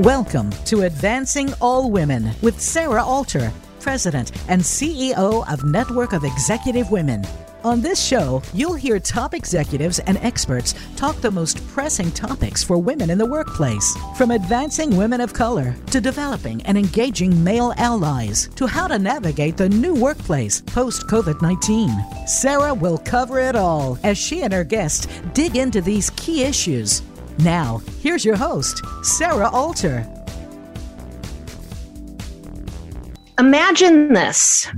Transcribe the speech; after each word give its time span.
Welcome 0.00 0.50
to 0.64 0.82
Advancing 0.82 1.54
All 1.60 1.88
Women 1.88 2.32
with 2.42 2.60
Sarah 2.60 3.04
Alter, 3.04 3.52
President 3.78 4.32
and 4.48 4.60
CEO 4.60 5.48
of 5.48 5.64
Network 5.64 6.12
of 6.12 6.24
Executive 6.24 6.90
Women. 6.90 7.24
On 7.62 7.80
this 7.80 8.04
show, 8.04 8.42
you'll 8.52 8.74
hear 8.74 8.98
top 8.98 9.34
executives 9.34 10.00
and 10.00 10.18
experts 10.18 10.74
talk 10.96 11.14
the 11.20 11.30
most 11.30 11.64
pressing 11.68 12.10
topics 12.10 12.64
for 12.64 12.76
women 12.76 13.08
in 13.08 13.18
the 13.18 13.24
workplace, 13.24 13.96
from 14.16 14.32
advancing 14.32 14.96
women 14.96 15.20
of 15.20 15.32
color 15.32 15.76
to 15.92 16.00
developing 16.00 16.60
and 16.62 16.76
engaging 16.76 17.44
male 17.44 17.72
allies 17.76 18.48
to 18.56 18.66
how 18.66 18.88
to 18.88 18.98
navigate 18.98 19.56
the 19.56 19.68
new 19.68 19.94
workplace 19.94 20.60
post 20.60 21.06
COVID 21.06 21.40
19. 21.40 22.26
Sarah 22.26 22.74
will 22.74 22.98
cover 22.98 23.38
it 23.38 23.54
all 23.54 23.96
as 24.02 24.18
she 24.18 24.42
and 24.42 24.52
her 24.52 24.64
guests 24.64 25.06
dig 25.34 25.54
into 25.54 25.80
these 25.80 26.10
key 26.10 26.42
issues. 26.42 27.02
Now, 27.38 27.82
here's 28.00 28.24
your 28.24 28.36
host, 28.36 28.82
Sarah 29.02 29.50
Alter. 29.50 30.08
Imagine 33.38 34.12
this 34.12 34.68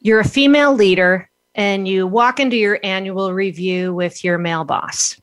you're 0.00 0.20
a 0.20 0.28
female 0.28 0.74
leader 0.74 1.28
and 1.54 1.88
you 1.88 2.06
walk 2.06 2.38
into 2.38 2.56
your 2.56 2.78
annual 2.84 3.32
review 3.32 3.94
with 3.94 4.22
your 4.22 4.38
male 4.38 4.64
boss. 4.64 5.20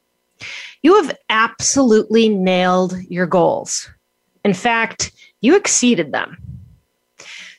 You 0.82 0.96
have 1.02 1.16
absolutely 1.30 2.30
nailed 2.30 2.96
your 3.10 3.27
goals. 3.27 3.90
In 4.44 4.54
fact, 4.54 5.12
you 5.41 5.55
exceeded 5.55 6.12
them. 6.12 6.38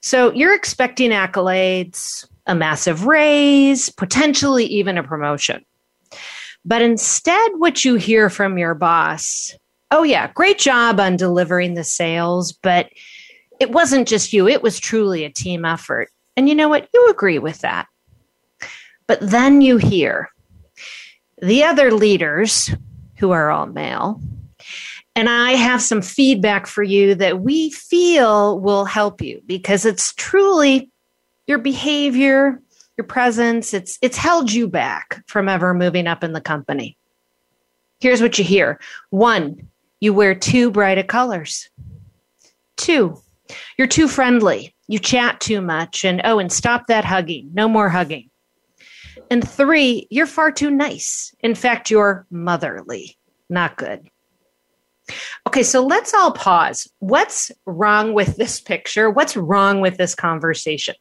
So 0.01 0.33
you're 0.33 0.55
expecting 0.55 1.11
accolades, 1.11 2.27
a 2.47 2.55
massive 2.55 3.07
raise, 3.07 3.89
potentially 3.89 4.65
even 4.67 4.99
a 4.99 5.03
promotion. 5.05 5.65
But 6.65 6.83
instead, 6.83 7.53
what 7.57 7.85
you 7.85 7.97
hear 7.97 8.31
from 8.31 8.59
your 8.59 8.75
boss 8.75 9.55
oh, 9.93 10.03
yeah, 10.03 10.33
great 10.33 10.59
job 10.59 10.99
on 10.99 11.17
delivering 11.17 11.75
the 11.75 11.85
sales, 11.85 12.51
but 12.51 12.89
it 13.61 13.71
wasn't 13.71 14.09
just 14.09 14.33
you, 14.33 14.49
it 14.49 14.63
was 14.63 14.81
truly 14.81 15.23
a 15.25 15.31
team 15.31 15.65
effort. 15.65 16.09
And 16.37 16.49
you 16.49 16.55
know 16.55 16.69
what? 16.69 16.89
You 16.93 17.11
agree 17.11 17.39
with 17.39 17.61
that. 17.61 17.87
But 19.07 19.21
then 19.21 19.61
you 19.61 19.77
hear 19.77 20.31
the 21.43 21.63
other 21.63 21.93
leaders 21.93 22.71
who 23.17 23.33
are 23.33 23.51
all 23.51 23.67
male. 23.67 24.21
And 25.15 25.29
I 25.29 25.53
have 25.53 25.83
some 25.83 26.01
feedback 26.01 26.67
for 26.67 26.83
you 26.83 27.15
that 27.17 27.41
we 27.41 27.71
feel 27.71 28.59
will 28.61 28.87
help 28.87 29.21
you 29.21 29.43
because 29.45 29.85
it's 29.85 30.15
truly 30.15 30.91
your 31.47 31.59
behavior, 31.59 32.63
your 32.97 33.07
presence, 33.07 33.73
it's 33.75 33.99
it's 34.03 34.17
held 34.17 34.53
you 34.53 34.69
back 34.69 35.23
from 35.27 35.49
ever 35.49 35.75
moving 35.75 36.07
up 36.07 36.23
in 36.23 36.33
the 36.33 36.41
company. 36.41 36.97
Here's 38.01 38.21
what 38.21 38.39
you 38.39 38.45
hear. 38.45 38.81
One, 39.11 39.69
you 40.01 40.13
wear 40.13 40.35
too 40.35 40.71
bright 40.71 40.99
of 40.99 41.07
colors. 41.07 41.71
Two, 42.77 43.17
you're 43.79 43.87
too 43.87 44.09
friendly. 44.09 44.75
You 44.89 44.99
chat 44.99 45.41
too 45.41 45.61
much 45.61 46.05
and 46.05 46.21
oh, 46.25 46.39
and 46.39 46.53
stop 46.53 46.87
that 46.89 47.05
hugging. 47.05 47.51
No 47.55 47.69
more 47.69 47.89
hugging. 47.89 48.29
And 49.31 49.49
three, 49.49 50.07
you're 50.11 50.27
far 50.27 50.51
too 50.51 50.71
nice. 50.71 51.35
In 51.41 51.55
fact, 51.55 51.91
you're 51.91 52.27
motherly. 52.31 53.17
Not 53.49 53.77
good. 53.77 54.09
Okay, 55.47 55.63
so 55.63 55.85
let's 55.85 56.15
all 56.15 56.33
pause. 56.33 56.89
What's 56.99 57.51
wrong 57.67 58.15
with 58.15 58.37
this 58.37 58.61
picture? 58.61 59.11
What's 59.11 59.37
wrong 59.37 59.81
with 59.81 59.97
this 59.97 60.15
conversation? 60.15 60.95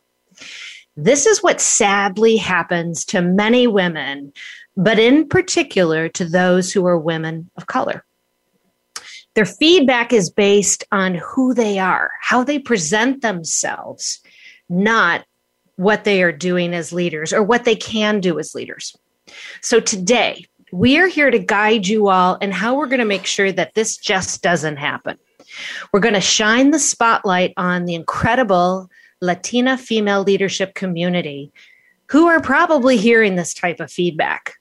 This 0.97 1.25
is 1.25 1.41
what 1.41 1.61
sadly 1.61 2.37
happens 2.37 3.05
to 3.05 3.21
many 3.21 3.65
women, 3.67 4.33
but 4.75 4.99
in 4.99 5.27
particular 5.27 6.09
to 6.09 6.25
those 6.25 6.71
who 6.71 6.85
are 6.85 6.97
women 6.97 7.49
of 7.55 7.67
color. 7.67 8.03
Their 9.33 9.45
feedback 9.45 10.11
is 10.11 10.29
based 10.29 10.83
on 10.91 11.15
who 11.15 11.53
they 11.53 11.79
are, 11.79 12.11
how 12.21 12.43
they 12.43 12.59
present 12.59 13.21
themselves, 13.21 14.19
not 14.67 15.25
what 15.77 16.03
they 16.03 16.21
are 16.21 16.33
doing 16.33 16.73
as 16.73 16.91
leaders 16.91 17.31
or 17.31 17.41
what 17.41 17.63
they 17.63 17.75
can 17.75 18.19
do 18.19 18.37
as 18.39 18.53
leaders. 18.53 18.95
So 19.61 19.79
today, 19.79 20.45
we 20.73 20.99
are 20.99 21.07
here 21.07 21.31
to 21.31 21.39
guide 21.39 21.87
you 21.87 22.09
all 22.09 22.37
and 22.41 22.53
how 22.53 22.75
we're 22.75 22.87
going 22.87 22.99
to 22.99 23.05
make 23.05 23.25
sure 23.25 23.51
that 23.53 23.73
this 23.73 23.97
just 23.97 24.41
doesn't 24.41 24.77
happen. 24.77 25.17
We're 25.91 25.99
going 26.01 26.13
to 26.13 26.21
shine 26.21 26.71
the 26.71 26.79
spotlight 26.79 27.53
on 27.57 27.85
the 27.85 27.95
incredible 27.95 28.89
Latina 29.21 29.77
female 29.77 30.23
leadership 30.23 30.73
community 30.73 31.51
who 32.09 32.27
are 32.27 32.41
probably 32.41 32.97
hearing 32.97 33.35
this 33.35 33.53
type 33.53 33.79
of 33.79 33.91
feedback. 33.91 34.55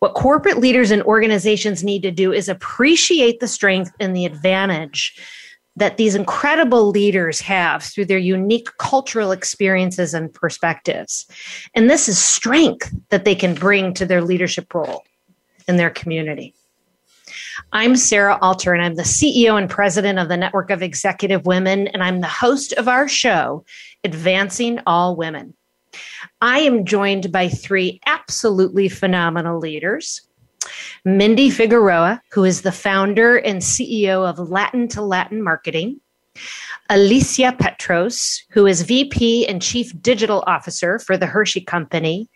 What 0.00 0.14
corporate 0.14 0.58
leaders 0.58 0.90
and 0.90 1.02
organizations 1.02 1.84
need 1.84 2.02
to 2.02 2.10
do 2.10 2.32
is 2.32 2.48
appreciate 2.48 3.38
the 3.38 3.46
strength 3.46 3.92
and 4.00 4.16
the 4.16 4.26
advantage 4.26 5.20
that 5.76 5.96
these 5.96 6.14
incredible 6.14 6.90
leaders 6.90 7.40
have 7.40 7.82
through 7.82 8.04
their 8.04 8.18
unique 8.18 8.68
cultural 8.78 9.32
experiences 9.32 10.12
and 10.12 10.32
perspectives. 10.34 11.26
And 11.74 11.88
this 11.88 12.08
is 12.08 12.18
strength 12.18 12.92
that 13.10 13.24
they 13.24 13.34
can 13.34 13.54
bring 13.54 13.94
to 13.94 14.04
their 14.04 14.22
leadership 14.22 14.74
role 14.74 15.04
in 15.68 15.76
their 15.76 15.90
community. 15.90 16.54
I'm 17.70 17.96
Sarah 17.96 18.38
Alter, 18.42 18.74
and 18.74 18.82
I'm 18.82 18.96
the 18.96 19.02
CEO 19.02 19.56
and 19.56 19.70
president 19.70 20.18
of 20.18 20.28
the 20.28 20.36
Network 20.36 20.70
of 20.70 20.82
Executive 20.82 21.46
Women, 21.46 21.88
and 21.88 22.02
I'm 22.02 22.20
the 22.20 22.26
host 22.26 22.72
of 22.74 22.88
our 22.88 23.08
show, 23.08 23.64
Advancing 24.04 24.80
All 24.86 25.16
Women. 25.16 25.54
I 26.40 26.60
am 26.60 26.84
joined 26.84 27.30
by 27.30 27.48
three 27.48 28.00
absolutely 28.06 28.88
phenomenal 28.88 29.58
leaders. 29.58 30.22
Mindy 31.04 31.50
Figueroa, 31.50 32.20
who 32.32 32.44
is 32.44 32.62
the 32.62 32.72
founder 32.72 33.36
and 33.36 33.60
CEO 33.60 34.28
of 34.28 34.38
Latin 34.38 34.88
to 34.88 35.02
Latin 35.02 35.42
Marketing, 35.42 36.00
Alicia 36.90 37.56
Petross, 37.58 38.44
who 38.50 38.66
is 38.66 38.82
VP 38.82 39.46
and 39.46 39.62
Chief 39.62 39.92
Digital 40.02 40.44
Officer 40.46 40.98
for 40.98 41.16
the 41.16 41.26
Hershey 41.26 41.60
Company, 41.60 42.28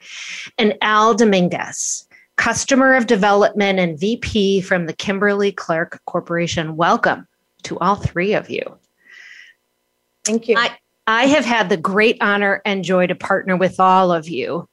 and 0.59 0.75
Al 0.81 1.15
Dominguez, 1.15 2.06
Customer 2.37 2.95
of 2.95 3.07
Development 3.07 3.79
and 3.79 3.99
VP 3.99 4.61
from 4.61 4.87
the 4.87 4.93
Kimberly 4.93 5.53
Clark 5.53 6.01
Corporation. 6.05 6.77
Welcome 6.77 7.27
to 7.65 7.79
all 7.79 7.97
three 7.97 8.35
of 8.35 8.49
you. 8.51 8.79
Thank 10.25 10.49
you. 10.49 10.57
I, 10.57 10.77
I 11.07 11.27
have 11.27 11.45
had 11.45 11.69
the 11.69 11.77
great 11.77 12.19
honor 12.21 12.61
and 12.65 12.85
joy 12.85 13.07
to 13.07 13.15
partner 13.15 13.57
with 13.57 13.79
all 13.81 14.13
of 14.13 14.29
you. 14.29 14.69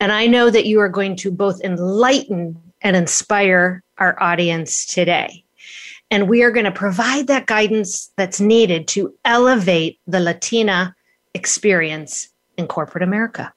And 0.00 0.12
I 0.12 0.26
know 0.26 0.50
that 0.50 0.66
you 0.66 0.80
are 0.80 0.88
going 0.88 1.16
to 1.16 1.30
both 1.30 1.60
enlighten 1.62 2.60
and 2.82 2.96
inspire 2.96 3.82
our 3.98 4.20
audience 4.22 4.86
today. 4.86 5.44
And 6.10 6.28
we 6.28 6.42
are 6.42 6.50
going 6.50 6.64
to 6.64 6.72
provide 6.72 7.26
that 7.26 7.46
guidance 7.46 8.10
that's 8.16 8.40
needed 8.40 8.86
to 8.88 9.14
elevate 9.24 9.98
the 10.06 10.20
Latina 10.20 10.94
experience 11.34 12.28
in 12.56 12.66
corporate 12.66 13.02
America. 13.02 13.52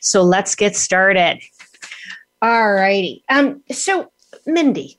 So 0.00 0.22
let's 0.22 0.54
get 0.54 0.76
started. 0.76 1.40
All 2.42 2.72
righty. 2.72 3.22
Um, 3.28 3.62
so, 3.70 4.10
Mindy, 4.46 4.98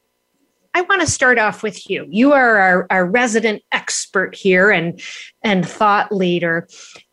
I 0.74 0.82
want 0.82 1.02
to 1.02 1.08
start 1.08 1.40
off 1.40 1.64
with 1.64 1.90
you. 1.90 2.06
You 2.10 2.34
are 2.34 2.58
our, 2.58 2.88
our 2.90 3.06
resident 3.06 3.64
expert 3.72 4.36
here 4.36 4.70
and 4.70 5.02
and 5.42 5.68
thought 5.68 6.12
leader. 6.12 6.68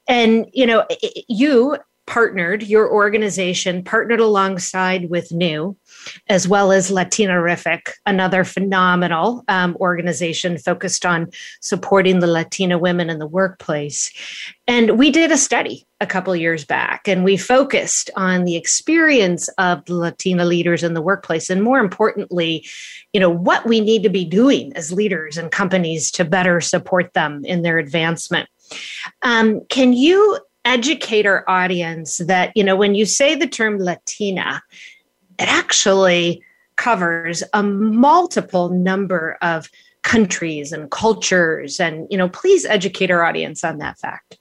And 0.06 0.46
you 0.52 0.66
know, 0.66 0.86
you 1.28 1.78
partnered, 2.06 2.62
your 2.62 2.90
organization 2.90 3.84
partnered 3.84 4.20
alongside 4.20 5.10
with 5.10 5.30
New, 5.30 5.76
as 6.28 6.48
well 6.48 6.72
as 6.72 6.90
Latinarific, 6.90 7.90
another 8.06 8.44
phenomenal 8.44 9.44
um, 9.48 9.76
organization 9.78 10.56
focused 10.56 11.04
on 11.04 11.30
supporting 11.60 12.20
the 12.20 12.26
Latina 12.26 12.78
women 12.78 13.10
in 13.10 13.18
the 13.18 13.26
workplace. 13.26 14.10
And 14.66 14.98
we 14.98 15.10
did 15.10 15.30
a 15.30 15.36
study 15.36 15.86
a 16.00 16.06
couple 16.06 16.34
years 16.36 16.64
back, 16.64 17.08
and 17.08 17.24
we 17.24 17.36
focused 17.36 18.10
on 18.14 18.44
the 18.44 18.56
experience 18.56 19.48
of 19.58 19.88
Latina 19.88 20.44
leaders 20.44 20.82
in 20.82 20.94
the 20.94 21.02
workplace, 21.02 21.50
and 21.50 21.62
more 21.62 21.78
importantly, 21.78 22.66
you 23.12 23.20
know 23.20 23.30
what 23.30 23.66
we 23.66 23.80
need 23.80 24.02
to 24.02 24.08
be 24.08 24.24
doing 24.24 24.72
as 24.76 24.92
leaders 24.92 25.36
and 25.36 25.50
companies 25.50 26.10
to 26.12 26.24
better 26.24 26.60
support 26.60 27.12
them 27.14 27.44
in 27.44 27.62
their 27.62 27.78
advancement. 27.78 28.48
Um, 29.22 29.62
can 29.68 29.92
you 29.92 30.38
educate 30.64 31.24
our 31.24 31.48
audience 31.48 32.18
that, 32.18 32.52
you 32.54 32.62
know, 32.62 32.76
when 32.76 32.94
you 32.94 33.06
say 33.06 33.34
the 33.34 33.46
term 33.46 33.78
Latina, 33.78 34.62
it 35.38 35.48
actually 35.48 36.42
covers 36.76 37.42
a 37.54 37.62
multiple 37.62 38.68
number 38.68 39.38
of 39.40 39.70
countries 40.02 40.72
and 40.72 40.90
cultures. 40.90 41.80
And, 41.80 42.06
you 42.10 42.18
know, 42.18 42.28
please 42.28 42.64
educate 42.64 43.10
our 43.10 43.24
audience 43.24 43.64
on 43.64 43.78
that 43.78 43.98
fact. 43.98 44.38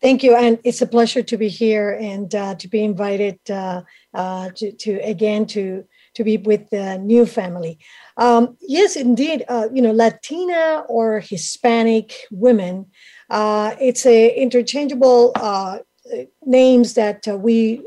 Thank 0.00 0.22
you. 0.22 0.36
And 0.36 0.60
it's 0.64 0.80
a 0.80 0.86
pleasure 0.86 1.22
to 1.22 1.36
be 1.36 1.48
here 1.48 1.92
and 1.92 2.32
uh, 2.34 2.54
to 2.56 2.68
be 2.68 2.84
invited 2.84 3.38
uh, 3.50 3.82
uh, 4.14 4.50
to, 4.54 4.72
to, 4.72 4.92
again, 5.02 5.44
to, 5.46 5.84
to 6.14 6.24
be 6.24 6.36
with 6.36 6.70
the 6.70 6.98
new 6.98 7.26
family. 7.26 7.78
Um, 8.16 8.56
yes, 8.60 8.94
indeed. 8.94 9.44
Uh, 9.48 9.68
you 9.72 9.82
know, 9.82 9.92
Latina 9.92 10.84
or 10.88 11.20
Hispanic 11.20 12.14
women 12.30 12.86
uh, 13.30 13.74
it's 13.80 14.06
a 14.06 14.34
interchangeable 14.34 15.32
uh, 15.36 15.78
names 16.44 16.94
that 16.94 17.26
we 17.26 17.82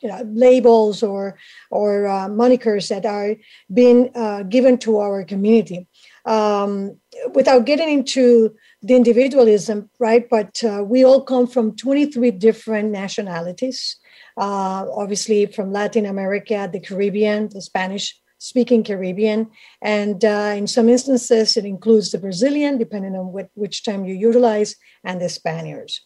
you 0.00 0.10
know, 0.10 0.20
labels 0.34 1.02
or 1.02 1.38
or 1.70 2.02
monikers 2.28 2.88
that 2.88 3.06
are 3.06 3.36
being 3.72 4.12
given 4.50 4.76
to 4.76 4.98
our 4.98 5.24
community. 5.24 5.86
Um, 6.26 6.98
without 7.34 7.66
getting 7.66 7.88
into 7.88 8.54
the 8.82 8.94
individualism, 8.94 9.90
right? 9.98 10.28
But 10.28 10.62
uh, 10.64 10.84
we 10.84 11.04
all 11.04 11.22
come 11.22 11.46
from 11.46 11.76
23 11.76 12.30
different 12.32 12.90
nationalities. 12.90 13.96
Uh, 14.36 14.86
obviously, 14.94 15.46
from 15.46 15.72
Latin 15.72 16.06
America, 16.06 16.68
the 16.72 16.80
Caribbean, 16.80 17.48
the 17.50 17.62
Spanish 17.62 18.18
speaking 18.38 18.84
Caribbean, 18.84 19.50
and 19.80 20.22
uh, 20.24 20.52
in 20.54 20.66
some 20.66 20.88
instances, 20.88 21.56
it 21.56 21.64
includes 21.64 22.10
the 22.10 22.18
Brazilian, 22.18 22.76
depending 22.76 23.16
on 23.16 23.32
what, 23.32 23.48
which 23.54 23.84
term 23.84 24.04
you 24.04 24.14
utilize, 24.14 24.76
and 25.02 25.20
the 25.20 25.28
Spaniards. 25.28 26.02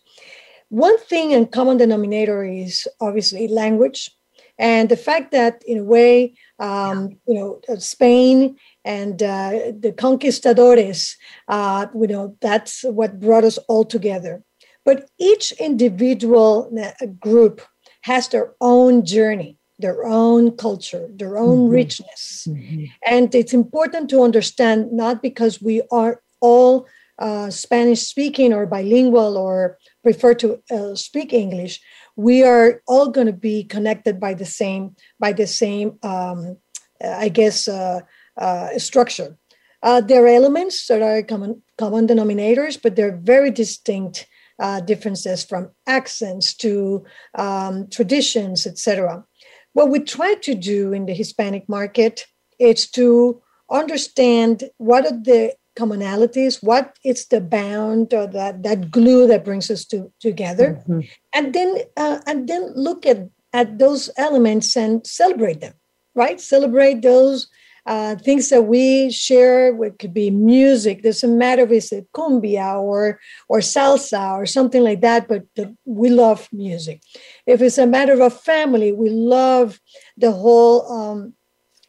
One 0.68 0.98
thing 0.98 1.32
and 1.32 1.50
common 1.50 1.78
denominator 1.78 2.44
is 2.44 2.86
obviously 3.00 3.48
language, 3.48 4.10
and 4.58 4.88
the 4.88 4.96
fact 4.96 5.30
that, 5.32 5.62
in 5.66 5.78
a 5.78 5.84
way, 5.84 6.34
um, 6.58 7.18
you 7.26 7.34
know, 7.34 7.60
uh, 7.68 7.76
Spain 7.76 8.56
and 8.84 9.22
uh, 9.22 9.72
the 9.78 9.92
conquistadores, 9.96 11.16
uh, 11.48 11.86
you 11.94 12.08
know, 12.08 12.36
that's 12.40 12.82
what 12.82 13.20
brought 13.20 13.44
us 13.44 13.58
all 13.68 13.84
together. 13.84 14.42
But 14.84 15.08
each 15.18 15.52
individual 15.52 16.70
uh, 16.80 17.06
group 17.20 17.62
has 18.02 18.28
their 18.28 18.54
own 18.60 19.04
journey 19.04 19.58
their 19.78 20.04
own 20.04 20.50
culture, 20.56 21.08
their 21.14 21.38
own 21.38 21.66
mm-hmm. 21.66 21.74
richness. 21.74 22.46
Mm-hmm. 22.48 22.84
And 23.06 23.34
it's 23.34 23.54
important 23.54 24.10
to 24.10 24.22
understand 24.22 24.92
not 24.92 25.22
because 25.22 25.62
we 25.62 25.82
are 25.92 26.20
all 26.40 26.86
uh, 27.18 27.50
Spanish 27.50 28.02
speaking 28.02 28.52
or 28.52 28.66
bilingual 28.66 29.36
or 29.36 29.78
prefer 30.02 30.34
to 30.34 30.60
uh, 30.70 30.94
speak 30.94 31.32
English, 31.32 31.80
we 32.16 32.42
are 32.42 32.82
all 32.86 33.08
going 33.10 33.26
to 33.26 33.32
be 33.32 33.64
connected 33.64 34.18
by 34.20 34.34
the 34.34 34.44
same 34.44 34.94
by 35.18 35.32
the 35.32 35.46
same, 35.46 35.98
um, 36.02 36.56
I 37.02 37.28
guess, 37.28 37.68
uh, 37.68 38.00
uh 38.36 38.78
structure. 38.78 39.36
Uh, 39.82 40.00
there 40.00 40.24
are 40.24 40.28
elements 40.28 40.86
that 40.88 41.02
are 41.02 41.22
common 41.22 41.62
common 41.76 42.06
denominators, 42.06 42.80
but 42.80 42.96
they're 42.96 43.16
very 43.16 43.50
distinct 43.50 44.26
uh, 44.58 44.80
differences 44.80 45.44
from 45.44 45.70
accents 45.86 46.54
to 46.54 47.04
um, 47.34 47.88
traditions, 47.88 48.66
etc. 48.66 49.24
What 49.72 49.90
we 49.90 50.00
try 50.00 50.34
to 50.34 50.54
do 50.54 50.92
in 50.92 51.06
the 51.06 51.14
Hispanic 51.14 51.68
market 51.68 52.26
is 52.58 52.90
to 52.90 53.40
understand 53.70 54.64
what 54.78 55.06
are 55.06 55.12
the 55.12 55.54
commonalities, 55.78 56.62
what 56.62 56.98
is 57.04 57.26
the 57.26 57.40
bound 57.40 58.12
or 58.12 58.26
that, 58.26 58.62
that 58.64 58.90
glue 58.90 59.26
that 59.28 59.44
brings 59.44 59.70
us 59.70 59.84
to, 59.86 60.12
together, 60.20 60.82
mm-hmm. 60.88 61.00
and 61.32 61.54
then 61.54 61.78
uh, 61.96 62.18
and 62.26 62.48
then 62.48 62.72
look 62.74 63.06
at 63.06 63.28
at 63.52 63.78
those 63.78 64.10
elements 64.16 64.76
and 64.76 65.06
celebrate 65.06 65.60
them, 65.60 65.74
right? 66.14 66.40
Celebrate 66.40 67.02
those 67.02 67.48
uh, 67.86 68.16
things 68.16 68.50
that 68.50 68.62
we 68.62 69.10
share. 69.10 69.82
It 69.84 69.98
could 69.98 70.12
be 70.12 70.30
music. 70.30 71.02
Doesn't 71.02 71.38
matter 71.38 71.62
if 71.62 71.70
it's 71.70 71.90
cumbia 72.14 72.78
or 72.78 73.18
or 73.48 73.60
salsa 73.60 74.32
or 74.32 74.44
something 74.44 74.84
like 74.84 75.00
that. 75.00 75.28
But 75.28 75.44
the, 75.56 75.74
we 75.86 76.10
love 76.10 76.48
music. 76.52 77.00
If 77.46 77.62
it's 77.62 77.78
a 77.78 77.86
matter 77.86 78.20
of 78.20 78.38
family, 78.38 78.92
we 78.92 79.08
love 79.08 79.80
the 80.18 80.32
whole 80.32 80.90
um, 80.92 81.34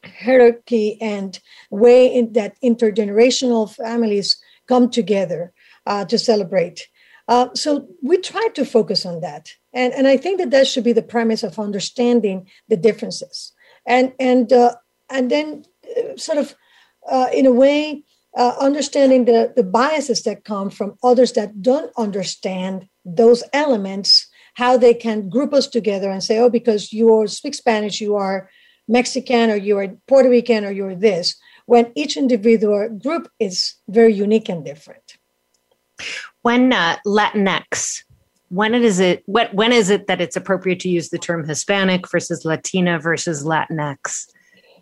hierarchy 0.04 0.98
and 1.01 1.40
way 1.69 2.07
in 2.07 2.34
that 2.34 2.56
intergenerational 2.63 3.74
families 3.74 4.38
come 4.68 4.90
together 4.90 5.54
uh, 5.86 6.06
to 6.06 6.18
celebrate. 6.18 6.88
Uh, 7.28 7.50
so 7.54 7.88
we 8.01 8.18
try 8.18 8.48
to 8.56 8.66
focus 8.66 9.06
on 9.06 9.22
that, 9.22 9.50
and 9.72 9.94
and 9.94 10.07
I 10.07 10.18
think 10.18 10.40
that 10.40 10.50
that 10.50 10.68
should 10.68 10.84
be 10.84 10.94
the 10.94 11.04
premise 11.04 11.44
of 11.44 11.60
understanding 11.60 12.48
the 12.69 12.78
differences, 12.78 13.54
and 13.86 14.13
and 14.19 14.51
uh, 14.51 14.75
and 15.10 15.30
then 15.30 15.63
sort 16.16 16.38
of, 16.38 16.56
uh, 17.10 17.28
in 17.34 17.46
a 17.46 17.51
way, 17.51 18.04
uh, 18.38 18.54
understanding 18.60 19.25
the, 19.25 19.54
the 19.56 19.63
biases 19.63 20.24
that 20.24 20.44
come 20.44 20.69
from 20.69 20.96
others 21.04 21.34
that 21.34 21.62
don't 21.62 21.92
understand 21.98 22.88
those 23.06 23.44
elements, 23.54 24.28
how 24.56 24.78
they 24.78 24.94
can 24.94 25.30
group 25.30 25.54
us 25.54 25.68
together 25.68 26.10
and 26.10 26.24
say, 26.24 26.38
oh, 26.38 26.50
because 26.50 26.94
you 26.94 27.28
speak 27.28 27.56
Spanish, 27.56 28.00
you 28.00 28.16
are 28.16 28.50
Mexican 28.89 29.50
or 29.50 29.56
you 29.56 29.77
are 29.77 29.88
Puerto 30.07 30.30
Rican 30.30 30.65
or 30.65 30.71
you're 30.71 30.95
this, 30.95 31.36
when 31.68 31.91
each 31.95 32.18
individual 32.18 32.89
group 32.89 33.31
is 33.39 33.75
very 33.88 34.13
unique 34.13 34.50
and 34.50 34.65
different. 34.65 35.18
When 36.41 36.74
uh, 36.74 36.97
Latinx, 37.06 38.03
when 38.50 38.74
it 38.74 38.83
is 38.83 39.00
it 39.00 39.24
what 39.27 39.53
when 39.53 39.71
is 39.71 39.89
it 39.89 40.07
that 40.07 40.19
it's 40.19 40.36
appropriate 40.36 40.80
to 40.81 40.89
use 40.89 41.09
the 41.09 41.19
term 41.19 41.47
Hispanic 41.47 42.09
versus 42.09 42.44
Latina 42.44 43.00
versus 43.00 43.44
Latinx? 43.44 44.27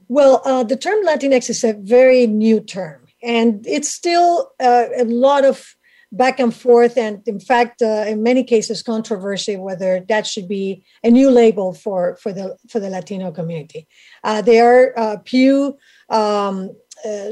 Well, 0.07 0.41
uh, 0.45 0.63
the 0.63 0.77
term 0.77 1.05
Latinx 1.05 1.49
is 1.49 1.63
a 1.63 1.73
very 1.73 2.27
new 2.27 2.61
term, 2.61 3.05
and 3.21 3.65
it's 3.67 3.89
still 3.89 4.51
uh, 4.59 4.85
a 4.97 5.03
lot 5.03 5.43
of 5.43 5.75
back 6.11 6.39
and 6.39 6.55
forth, 6.55 6.97
and 6.97 7.21
in 7.27 7.39
fact, 7.39 7.81
uh, 7.81 8.05
in 8.07 8.23
many 8.23 8.43
cases, 8.43 8.81
controversy 8.81 9.57
whether 9.57 10.05
that 10.07 10.25
should 10.25 10.47
be 10.47 10.83
a 11.03 11.09
new 11.09 11.29
label 11.29 11.73
for 11.73 12.15
for 12.17 12.31
the 12.31 12.57
for 12.69 12.79
the 12.79 12.89
Latino 12.89 13.31
community. 13.31 13.87
Uh, 14.23 14.41
there, 14.41 14.97
uh, 14.97 15.17
Pew 15.23 15.77
um, 16.09 16.71
uh, 17.05 17.31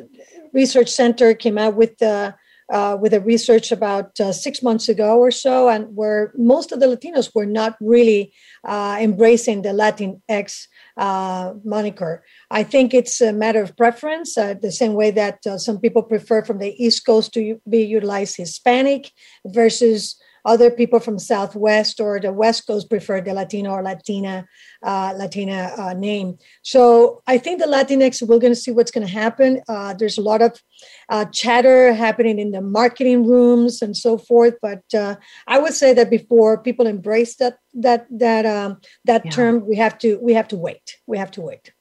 Research 0.53 0.89
Center 0.89 1.33
came 1.33 1.57
out 1.57 1.75
with 1.75 1.97
the 1.97 2.35
uh, 2.71 2.97
with 2.99 3.13
a 3.13 3.19
research 3.19 3.71
about 3.71 4.19
uh, 4.19 4.31
six 4.31 4.63
months 4.63 4.89
ago 4.89 5.19
or 5.19 5.31
so, 5.31 5.69
and 5.69 5.95
where 5.95 6.33
most 6.37 6.71
of 6.71 6.79
the 6.79 6.87
Latinos 6.87 7.31
were 7.35 7.45
not 7.45 7.75
really 7.79 8.33
uh, 8.63 8.97
embracing 8.99 9.61
the 9.61 9.69
Latinx 9.69 10.67
uh, 10.97 11.53
moniker. 11.63 12.23
I 12.49 12.63
think 12.63 12.93
it's 12.93 13.21
a 13.21 13.33
matter 13.33 13.61
of 13.61 13.77
preference, 13.77 14.37
uh, 14.37 14.55
the 14.59 14.71
same 14.71 14.93
way 14.93 15.11
that 15.11 15.45
uh, 15.45 15.57
some 15.57 15.79
people 15.79 16.03
prefer 16.03 16.43
from 16.43 16.59
the 16.59 16.73
East 16.83 17.05
Coast 17.05 17.33
to 17.33 17.59
be 17.69 17.81
utilized 17.83 18.37
Hispanic 18.37 19.11
versus 19.45 20.15
other 20.45 20.69
people 20.69 20.99
from 20.99 21.17
Southwest 21.17 21.99
or 21.99 22.19
the 22.19 22.31
West 22.31 22.67
Coast 22.67 22.89
prefer 22.89 23.19
the 23.19 23.33
Latino 23.33 23.71
or 23.71 23.81
Latina 23.81 24.47
uh, 24.83 25.13
Latina 25.17 25.73
uh, 25.77 25.93
name. 25.93 26.37
So 26.61 27.23
I 27.25 27.37
think 27.37 27.59
the 27.59 27.65
Latinx, 27.65 28.21
we're 28.21 28.39
going 28.39 28.53
to 28.53 28.59
see 28.59 28.71
what's 28.71 28.91
going 28.91 29.05
to 29.05 29.11
happen. 29.11 29.61
Uh, 29.67 29.93
there's 29.95 30.17
a 30.17 30.21
lot 30.21 30.41
of 30.41 30.61
uh, 31.09 31.25
chatter 31.25 31.93
happening 31.93 32.37
in 32.39 32.51
the 32.51 32.61
marketing 32.61 33.25
rooms 33.25 33.81
and 33.81 33.97
so 33.97 34.17
forth. 34.17 34.53
But 34.61 34.83
uh, 34.93 35.15
I 35.47 35.57
would 35.57 35.73
say 35.73 35.93
that 35.93 36.09
before 36.09 36.61
people 36.61 36.85
embrace 36.85 37.37
that 37.37 37.57
that 37.73 38.05
that 38.11 38.45
um, 38.45 38.79
that 39.05 39.25
yeah. 39.25 39.31
term, 39.31 39.67
we 39.67 39.75
have 39.75 39.97
to 39.99 40.19
we 40.21 40.33
have 40.33 40.47
to 40.49 40.57
wait. 40.57 40.97
We 41.07 41.17
have 41.17 41.31
to 41.31 41.41
wait. 41.41 41.73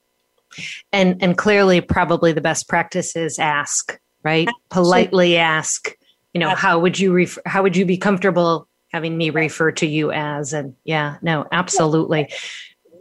And 0.93 1.23
and 1.23 1.37
clearly, 1.37 1.81
probably 1.81 2.33
the 2.33 2.41
best 2.41 2.69
practice 2.69 3.15
is 3.17 3.39
ask 3.39 3.99
right, 4.23 4.49
politely 4.71 5.37
ask 5.37 5.95
you 6.35 6.41
know 6.41 6.55
how 6.55 6.79
would 6.79 6.99
you 6.99 7.13
refer 7.13 7.41
how 7.47 7.63
would 7.63 7.77
you 7.77 7.87
be 7.87 7.97
comfortable 7.97 8.69
having 8.93 9.17
me 9.17 9.31
refer 9.31 9.73
to 9.73 9.87
you 9.87 10.13
as 10.13 10.53
and 10.53 10.75
yeah 10.85 11.17
no 11.23 11.47
absolutely. 11.51 12.31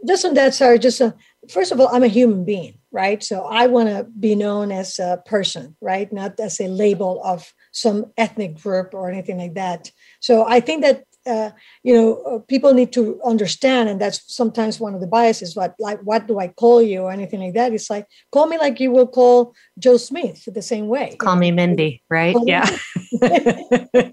Just 0.06 0.24
on 0.24 0.34
that 0.34 0.54
sorry 0.54 0.78
just 0.78 1.00
a, 1.00 1.14
first 1.50 1.72
of 1.72 1.80
all 1.80 1.88
i'm 1.88 2.02
a 2.02 2.08
human 2.08 2.44
being 2.44 2.78
right? 2.92 3.22
So 3.22 3.44
i 3.44 3.66
want 3.66 3.88
to 3.88 4.04
be 4.04 4.34
known 4.34 4.70
as 4.72 4.98
a 4.98 5.22
person 5.26 5.76
right? 5.80 6.10
Not 6.12 6.38
as 6.40 6.60
a 6.60 6.68
label 6.68 7.20
of 7.24 7.52
some 7.72 8.12
ethnic 8.16 8.60
group 8.62 8.94
or 8.94 9.10
anything 9.10 9.38
like 9.38 9.54
that. 9.54 9.90
So 10.20 10.46
i 10.46 10.60
think 10.60 10.82
that 10.82 11.04
uh, 11.26 11.50
you 11.82 11.94
know 11.94 12.22
uh, 12.22 12.38
people 12.40 12.74
need 12.74 12.92
to 12.92 13.20
understand 13.24 13.88
and 13.88 14.00
that's 14.00 14.22
sometimes 14.26 14.78
one 14.78 14.94
of 14.94 15.00
the 15.00 15.06
biases 15.06 15.56
what 15.56 15.74
like 15.78 16.00
what 16.00 16.26
do 16.26 16.38
i 16.38 16.48
call 16.48 16.82
you 16.82 17.02
or 17.02 17.12
anything 17.12 17.40
like 17.40 17.54
that? 17.54 17.72
It's 17.72 17.90
like 17.90 18.06
call 18.32 18.46
me 18.46 18.58
like 18.58 18.80
you 18.80 18.90
will 18.90 19.06
call 19.06 19.54
joe 19.78 19.96
smith 19.96 20.48
the 20.52 20.62
same 20.62 20.88
way 20.88 21.16
call 21.18 21.36
me 21.36 21.50
mindy 21.50 22.02
right? 22.08 22.34
Call 22.34 22.46
yeah. 22.46 22.68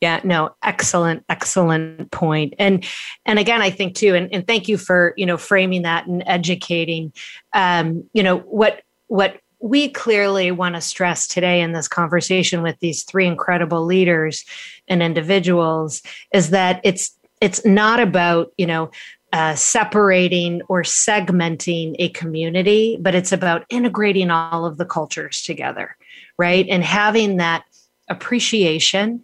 Yeah 0.00 0.20
no 0.24 0.50
excellent 0.62 1.24
excellent 1.28 2.10
point. 2.10 2.54
And 2.58 2.84
and 3.24 3.38
again 3.38 3.62
i 3.62 3.70
think 3.70 3.94
too 3.94 4.14
and, 4.14 4.32
and 4.32 4.46
thank 4.46 4.68
you 4.68 4.76
for 4.76 5.14
you 5.16 5.26
know 5.26 5.36
framing 5.36 5.82
that 5.82 6.06
and 6.06 6.22
educating. 6.26 7.12
Um 7.52 8.04
you 8.12 8.22
know 8.22 8.38
what 8.38 8.82
what 9.06 9.40
we 9.62 9.88
clearly 9.88 10.50
want 10.50 10.74
to 10.74 10.80
stress 10.80 11.28
today 11.28 11.60
in 11.60 11.72
this 11.72 11.86
conversation 11.86 12.62
with 12.62 12.78
these 12.80 13.04
three 13.04 13.28
incredible 13.28 13.84
leaders 13.84 14.44
and 14.92 15.02
individuals 15.02 16.02
is 16.32 16.50
that 16.50 16.80
it's 16.84 17.16
it's 17.40 17.64
not 17.64 17.98
about 17.98 18.52
you 18.58 18.66
know 18.66 18.90
uh, 19.32 19.54
separating 19.54 20.60
or 20.68 20.82
segmenting 20.82 21.96
a 21.98 22.10
community, 22.10 22.98
but 23.00 23.14
it's 23.14 23.32
about 23.32 23.64
integrating 23.70 24.30
all 24.30 24.66
of 24.66 24.76
the 24.76 24.84
cultures 24.84 25.42
together, 25.42 25.96
right? 26.36 26.66
And 26.68 26.84
having 26.84 27.38
that 27.38 27.64
appreciation 28.10 29.22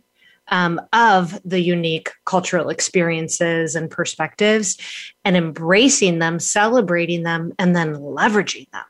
um, 0.51 0.81
of 0.95 1.39
the 1.45 1.61
unique 1.61 2.11
cultural 2.25 2.71
experiences 2.71 3.75
and 3.75 3.91
perspectives 3.91 4.79
and 5.27 5.37
embracing 5.37 6.21
them, 6.21 6.41
celebrating 6.41 7.23
them, 7.23 7.53
and 7.59 7.77
then 7.77 7.97
leveraging 7.97 8.71
them. 8.71 8.85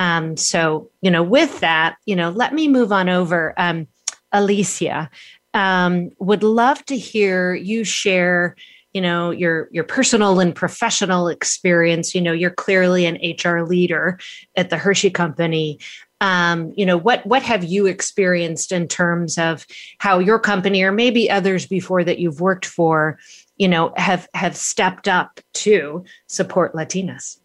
Um, 0.00 0.36
so, 0.38 0.90
you 1.02 1.10
know, 1.10 1.22
with 1.22 1.60
that, 1.60 1.96
you 2.06 2.16
know, 2.16 2.30
let 2.30 2.54
me 2.54 2.68
move 2.68 2.90
on 2.90 3.10
over. 3.10 3.52
Um, 3.58 3.86
Alicia, 4.32 5.10
um, 5.54 6.10
would 6.18 6.42
love 6.42 6.84
to 6.86 6.96
hear 6.96 7.54
you 7.54 7.84
share, 7.84 8.56
you 8.92 9.00
know, 9.00 9.30
your 9.30 9.68
your 9.72 9.84
personal 9.84 10.40
and 10.40 10.54
professional 10.54 11.28
experience. 11.28 12.14
You 12.14 12.20
know, 12.20 12.32
you're 12.32 12.50
clearly 12.50 13.06
an 13.06 13.18
HR 13.22 13.62
leader 13.62 14.18
at 14.56 14.70
the 14.70 14.76
Hershey 14.76 15.10
Company. 15.10 15.78
um, 16.20 16.72
you 16.76 16.86
know 16.86 16.96
what 16.96 17.24
what 17.26 17.42
have 17.42 17.64
you 17.64 17.86
experienced 17.86 18.72
in 18.72 18.88
terms 18.88 19.38
of 19.38 19.66
how 19.98 20.18
your 20.18 20.38
company 20.38 20.82
or 20.82 20.92
maybe 20.92 21.30
others 21.30 21.66
before 21.66 22.04
that 22.04 22.18
you've 22.18 22.40
worked 22.40 22.66
for 22.66 23.18
you 23.56 23.68
know 23.68 23.92
have 23.96 24.28
have 24.34 24.56
stepped 24.56 25.08
up 25.08 25.40
to 25.52 26.04
support 26.26 26.74
latinas 26.74 27.38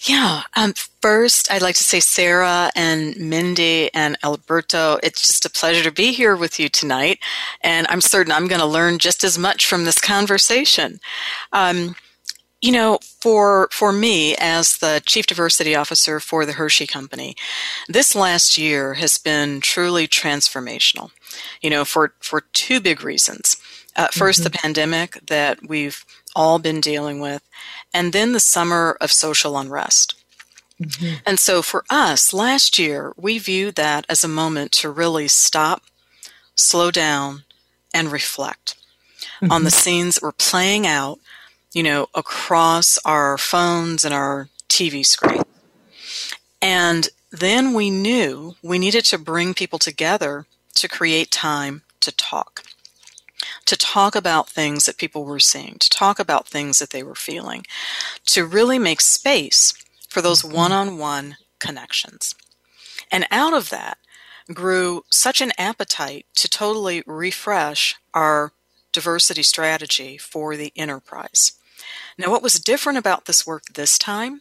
yeah. 0.00 0.42
Um, 0.56 0.74
first, 1.02 1.50
I'd 1.50 1.62
like 1.62 1.74
to 1.76 1.84
say, 1.84 2.00
Sarah 2.00 2.70
and 2.76 3.16
Mindy 3.16 3.92
and 3.92 4.16
Alberto, 4.22 4.98
it's 5.02 5.26
just 5.26 5.44
a 5.44 5.50
pleasure 5.50 5.82
to 5.82 5.92
be 5.92 6.12
here 6.12 6.36
with 6.36 6.60
you 6.60 6.68
tonight. 6.68 7.18
And 7.62 7.86
I'm 7.88 8.00
certain 8.00 8.32
I'm 8.32 8.48
going 8.48 8.60
to 8.60 8.66
learn 8.66 8.98
just 8.98 9.24
as 9.24 9.38
much 9.38 9.66
from 9.66 9.84
this 9.84 10.00
conversation. 10.00 11.00
Um, 11.52 11.96
you 12.60 12.72
know, 12.72 12.98
for 13.20 13.68
for 13.70 13.92
me 13.92 14.34
as 14.38 14.78
the 14.78 15.00
chief 15.06 15.26
diversity 15.26 15.76
officer 15.76 16.18
for 16.18 16.44
the 16.44 16.54
Hershey 16.54 16.86
Company, 16.86 17.36
this 17.88 18.16
last 18.16 18.58
year 18.58 18.94
has 18.94 19.16
been 19.16 19.60
truly 19.60 20.08
transformational. 20.08 21.10
You 21.60 21.70
know, 21.70 21.84
for 21.84 22.14
for 22.20 22.42
two 22.52 22.80
big 22.80 23.02
reasons. 23.02 23.56
Uh, 23.96 24.06
1st 24.08 24.14
mm-hmm. 24.14 24.42
the 24.44 24.50
pandemic 24.50 25.18
that 25.26 25.58
we've 25.68 26.04
all 26.34 26.58
been 26.58 26.80
dealing 26.80 27.20
with, 27.20 27.42
and 27.92 28.12
then 28.12 28.32
the 28.32 28.40
summer 28.40 28.96
of 29.00 29.12
social 29.12 29.58
unrest. 29.58 30.14
Mm-hmm. 30.82 31.16
And 31.26 31.38
so 31.38 31.62
for 31.62 31.84
us, 31.90 32.32
last 32.32 32.78
year, 32.78 33.12
we 33.16 33.38
viewed 33.38 33.74
that 33.74 34.06
as 34.08 34.22
a 34.22 34.28
moment 34.28 34.72
to 34.72 34.90
really 34.90 35.28
stop, 35.28 35.82
slow 36.54 36.90
down, 36.90 37.44
and 37.92 38.12
reflect 38.12 38.76
mm-hmm. 39.40 39.52
on 39.52 39.64
the 39.64 39.70
mm-hmm. 39.70 39.78
scenes 39.78 40.14
that 40.14 40.22
were 40.22 40.32
playing 40.32 40.86
out, 40.86 41.18
you 41.72 41.82
know, 41.82 42.08
across 42.14 42.98
our 43.04 43.36
phones 43.36 44.04
and 44.04 44.14
our 44.14 44.48
TV 44.68 45.04
screen. 45.04 45.42
And 46.62 47.08
then 47.30 47.74
we 47.74 47.90
knew 47.90 48.54
we 48.62 48.78
needed 48.78 49.04
to 49.06 49.18
bring 49.18 49.54
people 49.54 49.78
together 49.78 50.46
to 50.74 50.88
create 50.88 51.30
time 51.30 51.82
to 52.00 52.12
talk 52.12 52.64
to 53.68 53.76
talk 53.76 54.16
about 54.16 54.48
things 54.48 54.86
that 54.86 54.96
people 54.96 55.26
were 55.26 55.38
seeing, 55.38 55.76
to 55.78 55.90
talk 55.90 56.18
about 56.18 56.48
things 56.48 56.78
that 56.78 56.88
they 56.88 57.02
were 57.02 57.14
feeling, 57.14 57.66
to 58.24 58.46
really 58.46 58.78
make 58.78 59.02
space 59.02 59.74
for 60.08 60.22
those 60.22 60.42
one 60.42 60.72
on 60.72 60.96
one 60.96 61.36
connections. 61.58 62.34
And 63.12 63.26
out 63.30 63.52
of 63.52 63.68
that 63.68 63.98
grew 64.54 65.04
such 65.10 65.42
an 65.42 65.52
appetite 65.58 66.24
to 66.36 66.48
totally 66.48 67.02
refresh 67.06 67.94
our 68.14 68.52
diversity 68.90 69.42
strategy 69.42 70.16
for 70.16 70.56
the 70.56 70.72
enterprise. 70.74 71.52
Now, 72.16 72.30
what 72.30 72.42
was 72.42 72.58
different 72.58 72.98
about 72.98 73.26
this 73.26 73.46
work 73.46 73.64
this 73.74 73.98
time 73.98 74.40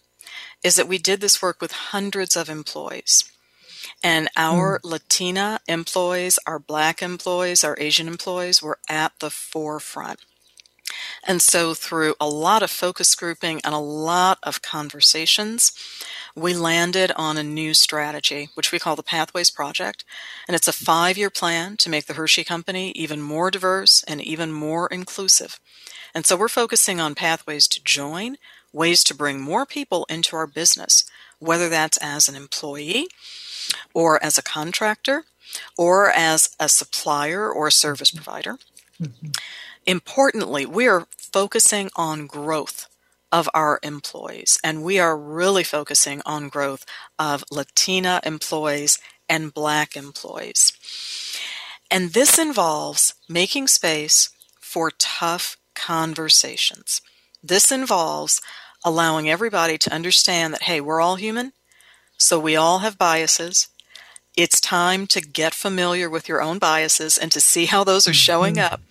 is 0.64 0.78
that 0.78 0.88
we 0.88 0.98
did 0.98 1.20
this 1.20 1.42
work 1.42 1.60
with 1.60 1.74
hundreds 1.74 2.38
of 2.38 2.50
employees. 2.50 3.30
And 4.04 4.30
our 4.36 4.80
mm. 4.80 4.92
Latina 4.92 5.60
employees, 5.68 6.40
our 6.46 6.60
Black 6.60 7.02
employees, 7.02 7.64
our 7.64 7.76
Asian 7.80 8.08
employees 8.08 8.62
were 8.62 8.80
at 8.90 9.14
the 9.20 9.30
forefront. 9.30 10.20
And 11.24 11.42
so, 11.42 11.74
through 11.74 12.16
a 12.20 12.30
lot 12.30 12.64
of 12.64 12.72
focus 12.72 13.14
grouping 13.16 13.60
and 13.64 13.74
a 13.74 13.80
lot 13.80 14.40
of 14.44 14.62
conversations, 14.62 15.74
we 16.36 16.54
landed 16.54 17.12
on 17.16 17.38
a 17.38 17.44
new 17.44 17.74
strategy, 17.74 18.50
which 18.54 18.72
we 18.72 18.80
call 18.80 18.96
the 18.96 19.04
Pathways 19.04 19.50
Project. 19.50 20.06
And 20.48 20.56
it's 20.56 20.68
a 20.68 20.74
five 20.74 21.18
year 21.18 21.30
plan 21.30 21.76
to 21.78 21.90
make 21.90 22.06
the 22.06 22.14
Hershey 22.14 22.44
Company 22.44 22.92
even 22.92 23.22
more 23.22 23.52
diverse 23.52 24.04
and 24.04 24.22
even 24.22 24.54
more 24.54 24.88
inclusive. 24.88 25.60
And 26.16 26.26
so, 26.26 26.38
we're 26.38 26.48
focusing 26.48 27.02
on 27.02 27.16
pathways 27.16 27.68
to 27.70 27.84
join, 27.84 28.38
ways 28.72 29.04
to 29.06 29.16
bring 29.16 29.42
more 29.42 29.66
people 29.66 30.06
into 30.10 30.36
our 30.38 30.48
business, 30.48 31.04
whether 31.40 31.68
that's 31.68 31.98
as 31.98 32.30
an 32.30 32.36
employee 32.36 33.08
or 33.94 34.22
as 34.24 34.38
a 34.38 34.44
contractor 34.44 35.26
or 35.78 36.10
as 36.12 36.56
a 36.60 36.70
supplier 36.70 37.50
or 37.52 37.68
a 37.68 37.72
service 37.72 38.12
provider. 38.12 38.58
Mm-hmm. 39.02 39.30
Importantly, 39.86 40.66
we 40.66 40.88
are 40.88 41.08
focusing 41.18 41.90
on 41.96 42.28
growth 42.28 42.88
of 43.32 43.50
our 43.54 43.80
employees, 43.84 44.58
and 44.64 44.84
we 44.84 45.00
are 45.00 45.18
really 45.18 45.64
focusing 45.64 46.22
on 46.26 46.50
growth 46.50 46.86
of 47.20 47.44
Latina 47.52 48.22
employees 48.24 49.00
and 49.30 49.54
Black 49.54 49.96
employees. 49.96 50.72
And 51.92 52.12
this 52.12 52.38
involves 52.38 53.14
making 53.30 53.68
space 53.68 54.30
for 54.60 54.92
tough 54.92 55.58
conversations. 55.74 57.02
This 57.44 57.72
involves 57.72 58.42
allowing 58.84 59.30
everybody 59.30 59.78
to 59.78 59.94
understand 59.94 60.54
that, 60.54 60.64
hey, 60.64 60.82
we're 60.82 61.02
all 61.02 61.16
human 61.16 61.54
so 62.18 62.40
we 62.40 62.56
all 62.56 62.80
have 62.80 62.98
biases. 62.98 63.68
It's 64.36 64.62
time 64.62 65.08
to 65.08 65.22
get 65.22 65.54
familiar 65.54 66.10
with 66.10 66.28
your 66.28 66.42
own 66.42 66.60
biases 66.60 67.18
and 67.18 67.32
to 67.32 67.42
see 67.42 67.66
how 67.66 67.84
those 67.84 68.08
are 68.08 68.14
showing 68.14 68.56
mm-hmm. 68.56 68.74
up 68.74 68.82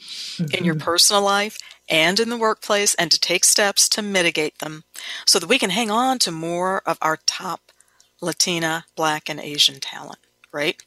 in 0.52 0.64
your 0.64 0.75
mm-hmm. 0.75 0.85
personal 0.85 1.23
life 1.23 1.59
and 1.88 2.18
in 2.18 2.30
the 2.30 2.37
workplace 2.37 2.95
and 2.95 3.11
to 3.11 3.21
take 3.21 3.45
steps 3.45 3.88
to 3.90 4.02
mitigate 4.02 4.59
them 4.59 4.85
so 5.25 5.38
that 5.38 5.49
we 5.49 5.59
can 5.59 5.71
hang 5.71 5.90
on 5.90 6.18
to 6.18 6.33
more 6.33 6.83
of 6.85 6.99
our 7.00 7.18
top 7.26 7.73
Latina, 8.21 8.87
Black, 8.97 9.28
and 9.28 9.38
Asian 9.38 9.78
talent, 9.78 10.18
right? 10.52 10.83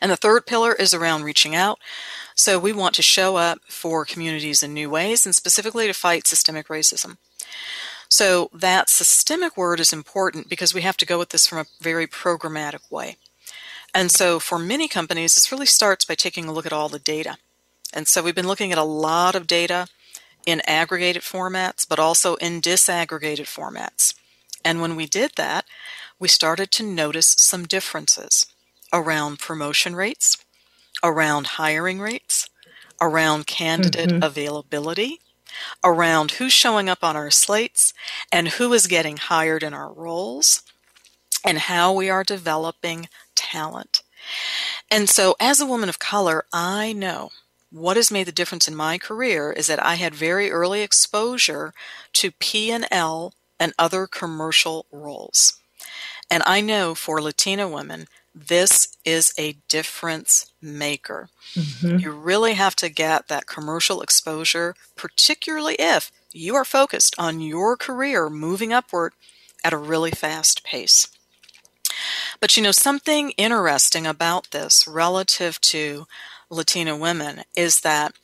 And 0.00 0.10
the 0.10 0.16
third 0.16 0.46
pillar 0.46 0.74
is 0.74 0.94
around 0.94 1.22
reaching 1.22 1.54
out. 1.54 1.78
So 2.34 2.58
we 2.58 2.72
want 2.72 2.94
to 2.96 3.02
show 3.02 3.36
up 3.36 3.60
for 3.68 4.04
communities 4.04 4.62
in 4.62 4.74
new 4.74 4.90
ways 4.90 5.26
and 5.26 5.34
specifically 5.34 5.86
to 5.86 5.92
fight 5.92 6.26
systemic 6.26 6.68
racism. 6.68 7.18
So 8.10 8.50
that 8.52 8.90
systemic 8.90 9.56
word 9.56 9.80
is 9.80 9.92
important 9.92 10.48
because 10.48 10.74
we 10.74 10.82
have 10.82 10.96
to 10.98 11.06
go 11.06 11.18
with 11.18 11.30
this 11.30 11.46
from 11.46 11.58
a 11.58 11.66
very 11.80 12.06
programmatic 12.06 12.90
way. 12.90 13.16
And 13.94 14.10
so 14.10 14.38
for 14.38 14.58
many 14.58 14.88
companies, 14.88 15.34
this 15.34 15.50
really 15.50 15.66
starts 15.66 16.04
by 16.04 16.16
taking 16.16 16.46
a 16.46 16.52
look 16.52 16.66
at 16.66 16.72
all 16.72 16.88
the 16.88 16.98
data. 16.98 17.36
And 17.94 18.06
so 18.06 18.22
we've 18.22 18.34
been 18.34 18.48
looking 18.48 18.72
at 18.72 18.78
a 18.78 18.84
lot 18.84 19.34
of 19.34 19.46
data 19.46 19.86
in 20.44 20.60
aggregated 20.66 21.22
formats, 21.22 21.88
but 21.88 21.98
also 21.98 22.34
in 22.36 22.60
disaggregated 22.60 23.46
formats. 23.46 24.14
And 24.64 24.80
when 24.80 24.96
we 24.96 25.06
did 25.06 25.32
that, 25.36 25.64
we 26.18 26.28
started 26.28 26.70
to 26.72 26.82
notice 26.82 27.34
some 27.38 27.64
differences 27.64 28.46
around 28.92 29.38
promotion 29.38 29.94
rates, 29.96 30.36
around 31.02 31.46
hiring 31.58 32.00
rates, 32.00 32.48
around 33.00 33.46
candidate 33.46 34.10
mm-hmm. 34.10 34.22
availability, 34.22 35.20
around 35.84 36.32
who's 36.32 36.52
showing 36.52 36.88
up 36.88 37.02
on 37.02 37.16
our 37.16 37.30
slates 37.30 37.92
and 38.30 38.48
who 38.48 38.72
is 38.72 38.86
getting 38.86 39.16
hired 39.16 39.62
in 39.62 39.74
our 39.74 39.92
roles 39.92 40.62
and 41.44 41.58
how 41.58 41.92
we 41.92 42.10
are 42.10 42.24
developing 42.24 43.08
talent. 43.34 44.02
And 44.90 45.08
so, 45.08 45.36
as 45.40 45.60
a 45.60 45.66
woman 45.66 45.88
of 45.88 45.98
color, 45.98 46.44
I 46.52 46.92
know 46.92 47.30
what 47.70 47.96
has 47.96 48.10
made 48.10 48.26
the 48.26 48.32
difference 48.32 48.66
in 48.66 48.74
my 48.74 48.98
career 48.98 49.52
is 49.52 49.66
that 49.68 49.84
I 49.84 49.94
had 49.94 50.14
very 50.14 50.50
early 50.50 50.82
exposure 50.82 51.72
to 52.14 52.32
P&L 52.32 53.32
and 53.58 53.72
other 53.78 54.06
commercial 54.06 54.86
roles. 54.90 55.60
And 56.30 56.42
I 56.46 56.60
know 56.60 56.94
for 56.94 57.22
Latina 57.22 57.68
women, 57.68 58.06
this 58.34 58.96
is 59.04 59.32
a 59.38 59.56
difference 59.68 60.52
maker. 60.62 61.28
Mm-hmm. 61.54 61.98
You 61.98 62.12
really 62.12 62.54
have 62.54 62.76
to 62.76 62.88
get 62.88 63.28
that 63.28 63.46
commercial 63.46 64.02
exposure, 64.02 64.74
particularly 64.96 65.76
if 65.78 66.12
you 66.32 66.54
are 66.54 66.64
focused 66.64 67.14
on 67.18 67.40
your 67.40 67.76
career 67.76 68.30
moving 68.30 68.72
upward 68.72 69.12
at 69.64 69.72
a 69.72 69.78
really 69.78 70.10
fast 70.10 70.64
pace. 70.64 71.08
But 72.38 72.56
you 72.56 72.62
know, 72.62 72.72
something 72.72 73.30
interesting 73.32 74.06
about 74.06 74.50
this 74.52 74.86
relative 74.86 75.60
to 75.62 76.06
Latina 76.48 76.96
women 76.96 77.42
is 77.56 77.80
that 77.80 78.14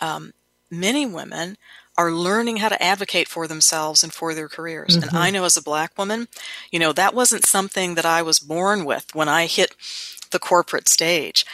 um, 0.00 0.32
many 0.70 1.06
women 1.06 1.56
are 1.98 2.12
learning 2.12 2.58
how 2.58 2.68
to 2.68 2.82
advocate 2.82 3.28
for 3.28 3.46
themselves 3.46 4.02
and 4.02 4.12
for 4.12 4.34
their 4.34 4.48
careers. 4.48 4.96
Mm-hmm. 4.96 5.08
And 5.08 5.18
I 5.18 5.30
know 5.30 5.44
as 5.44 5.56
a 5.56 5.62
black 5.62 5.96
woman, 5.96 6.28
you 6.70 6.78
know, 6.78 6.92
that 6.92 7.14
wasn't 7.14 7.44
something 7.44 7.94
that 7.94 8.04
I 8.04 8.22
was 8.22 8.38
born 8.38 8.84
with 8.84 9.14
when 9.14 9.28
I 9.28 9.46
hit 9.46 9.74
the 10.30 10.38
corporate 10.38 10.88
stage. 10.88 11.46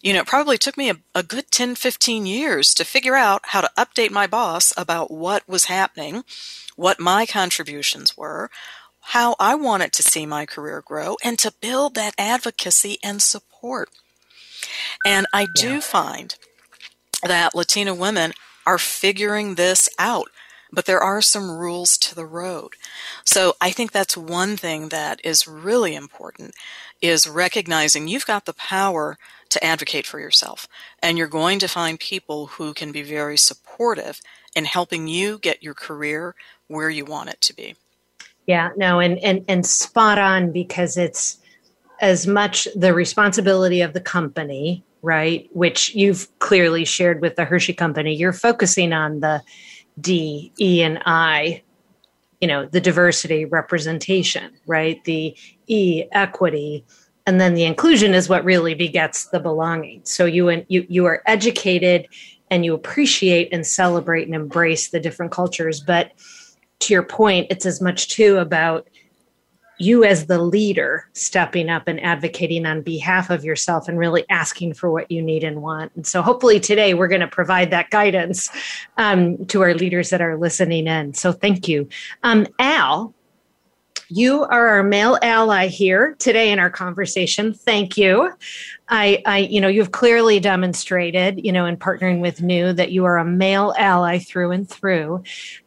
You 0.00 0.14
know, 0.14 0.20
it 0.20 0.26
probably 0.26 0.56
took 0.56 0.78
me 0.78 0.88
a, 0.88 0.96
a 1.14 1.22
good 1.22 1.50
10, 1.50 1.74
15 1.74 2.24
years 2.24 2.72
to 2.74 2.84
figure 2.84 3.16
out 3.16 3.42
how 3.46 3.60
to 3.60 3.70
update 3.76 4.10
my 4.10 4.26
boss 4.26 4.72
about 4.76 5.10
what 5.10 5.46
was 5.46 5.66
happening, 5.66 6.24
what 6.76 6.98
my 6.98 7.26
contributions 7.26 8.16
were, 8.16 8.50
how 9.00 9.36
I 9.38 9.54
wanted 9.54 9.92
to 9.94 10.02
see 10.02 10.24
my 10.24 10.46
career 10.46 10.82
grow, 10.84 11.16
and 11.22 11.38
to 11.40 11.52
build 11.60 11.94
that 11.94 12.14
advocacy 12.16 12.98
and 13.02 13.20
support. 13.20 13.90
And 15.04 15.26
I 15.32 15.46
do 15.54 15.74
yeah. 15.74 15.80
find 15.80 16.34
that 17.22 17.54
Latina 17.54 17.94
women 17.94 18.32
are 18.66 18.78
figuring 18.78 19.54
this 19.54 19.88
out. 19.98 20.28
But 20.72 20.86
there 20.86 21.00
are 21.00 21.20
some 21.20 21.50
rules 21.50 21.98
to 21.98 22.14
the 22.14 22.24
road. 22.24 22.74
So 23.24 23.54
I 23.60 23.72
think 23.72 23.90
that's 23.90 24.16
one 24.16 24.56
thing 24.56 24.90
that 24.90 25.20
is 25.24 25.48
really 25.48 25.96
important 25.96 26.54
is 27.00 27.28
recognizing 27.28 28.06
you've 28.06 28.26
got 28.26 28.44
the 28.44 28.52
power 28.52 29.18
to 29.48 29.64
advocate 29.64 30.06
for 30.06 30.20
yourself. 30.20 30.68
And 31.02 31.18
you're 31.18 31.26
going 31.26 31.58
to 31.58 31.66
find 31.66 31.98
people 31.98 32.46
who 32.46 32.72
can 32.72 32.92
be 32.92 33.02
very 33.02 33.36
supportive 33.36 34.20
in 34.54 34.64
helping 34.64 35.08
you 35.08 35.38
get 35.38 35.62
your 35.62 35.74
career 35.74 36.34
where 36.68 36.90
you 36.90 37.04
want 37.04 37.30
it 37.30 37.40
to 37.42 37.54
be. 37.54 37.74
Yeah, 38.46 38.70
no, 38.76 39.00
and 39.00 39.18
and 39.18 39.44
and 39.48 39.64
spot 39.64 40.18
on 40.18 40.50
because 40.50 40.96
it's 40.96 41.38
as 42.00 42.26
much 42.26 42.66
the 42.74 42.94
responsibility 42.94 43.80
of 43.82 43.92
the 43.92 44.00
company, 44.00 44.82
right? 45.02 45.48
Which 45.52 45.94
you've 45.94 46.28
clearly 46.38 46.84
shared 46.84 47.20
with 47.20 47.36
the 47.36 47.44
Hershey 47.44 47.72
company. 47.72 48.14
You're 48.14 48.32
focusing 48.32 48.92
on 48.92 49.20
the 49.20 49.42
D, 50.00 50.52
E, 50.60 50.82
and 50.82 51.00
I, 51.06 51.62
you 52.40 52.48
know, 52.48 52.66
the 52.66 52.80
diversity 52.80 53.44
representation, 53.44 54.52
right? 54.66 55.02
The 55.04 55.36
E, 55.66 56.04
equity, 56.12 56.84
and 57.26 57.40
then 57.40 57.54
the 57.54 57.64
inclusion 57.64 58.14
is 58.14 58.28
what 58.28 58.44
really 58.44 58.74
begets 58.74 59.26
the 59.26 59.40
belonging. 59.40 60.00
So 60.04 60.24
you 60.24 60.64
you 60.68 60.86
you 60.88 61.06
are 61.06 61.22
educated 61.26 62.06
and 62.50 62.64
you 62.64 62.74
appreciate 62.74 63.52
and 63.52 63.66
celebrate 63.66 64.26
and 64.26 64.34
embrace 64.34 64.90
the 64.90 65.00
different 65.00 65.32
cultures, 65.32 65.80
but 65.80 66.12
to 66.80 66.92
your 66.92 67.02
point, 67.02 67.46
it's 67.50 67.66
as 67.66 67.80
much 67.80 68.08
too 68.08 68.38
about 68.38 68.88
you 69.80 70.04
as 70.04 70.26
the 70.26 70.38
leader 70.38 71.08
stepping 71.14 71.70
up 71.70 71.88
and 71.88 72.00
advocating 72.00 72.66
on 72.66 72.82
behalf 72.82 73.30
of 73.30 73.44
yourself 73.44 73.88
and 73.88 73.98
really 73.98 74.24
asking 74.28 74.74
for 74.74 74.90
what 74.90 75.10
you 75.10 75.22
need 75.22 75.42
and 75.42 75.62
want. 75.62 75.90
And 75.96 76.06
so 76.06 76.22
hopefully 76.22 76.60
today 76.60 76.94
we're 76.94 77.08
going 77.08 77.20
to 77.22 77.28
provide 77.28 77.70
that 77.70 77.90
guidance 77.90 78.50
um, 78.98 79.44
to 79.46 79.62
our 79.62 79.74
leaders 79.74 80.10
that 80.10 80.20
are 80.20 80.36
listening 80.36 80.86
in. 80.86 81.14
So 81.14 81.32
thank 81.32 81.66
you. 81.66 81.88
Um, 82.22 82.46
Al, 82.58 83.14
you 84.10 84.42
are 84.42 84.68
our 84.68 84.82
male 84.82 85.18
ally 85.22 85.68
here 85.68 86.16
today 86.18 86.50
in 86.50 86.58
our 86.58 86.70
conversation. 86.70 87.54
Thank 87.54 87.96
you. 87.96 88.32
I, 88.88 89.22
I, 89.24 89.38
you 89.38 89.60
know, 89.60 89.68
you've 89.68 89.92
clearly 89.92 90.40
demonstrated, 90.40 91.44
you 91.44 91.52
know, 91.52 91.64
in 91.64 91.76
partnering 91.76 92.20
with 92.20 92.42
New 92.42 92.72
that 92.72 92.90
you 92.90 93.04
are 93.04 93.18
a 93.18 93.24
male 93.24 93.72
ally 93.78 94.18
through 94.18 94.50
and 94.50 94.68
through. 94.68 95.22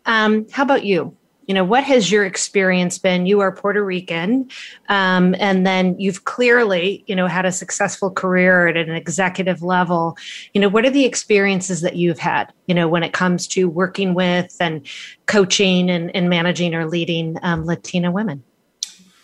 Um, 0.06 0.46
how 0.52 0.64
about 0.64 0.84
you? 0.84 1.16
You 1.46 1.54
know 1.54 1.64
what 1.64 1.84
has 1.84 2.12
your 2.12 2.26
experience 2.26 2.98
been? 2.98 3.26
You 3.26 3.40
are 3.42 3.52
puerto 3.52 3.84
rican 3.84 4.50
um, 4.90 5.36
and 5.40 5.66
then 5.66 6.00
you've 6.00 6.26
clearly 6.26 7.04
you 7.08 7.16
know 7.16 7.28
had 7.28 7.46
a 7.46 7.52
successful 7.52 8.12
career 8.12 8.68
at 8.68 8.78
an 8.78 8.92
executive 8.92 9.62
level. 9.62 10.18
You 10.54 10.62
know 10.62 10.70
what 10.70 10.86
are 10.86 10.90
the 10.90 11.06
experiences 11.06 11.82
that 11.82 11.96
you've 11.96 12.20
had 12.20 12.54
you 12.68 12.76
know 12.76 12.88
when 12.88 13.04
it 13.04 13.14
comes 13.14 13.48
to 13.48 13.70
working 13.70 14.14
with 14.14 14.56
and 14.60 14.86
coaching 15.26 15.90
and, 15.90 16.16
and 16.16 16.30
managing 16.30 16.76
or 16.76 16.88
leading 16.88 17.38
um, 17.44 17.66
latina 17.66 18.12
women 18.12 18.44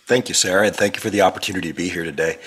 thank 0.10 0.28
you 0.28 0.36
sarah 0.36 0.68
and 0.68 0.76
thank 0.76 0.96
you 0.96 1.02
for 1.02 1.10
the 1.10 1.22
opportunity 1.22 1.70
to 1.70 1.74
be 1.74 1.88
here 1.88 2.04
today 2.04 2.38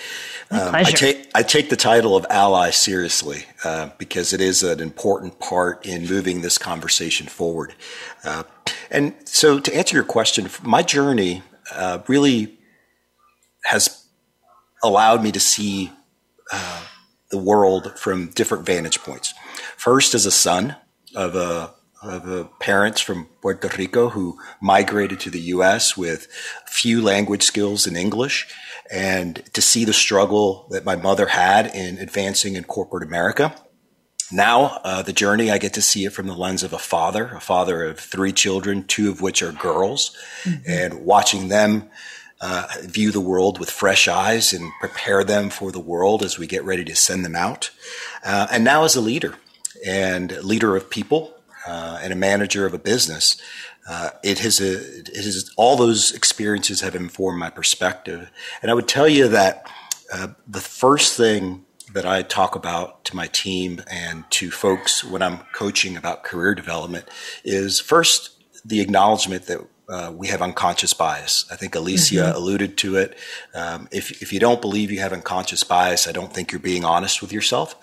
um, 0.53 0.75
I, 0.75 0.83
take, 0.83 1.31
I 1.35 1.43
take 1.43 1.71
the 1.71 1.77
title 1.77 2.15
of 2.15 2.27
ally 2.29 2.69
seriously 2.71 3.47
uh, 3.65 3.89
because 3.97 4.35
it 4.35 4.43
is 4.43 4.63
an 4.63 4.81
important 4.81 5.39
part 5.39 5.87
in 5.87 6.07
moving 6.07 6.43
this 6.43 6.59
conversation 6.59 7.27
forward. 7.27 7.75
Uh, 8.23 8.43
and 8.91 9.15
so, 9.25 9.59
to 9.59 9.75
answer 9.75 9.97
your 9.97 10.05
question, 10.05 10.51
my 10.63 10.83
journey 10.83 11.43
uh, 11.75 12.01
really 12.07 12.59
has 13.65 14.05
allowed 14.83 15.23
me 15.23 15.33
to 15.33 15.41
see 15.41 15.91
uh, 16.53 16.83
the 17.31 17.39
world 17.39 17.99
from 17.99 18.27
different 18.33 18.67
vantage 18.67 18.99
points. 19.01 19.33
First, 19.79 20.15
as 20.15 20.27
a 20.27 20.31
son 20.31 20.77
of 21.17 21.35
a 21.35 21.73
of 22.03 22.59
parents 22.59 23.01
from 23.01 23.27
Puerto 23.41 23.69
Rico 23.77 24.11
who 24.11 24.39
migrated 24.61 25.21
to 25.21 25.31
the 25.31 25.41
U.S. 25.41 25.97
with 25.97 26.27
few 26.67 27.01
language 27.01 27.43
skills 27.43 27.87
in 27.87 27.97
English, 27.97 28.49
and 28.91 29.43
to 29.55 29.63
see 29.63 29.85
the 29.85 29.93
struggle 29.93 30.67
that 30.71 30.85
my 30.85 30.97
mother 30.97 31.27
had 31.27 31.75
in 31.75 31.99
advancing 31.99 32.57
in 32.57 32.65
corporate 32.65 33.07
America 33.07 33.55
now, 34.33 34.81
uh, 34.83 35.03
the 35.03 35.13
journey, 35.13 35.51
I 35.51 35.59
get 35.59 35.75
to 35.75 35.83
see 35.83 36.07
it 36.07 36.13
from 36.13 36.27
the 36.27 36.35
lens 36.35 36.63
of 36.63 36.73
a 36.73 36.79
father, 36.79 37.27
a 37.35 37.41
father 37.41 37.85
of 37.85 38.01
three 38.01 38.33
children, 38.33 38.85
two 38.85 39.11
of 39.11 39.21
which 39.21 39.43
are 39.43 39.53
girls, 39.53 40.17
mm-hmm. 40.45 40.63
and 40.67 41.05
watching 41.05 41.49
them 41.49 41.91
uh, 42.41 42.67
view 42.81 43.13
the 43.13 43.21
world 43.21 43.61
with 43.61 43.71
fresh 43.71 44.09
eyes 44.09 44.55
and 44.55 44.73
prepare 44.81 45.23
them 45.23 45.51
for 45.51 45.71
the 45.71 45.79
world 45.79 46.23
as 46.23 46.39
we 46.39 46.47
get 46.47 46.65
ready 46.65 46.85
to 46.85 46.97
send 46.97 47.25
them 47.27 47.37
out. 47.37 47.71
Uh, 48.25 48.47
and 48.51 48.65
now, 48.65 48.85
as 48.85 48.97
a 48.97 49.03
leader 49.03 49.35
and 49.87 50.33
leader 50.43 50.77
of 50.77 50.89
people 50.89 51.35
uh, 51.67 51.99
and 52.03 52.13
a 52.13 52.17
manager 52.17 52.67
of 52.67 52.75
a 52.75 52.79
business, 52.79 53.41
uh, 53.89 54.11
it 54.23 54.39
has 54.39 54.61
a, 54.61 54.75
it 55.01 55.09
has 55.15 55.51
all 55.57 55.77
those 55.77 56.13
experiences 56.13 56.81
have 56.81 56.95
informed 56.95 57.39
my 57.39 57.51
perspective. 57.51 58.31
And 58.61 58.71
I 58.71 58.75
would 58.75 58.89
tell 58.89 59.09
you 59.09 59.29
that 59.29 59.67
uh, 60.13 60.29
the 60.47 60.61
first 60.61 61.17
thing 61.17 61.65
that 61.93 62.07
I 62.07 62.23
talk 62.23 62.55
about 62.55 63.05
to 63.05 63.17
my 63.17 63.27
team 63.27 63.83
and 63.91 64.25
to 64.31 64.51
folks 64.51 65.05
when 65.05 65.23
I'm 65.23 65.39
coaching 65.53 65.97
about 65.97 66.25
career 66.25 66.55
development 66.55 67.07
is 67.45 67.81
first 67.81 68.31
the 68.65 68.81
acknowledgement 68.81 69.47
that 69.47 69.67
uh, 69.89 70.13
we 70.15 70.29
have 70.29 70.41
unconscious 70.41 70.95
bias. 70.95 71.45
I 71.51 71.57
think 71.57 71.75
Alicia 71.75 72.15
mm-hmm. 72.15 72.37
alluded 72.37 72.79
to 72.79 72.97
it. 72.97 73.19
Um, 73.55 73.89
if, 73.91 74.23
if 74.23 74.33
you 74.33 74.41
don't 74.41 74.61
believe 74.61 74.91
you 74.91 75.01
have 75.01 75.13
unconscious 75.13 75.65
bias, 75.65 76.07
I 76.07 76.13
don't 76.13 76.33
think 76.33 76.51
you're 76.51 76.61
being 76.61 76.85
honest 76.85 77.21
with 77.21 77.33
yourself. 77.33 77.75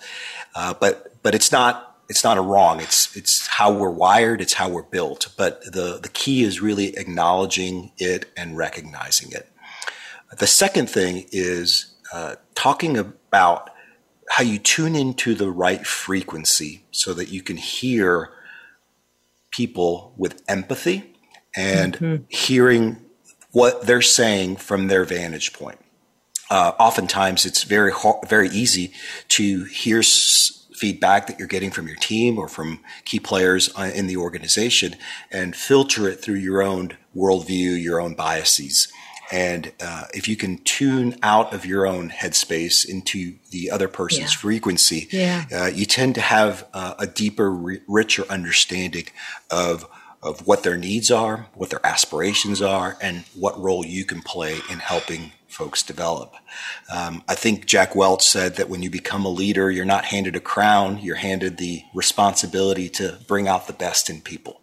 Uh, 0.54 0.74
but 0.74 1.22
but 1.22 1.34
it's 1.34 1.52
not 1.52 1.89
it's 2.10 2.24
not 2.24 2.36
a 2.36 2.42
wrong. 2.42 2.80
It's 2.80 3.16
it's 3.16 3.46
how 3.46 3.72
we're 3.72 3.88
wired. 3.88 4.40
It's 4.40 4.54
how 4.54 4.68
we're 4.68 4.82
built. 4.82 5.28
But 5.38 5.62
the 5.62 6.00
the 6.02 6.10
key 6.12 6.42
is 6.42 6.60
really 6.60 6.88
acknowledging 6.96 7.92
it 7.98 8.26
and 8.36 8.56
recognizing 8.56 9.30
it. 9.30 9.48
The 10.36 10.48
second 10.48 10.90
thing 10.90 11.26
is 11.30 11.94
uh, 12.12 12.34
talking 12.56 12.98
about 12.98 13.70
how 14.28 14.42
you 14.42 14.58
tune 14.58 14.96
into 14.96 15.36
the 15.36 15.50
right 15.50 15.86
frequency 15.86 16.84
so 16.90 17.14
that 17.14 17.28
you 17.28 17.42
can 17.42 17.56
hear 17.56 18.30
people 19.52 20.12
with 20.16 20.42
empathy 20.48 21.14
and 21.56 21.94
mm-hmm. 21.94 22.24
hearing 22.28 22.96
what 23.52 23.86
they're 23.86 24.02
saying 24.02 24.56
from 24.56 24.88
their 24.88 25.04
vantage 25.04 25.52
point. 25.52 25.78
Uh, 26.50 26.72
oftentimes, 26.80 27.46
it's 27.46 27.62
very 27.62 27.92
very 28.26 28.48
easy 28.48 28.92
to 29.28 29.64
hear 29.66 30.00
s- 30.00 30.59
feedback 30.80 31.26
that 31.26 31.38
you're 31.38 31.46
getting 31.46 31.70
from 31.70 31.86
your 31.86 31.96
team 31.96 32.38
or 32.38 32.48
from 32.48 32.80
key 33.04 33.20
players 33.20 33.70
uh, 33.76 33.90
in 33.94 34.06
the 34.06 34.16
organization 34.16 34.96
and 35.30 35.54
filter 35.54 36.08
it 36.08 36.16
through 36.16 36.36
your 36.36 36.62
own 36.62 36.96
worldview, 37.14 37.80
your 37.80 38.00
own 38.00 38.14
biases. 38.14 38.90
And 39.30 39.72
uh, 39.78 40.06
if 40.14 40.26
you 40.26 40.36
can 40.36 40.56
tune 40.64 41.16
out 41.22 41.52
of 41.52 41.66
your 41.66 41.86
own 41.86 42.08
headspace 42.08 42.88
into 42.88 43.34
the 43.50 43.70
other 43.70 43.88
person's 43.88 44.32
yeah. 44.32 44.40
frequency, 44.40 45.06
yeah. 45.10 45.44
Uh, 45.52 45.66
you 45.66 45.84
tend 45.84 46.14
to 46.14 46.22
have 46.22 46.66
uh, 46.72 46.94
a 46.98 47.06
deeper, 47.06 47.50
richer 47.86 48.24
understanding 48.28 49.06
of 49.50 49.86
of 50.22 50.46
what 50.46 50.64
their 50.64 50.76
needs 50.76 51.10
are, 51.10 51.46
what 51.54 51.70
their 51.70 51.84
aspirations 51.86 52.60
are, 52.60 52.98
and 53.00 53.24
what 53.34 53.58
role 53.58 53.86
you 53.86 54.04
can 54.04 54.20
play 54.20 54.58
in 54.70 54.78
helping 54.78 55.32
folks 55.50 55.82
develop. 55.82 56.34
Um, 56.92 57.22
I 57.28 57.34
think 57.34 57.66
Jack 57.66 57.94
Welch 57.94 58.22
said 58.22 58.56
that 58.56 58.68
when 58.68 58.82
you 58.82 58.90
become 58.90 59.24
a 59.24 59.28
leader, 59.28 59.70
you're 59.70 59.84
not 59.84 60.06
handed 60.06 60.36
a 60.36 60.40
crown, 60.40 60.98
you're 60.98 61.16
handed 61.16 61.58
the 61.58 61.82
responsibility 61.94 62.88
to 62.90 63.18
bring 63.26 63.48
out 63.48 63.66
the 63.66 63.72
best 63.72 64.08
in 64.08 64.20
people. 64.20 64.60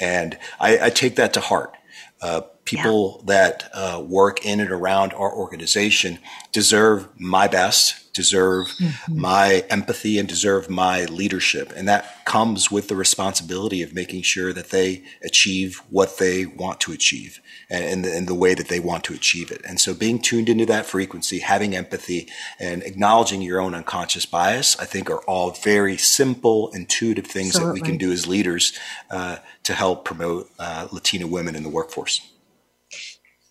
And 0.00 0.38
I, 0.60 0.86
I 0.86 0.90
take 0.90 1.16
that 1.16 1.32
to 1.34 1.40
heart. 1.40 1.76
Uh, 2.20 2.42
people 2.64 3.20
yeah. 3.20 3.34
that 3.34 3.70
uh, 3.74 4.02
work 4.06 4.44
in 4.44 4.60
and 4.60 4.70
around 4.70 5.12
our 5.12 5.32
organization 5.32 6.18
deserve 6.52 7.08
my 7.18 7.46
best, 7.46 8.12
deserve 8.14 8.68
mm-hmm. 8.68 9.20
my 9.20 9.64
empathy, 9.68 10.18
and 10.18 10.28
deserve 10.28 10.70
my 10.70 11.04
leadership. 11.06 11.72
And 11.76 11.88
that 11.88 12.24
comes 12.24 12.70
with 12.70 12.88
the 12.88 12.96
responsibility 12.96 13.82
of 13.82 13.92
making 13.92 14.22
sure 14.22 14.52
that 14.52 14.70
they 14.70 15.04
achieve 15.22 15.82
what 15.90 16.18
they 16.18 16.46
want 16.46 16.80
to 16.80 16.92
achieve 16.92 17.40
and 17.68 17.84
in 17.84 18.02
the, 18.02 18.16
in 18.16 18.26
the 18.26 18.34
way 18.34 18.54
that 18.54 18.68
they 18.68 18.80
want 18.80 19.04
to 19.04 19.14
achieve 19.14 19.50
it. 19.50 19.60
And 19.68 19.80
so 19.80 19.94
being 19.94 20.18
tuned 20.20 20.48
into 20.48 20.66
that 20.66 20.86
frequency, 20.86 21.40
having 21.40 21.74
empathy, 21.74 22.28
and 22.58 22.82
acknowledging 22.82 23.42
your 23.42 23.60
own 23.60 23.74
unconscious 23.74 24.26
bias, 24.26 24.78
I 24.78 24.84
think 24.84 25.10
are 25.10 25.22
all 25.24 25.50
very 25.50 25.96
simple, 25.96 26.70
intuitive 26.72 27.26
things 27.26 27.56
Absolutely. 27.56 27.80
that 27.80 27.84
we 27.84 27.88
can 27.88 27.98
do 27.98 28.12
as 28.12 28.26
leaders 28.26 28.78
uh, 29.10 29.38
to 29.64 29.74
help 29.74 30.04
promote 30.04 30.50
uh, 30.58 30.88
Latina 30.92 31.26
women 31.26 31.56
in 31.56 31.62
the 31.62 31.68
workforce. 31.68 32.30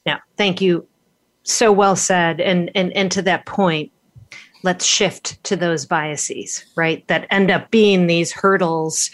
Yeah, 0.06 0.20
thank 0.38 0.62
you. 0.62 0.88
So 1.44 1.72
well 1.72 1.96
said. 1.96 2.40
And 2.40 2.72
and 2.76 2.92
and 2.94 3.12
to 3.12 3.22
that 3.24 3.46
point, 3.46 3.92
let's 4.64 4.86
shift 4.86 5.44
to 5.44 5.56
those 5.56 5.86
biases, 5.86 6.66
right? 6.76 7.08
That 7.08 7.28
end 7.30 7.52
up 7.52 7.70
being 7.70 8.08
these 8.08 8.32
hurdles, 8.32 9.12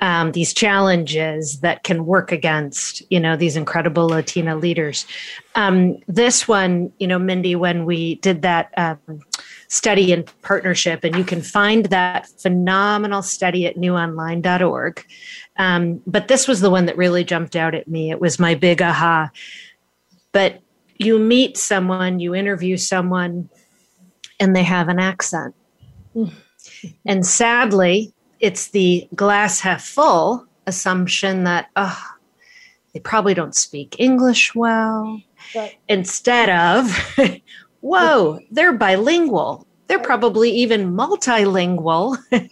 um, 0.00 0.32
these 0.32 0.54
challenges 0.54 1.60
that 1.60 1.82
can 1.84 2.06
work 2.06 2.32
against, 2.32 3.02
you 3.10 3.20
know, 3.20 3.36
these 3.36 3.56
incredible 3.56 4.08
Latina 4.08 4.56
leaders. 4.56 5.06
Um, 5.54 5.98
this 6.06 6.46
one, 6.46 6.92
you 6.98 7.06
know, 7.06 7.18
Mindy, 7.18 7.54
when 7.54 7.84
we 7.84 8.16
did 8.16 8.42
that 8.42 8.72
um, 8.76 9.20
study 9.68 10.12
in 10.12 10.24
partnership, 10.42 11.04
and 11.04 11.16
you 11.16 11.24
can 11.24 11.42
find 11.42 11.86
that 11.86 12.28
phenomenal 12.40 13.22
study 13.22 13.66
at 13.66 13.76
newonline.org. 13.76 15.04
Um, 15.56 16.00
but 16.06 16.28
this 16.28 16.48
was 16.48 16.60
the 16.60 16.70
one 16.70 16.86
that 16.86 16.96
really 16.96 17.24
jumped 17.24 17.56
out 17.56 17.74
at 17.74 17.88
me. 17.88 18.10
It 18.10 18.20
was 18.20 18.38
my 18.38 18.54
big 18.54 18.80
aha 18.80 19.30
but 20.32 20.60
you 20.96 21.18
meet 21.18 21.56
someone, 21.56 22.20
you 22.20 22.34
interview 22.34 22.76
someone, 22.76 23.48
and 24.38 24.54
they 24.54 24.62
have 24.62 24.88
an 24.88 24.98
accent. 24.98 25.54
and 27.06 27.26
sadly, 27.26 28.12
it's 28.38 28.68
the 28.68 29.08
glass 29.14 29.60
half 29.60 29.82
full 29.82 30.46
assumption 30.66 31.44
that, 31.44 31.68
oh, 31.76 32.02
they 32.92 33.00
probably 33.00 33.34
don't 33.34 33.54
speak 33.54 33.96
English 33.98 34.54
well. 34.54 35.20
Instead 35.88 36.50
of, 36.50 36.96
whoa, 37.80 38.40
they're 38.50 38.72
bilingual. 38.72 39.66
They're 39.86 39.98
probably 39.98 40.50
even 40.50 40.92
multilingual. 40.92 42.18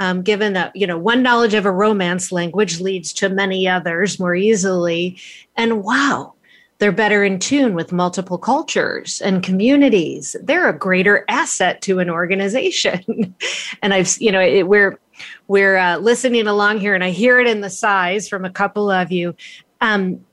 um, 0.00 0.22
given 0.22 0.52
that 0.52 0.74
you 0.74 0.86
know 0.86 0.98
one 0.98 1.22
knowledge 1.22 1.54
of 1.54 1.66
a 1.66 1.72
romance 1.72 2.30
language 2.30 2.80
leads 2.80 3.12
to 3.14 3.28
many 3.28 3.66
others 3.66 4.18
more 4.18 4.34
easily 4.34 5.18
and 5.56 5.82
wow 5.82 6.34
they're 6.78 6.92
better 6.92 7.24
in 7.24 7.38
tune 7.38 7.74
with 7.74 7.92
multiple 7.92 8.38
cultures 8.38 9.20
and 9.20 9.42
communities. 9.42 10.36
They're 10.42 10.68
a 10.68 10.76
greater 10.76 11.24
asset 11.28 11.82
to 11.82 11.98
an 11.98 12.08
organization. 12.10 13.34
And 13.82 13.94
i've 13.94 14.16
you 14.18 14.32
know 14.32 14.40
it, 14.40 14.66
we're 14.66 14.98
we're 15.46 15.76
uh, 15.76 15.98
listening 15.98 16.46
along 16.46 16.78
here 16.78 16.94
and 16.94 17.04
i 17.04 17.10
hear 17.10 17.38
it 17.38 17.46
in 17.46 17.60
the 17.60 17.70
sighs 17.70 18.28
from 18.28 18.44
a 18.44 18.50
couple 18.50 18.90
of 18.90 19.12
you. 19.12 19.36
Um, 19.80 20.24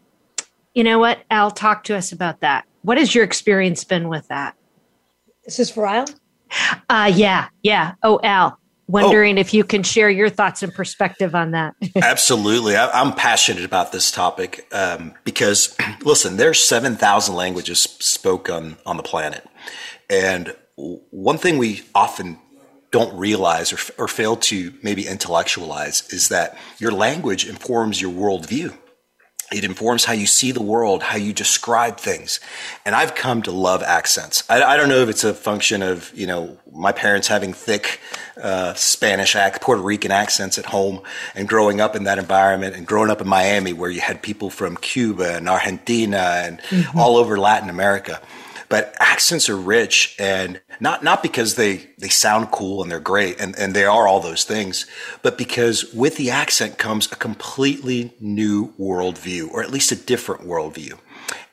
you 0.74 0.84
know 0.84 1.00
what 1.00 1.20
al 1.30 1.52
talk 1.52 1.84
to 1.86 1.96
us 1.96 2.12
about 2.12 2.40
that. 2.40 2.66
What 2.82 2.98
has 2.98 3.14
your 3.14 3.24
experience 3.24 3.84
been 3.84 4.10
with 4.10 4.28
that? 4.30 4.56
this 5.44 5.60
is 5.60 5.70
for 5.70 5.86
al 5.86 6.06
uh, 6.90 7.12
yeah 7.14 7.50
yeah. 7.62 7.94
Oh 8.04 8.20
al 8.24 8.60
wondering 8.88 9.38
oh. 9.38 9.42
if 9.42 9.54
you 9.54 9.64
can 9.64 9.84
share 9.84 10.10
your 10.10 10.30
thoughts 10.30 10.64
and 10.64 10.74
perspective 10.74 11.36
on 11.36 11.52
that. 11.52 11.76
Absolutely. 11.96 12.76
I, 12.76 13.02
am 13.02 13.14
passionate 13.14 13.66
about 13.66 13.92
this 13.92 14.12
topic 14.12 14.68
um, 14.72 15.14
because, 15.24 15.76
listen, 16.04 16.38
there's 16.38 16.64
7,000 16.64 17.36
languages 17.36 17.82
spoken 17.82 18.56
on, 18.56 18.78
on 18.86 18.98
the 18.98 19.04
planet. 19.04 19.48
And 20.10 20.56
one 20.76 21.38
thing 21.38 21.58
we 21.58 21.84
often 21.94 22.40
don't 22.92 23.18
realize 23.18 23.74
or, 23.74 24.04
or 24.04 24.08
fail 24.08 24.36
to 24.38 24.74
maybe 24.82 25.08
intellectualize 25.08 26.08
is 26.12 26.30
that 26.30 26.58
your 26.80 26.92
language 26.92 27.48
informs 27.48 28.02
your 28.02 28.12
worldview. 28.12 28.78
It 29.52 29.64
informs 29.64 30.06
how 30.06 30.14
you 30.14 30.26
see 30.26 30.52
the 30.52 30.62
world, 30.62 31.04
how 31.04 31.18
you 31.18 31.32
describe 31.32 31.98
things. 31.98 32.40
And 32.84 32.96
I've 32.96 33.14
come 33.14 33.44
to 33.44 33.52
love 33.52 33.84
accents. 33.84 34.44
I, 34.50 34.64
I 34.64 34.76
don't 34.76 34.90
know 34.90 35.02
if 35.02 35.10
it's 35.10 35.24
a 35.24 35.34
function 35.36 35.84
of, 35.84 36.12
you 36.16 36.26
know, 36.26 36.58
my 36.72 36.92
parents 36.92 37.28
having 37.28 37.54
thick 37.54 38.00
uh, 38.42 38.74
Spanish, 38.74 39.36
ac- 39.36 39.60
Puerto 39.62 39.82
Rican 39.82 40.12
accents 40.12 40.58
at 40.58 40.66
home 40.66 41.02
and 41.36 41.48
growing 41.48 41.80
up 41.80 41.96
in 41.96 42.06
that 42.06 42.18
environment 42.18 42.76
and 42.76 42.88
growing 42.88 43.12
up 43.12 43.22
in 43.22 43.28
Miami 43.28 43.72
where 43.72 43.90
you 43.90 44.02
had 44.02 44.22
people 44.22 44.50
from 44.50 44.78
Cuba 44.78 45.36
and 45.36 45.48
Argentina 45.48 46.42
and 46.44 46.60
mm-hmm. 46.62 46.98
all 46.98 47.16
over 47.18 47.38
Latin 47.38 47.70
America. 47.70 48.22
But 48.70 48.96
accents 49.00 49.50
are 49.50 49.58
rich 49.58 50.16
and 50.20 50.62
not, 50.80 51.04
not 51.04 51.22
because 51.22 51.56
they, 51.56 51.90
they 51.98 52.10
sound 52.10 52.52
cool 52.52 52.82
and 52.82 52.92
they're 52.92 53.00
great 53.00 53.40
and, 53.40 53.56
and 53.58 53.74
they 53.74 53.86
are 53.86 54.08
all 54.08 54.20
those 54.20 54.44
things, 54.44 54.86
but 55.22 55.38
because 55.38 55.94
with 55.94 56.18
the 56.18 56.30
accent 56.30 56.78
comes 56.78 57.12
a 57.12 57.16
completely 57.16 58.14
new 58.20 58.74
worldview 58.80 59.52
or 59.52 59.62
at 59.62 59.72
least 59.72 59.92
a 59.92 59.96
different 59.96 60.44
worldview. 60.44 60.98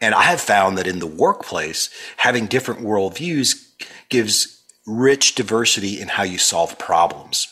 And 0.00 0.14
I 0.14 0.22
have 0.22 0.40
found 0.40 0.76
that 0.78 0.86
in 0.86 0.98
the 0.98 1.06
workplace, 1.06 1.90
having 2.18 2.46
different 2.46 2.80
worldviews 2.80 3.68
gives 4.08 4.62
rich 4.86 5.34
diversity 5.34 6.00
in 6.00 6.08
how 6.08 6.24
you 6.24 6.38
solve 6.38 6.78
problems 6.78 7.48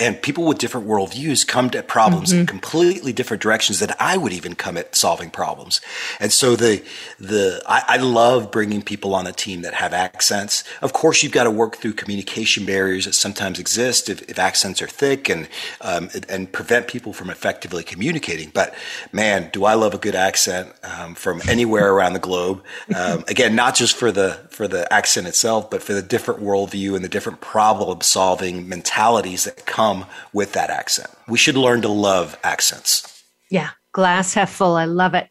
and 0.00 0.20
people 0.20 0.44
with 0.44 0.58
different 0.58 0.88
worldviews 0.88 1.46
come 1.46 1.70
to 1.70 1.82
problems 1.82 2.30
mm-hmm. 2.30 2.40
in 2.40 2.46
completely 2.46 3.12
different 3.12 3.42
directions 3.42 3.78
than 3.78 3.90
I 4.00 4.16
would 4.16 4.32
even 4.32 4.54
come 4.54 4.76
at 4.76 4.96
solving 4.96 5.30
problems. 5.30 5.80
And 6.18 6.32
so 6.32 6.56
the 6.56 6.82
the 7.20 7.62
I, 7.66 7.84
I, 7.88 7.96
love 7.98 8.50
bringing 8.50 8.82
people 8.82 9.14
on 9.14 9.26
a 9.26 9.32
team 9.32 9.62
that 9.62 9.74
have 9.74 9.92
accents. 9.92 10.64
Of 10.82 10.92
course, 10.92 11.22
you've 11.22 11.32
got 11.32 11.44
to 11.44 11.50
work 11.50 11.76
through 11.76 11.92
communication 11.92 12.66
barriers 12.66 13.04
that 13.04 13.14
sometimes 13.14 13.58
exist 13.58 14.08
if, 14.08 14.22
if 14.28 14.38
accents 14.38 14.82
are 14.82 14.88
thick 14.88 15.28
and 15.28 15.48
um, 15.80 16.10
and 16.28 16.50
prevent 16.50 16.88
people 16.88 17.12
from 17.12 17.30
effectively 17.30 17.84
communicating. 17.84 18.50
But 18.52 18.74
man, 19.12 19.50
do 19.52 19.64
I 19.64 19.74
love 19.74 19.94
a 19.94 19.98
good 19.98 20.16
accent 20.16 20.72
um, 20.82 21.14
from 21.14 21.40
anywhere 21.48 21.92
around 21.92 22.14
the 22.14 22.18
globe. 22.18 22.62
Um, 22.94 23.24
again, 23.28 23.54
not 23.54 23.76
just 23.76 23.96
for 23.96 24.10
the 24.10 24.40
for 24.50 24.66
the 24.66 24.92
accent 24.92 25.28
itself, 25.28 25.70
but 25.70 25.82
for 25.82 25.92
the 25.92 26.02
different 26.02 26.40
worldview 26.40 26.96
and 26.96 27.04
the 27.04 27.08
different 27.08 27.40
problem 27.40 28.00
solving 28.00 28.68
mentalities 28.68 29.44
that 29.44 29.66
come 29.66 29.83
come 29.84 30.06
with 30.32 30.52
that 30.52 30.70
accent. 30.70 31.10
We 31.28 31.38
should 31.38 31.56
learn 31.56 31.82
to 31.82 31.88
love 31.88 32.38
accents. 32.42 33.22
Yeah, 33.50 33.70
glass 33.92 34.34
half 34.34 34.50
full. 34.50 34.76
I 34.76 34.86
love 34.86 35.14
it. 35.14 35.28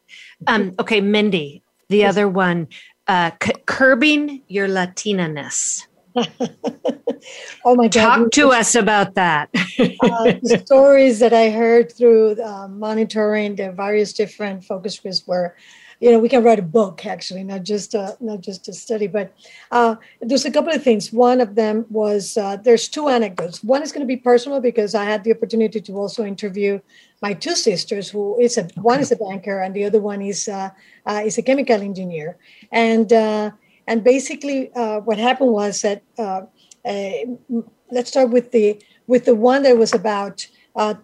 Um, 0.48 0.74
okay, 0.80 1.02
Mindy, 1.02 1.64
the 1.90 1.98
yes. 1.98 2.10
other 2.14 2.30
one, 2.30 2.68
uh, 3.08 3.32
c- 3.42 3.54
curbing 3.66 4.42
your 4.48 4.68
Latina-ness. 4.68 5.88
oh 7.66 7.76
my 7.76 7.88
God. 7.88 7.92
Talk 7.92 8.32
to 8.32 8.52
us 8.52 8.76
about 8.76 9.16
that. 9.16 9.50
uh, 9.56 10.34
the 10.44 10.62
stories 10.66 11.18
that 11.20 11.34
I 11.34 11.50
heard 11.50 11.92
through 11.92 12.40
uh, 12.42 12.68
monitoring 12.68 13.56
the 13.56 13.72
various 13.72 14.14
different 14.14 14.64
focus 14.64 15.00
groups 15.00 15.26
were 15.26 15.56
you 16.04 16.12
know 16.12 16.20
we 16.20 16.28
can 16.28 16.44
write 16.44 16.60
a 16.60 16.70
book 16.80 17.06
actually 17.06 17.46
not 17.46 17.64
just 17.64 17.96
uh, 17.96 18.12
not 18.20 18.42
just 18.42 18.68
a 18.68 18.74
study 18.74 19.08
but 19.08 19.34
uh, 19.72 19.96
there's 20.20 20.44
a 20.44 20.52
couple 20.52 20.74
of 20.74 20.84
things. 20.84 21.14
One 21.14 21.40
of 21.40 21.56
them 21.56 21.86
was 21.90 22.36
uh, 22.36 22.58
there's 22.58 22.90
two 22.90 23.08
anecdotes. 23.08 23.64
One 23.64 23.82
is 23.82 23.94
going 23.94 24.06
to 24.06 24.14
be 24.16 24.18
personal 24.18 24.60
because 24.60 24.96
i 24.96 25.06
had 25.06 25.24
the 25.24 25.32
opportunity 25.32 25.80
to 25.80 25.94
also 25.94 26.26
interview 26.26 26.82
my 27.22 27.34
two 27.34 27.56
sisters 27.56 28.10
who 28.10 28.38
is 28.38 28.58
a 28.58 28.64
one 28.92 29.00
is 29.00 29.14
a 29.14 29.16
banker 29.16 29.62
and 29.62 29.74
the 29.74 29.86
other 29.86 30.02
one 30.02 30.22
is 30.22 30.50
uh, 30.50 30.72
uh, 31.06 31.22
is 31.24 31.38
a 31.38 31.42
chemical 31.42 31.80
engineer. 31.82 32.38
And 32.70 33.14
uh, 33.14 33.52
and 33.88 34.04
basically 34.04 34.72
what 35.08 35.18
happened 35.18 35.54
was 35.54 35.84
that 35.84 36.04
let's 37.96 38.10
start 38.10 38.30
with 38.30 38.52
the 38.52 38.68
with 39.08 39.24
the 39.24 39.36
one 39.36 39.64
that 39.64 39.78
was 39.78 39.94
about 39.94 40.48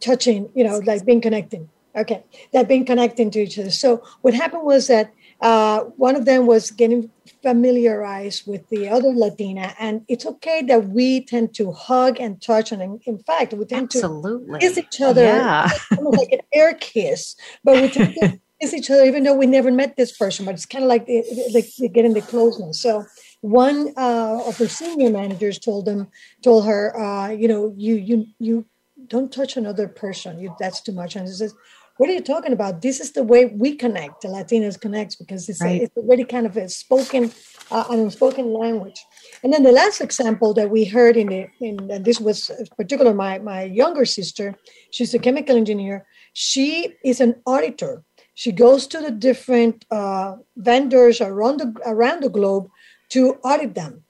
touching 0.01 0.49
you 0.55 0.65
know 0.65 0.79
like 0.79 1.05
being 1.05 1.21
connected 1.21 1.69
Okay, 1.95 2.23
they've 2.53 2.67
been 2.67 2.85
connecting 2.85 3.31
to 3.31 3.39
each 3.39 3.57
other. 3.57 3.71
So 3.71 4.03
what 4.21 4.33
happened 4.33 4.63
was 4.63 4.87
that 4.87 5.11
uh, 5.41 5.81
one 5.95 6.15
of 6.15 6.25
them 6.25 6.45
was 6.45 6.69
getting 6.69 7.09
familiarized 7.41 8.45
with 8.45 8.67
the 8.69 8.89
other 8.89 9.09
Latina, 9.09 9.73
and 9.79 10.03
it's 10.07 10.25
okay 10.25 10.61
that 10.63 10.89
we 10.89 11.21
tend 11.25 11.55
to 11.55 11.71
hug 11.71 12.19
and 12.19 12.41
touch, 12.41 12.71
and 12.71 13.01
in, 13.05 13.17
fact, 13.19 13.53
we 13.53 13.65
tend 13.65 13.83
Absolutely. 13.83 14.59
to 14.59 14.67
kiss 14.67 14.77
each 14.77 15.01
other, 15.01 15.23
yeah. 15.23 15.69
almost 15.97 16.17
like 16.17 16.31
an 16.31 16.41
air 16.53 16.73
kiss, 16.73 17.35
but 17.63 17.81
we 17.81 17.89
tend 17.89 18.15
to 18.15 18.39
kiss 18.61 18.73
each 18.73 18.91
other 18.91 19.05
even 19.05 19.23
though 19.23 19.35
we 19.35 19.45
never 19.45 19.71
met 19.71 19.95
this 19.95 20.15
person. 20.15 20.45
But 20.45 20.55
it's 20.55 20.65
kind 20.65 20.83
of 20.83 20.89
like 20.89 21.07
like 21.53 21.93
getting 21.93 22.13
the 22.13 22.21
closeness. 22.21 22.81
So 22.81 23.05
one 23.41 23.93
uh, 23.97 24.43
of 24.45 24.57
her 24.57 24.67
senior 24.67 25.09
managers 25.09 25.57
told 25.57 25.85
them, 25.85 26.09
told 26.43 26.65
her, 26.65 26.97
uh, 26.99 27.29
you 27.29 27.47
know, 27.47 27.73
you 27.77 27.95
you 27.95 28.25
you 28.39 28.65
don't 29.07 29.31
touch 29.31 29.55
another 29.55 29.87
person. 29.87 30.39
You, 30.39 30.55
that's 30.59 30.81
too 30.81 30.91
much. 30.91 31.15
And 31.15 31.27
he 31.27 31.33
says, 31.33 31.53
what 31.99 32.09
are 32.09 32.13
you 32.13 32.21
talking 32.21 32.53
about? 32.53 32.81
This 32.81 33.01
is 33.01 33.11
the 33.11 33.23
way 33.23 33.47
we 33.47 33.75
connect, 33.75 34.21
the 34.21 34.29
Latinos 34.29 34.79
connect, 34.79 35.19
because 35.19 35.49
it's, 35.49 35.59
right. 35.59 35.81
a, 35.81 35.83
it's 35.83 35.97
already 35.97 36.23
kind 36.23 36.45
of 36.45 36.55
a 36.55 36.69
spoken, 36.69 37.29
uh, 37.71 37.83
an 37.89 37.99
unspoken 37.99 38.53
language. 38.53 39.03
And 39.43 39.51
then 39.51 39.63
the 39.63 39.73
last 39.73 39.99
example 39.99 40.53
that 40.53 40.69
we 40.69 40.85
heard 40.85 41.17
in 41.17 41.27
the, 41.27 41.49
in 41.59 41.91
and 41.91 42.05
this 42.05 42.21
was 42.21 42.49
particular 42.77 43.13
my 43.13 43.39
my 43.39 43.63
younger 43.63 44.05
sister, 44.05 44.55
she's 44.91 45.13
a 45.13 45.19
chemical 45.19 45.57
engineer. 45.57 46.07
She 46.31 46.95
is 47.03 47.19
an 47.19 47.35
auditor. 47.45 48.05
She 48.33 48.53
goes 48.53 48.87
to 48.87 49.01
the 49.01 49.11
different 49.11 49.83
uh, 49.91 50.37
vendors 50.55 51.19
around 51.19 51.59
the 51.59 51.69
around 51.85 52.23
the 52.23 52.29
globe 52.29 52.69
to 53.09 53.33
audit 53.43 53.75
them. 53.75 54.03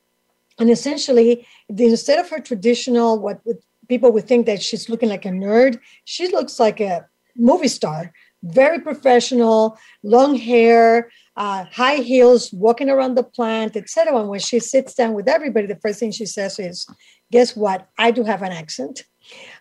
And 0.60 0.70
essentially, 0.70 1.48
instead 1.68 2.20
of 2.20 2.30
her 2.30 2.40
traditional, 2.40 3.20
what 3.20 3.42
people 3.88 4.12
would 4.12 4.28
think 4.28 4.46
that 4.46 4.62
she's 4.62 4.90
looking 4.90 5.10
like 5.10 5.26
a 5.26 5.30
nerd, 5.30 5.80
she 6.06 6.28
looks 6.28 6.60
like 6.60 6.80
a 6.80 7.08
movie 7.40 7.68
star, 7.68 8.12
very 8.44 8.80
professional, 8.80 9.78
long 10.04 10.36
hair, 10.36 11.10
uh, 11.36 11.66
high 11.72 11.98
heels, 11.98 12.52
walking 12.54 12.90
around 12.90 13.16
the 13.16 13.24
plant, 13.24 13.76
etc. 13.76 14.18
And 14.20 14.30
when 14.30 14.40
she 14.40 14.60
sits 14.60 14.94
down 14.94 15.14
with 15.14 15.28
everybody, 15.28 15.68
the 15.68 15.80
first 15.82 16.00
thing 16.00 16.12
she 16.12 16.26
says 16.26 16.60
is, 16.60 16.86
"Guess 17.32 17.56
what? 17.56 17.88
I 17.98 18.12
do 18.12 18.24
have 18.24 18.42
an 18.42 18.52
accent." 18.52 19.04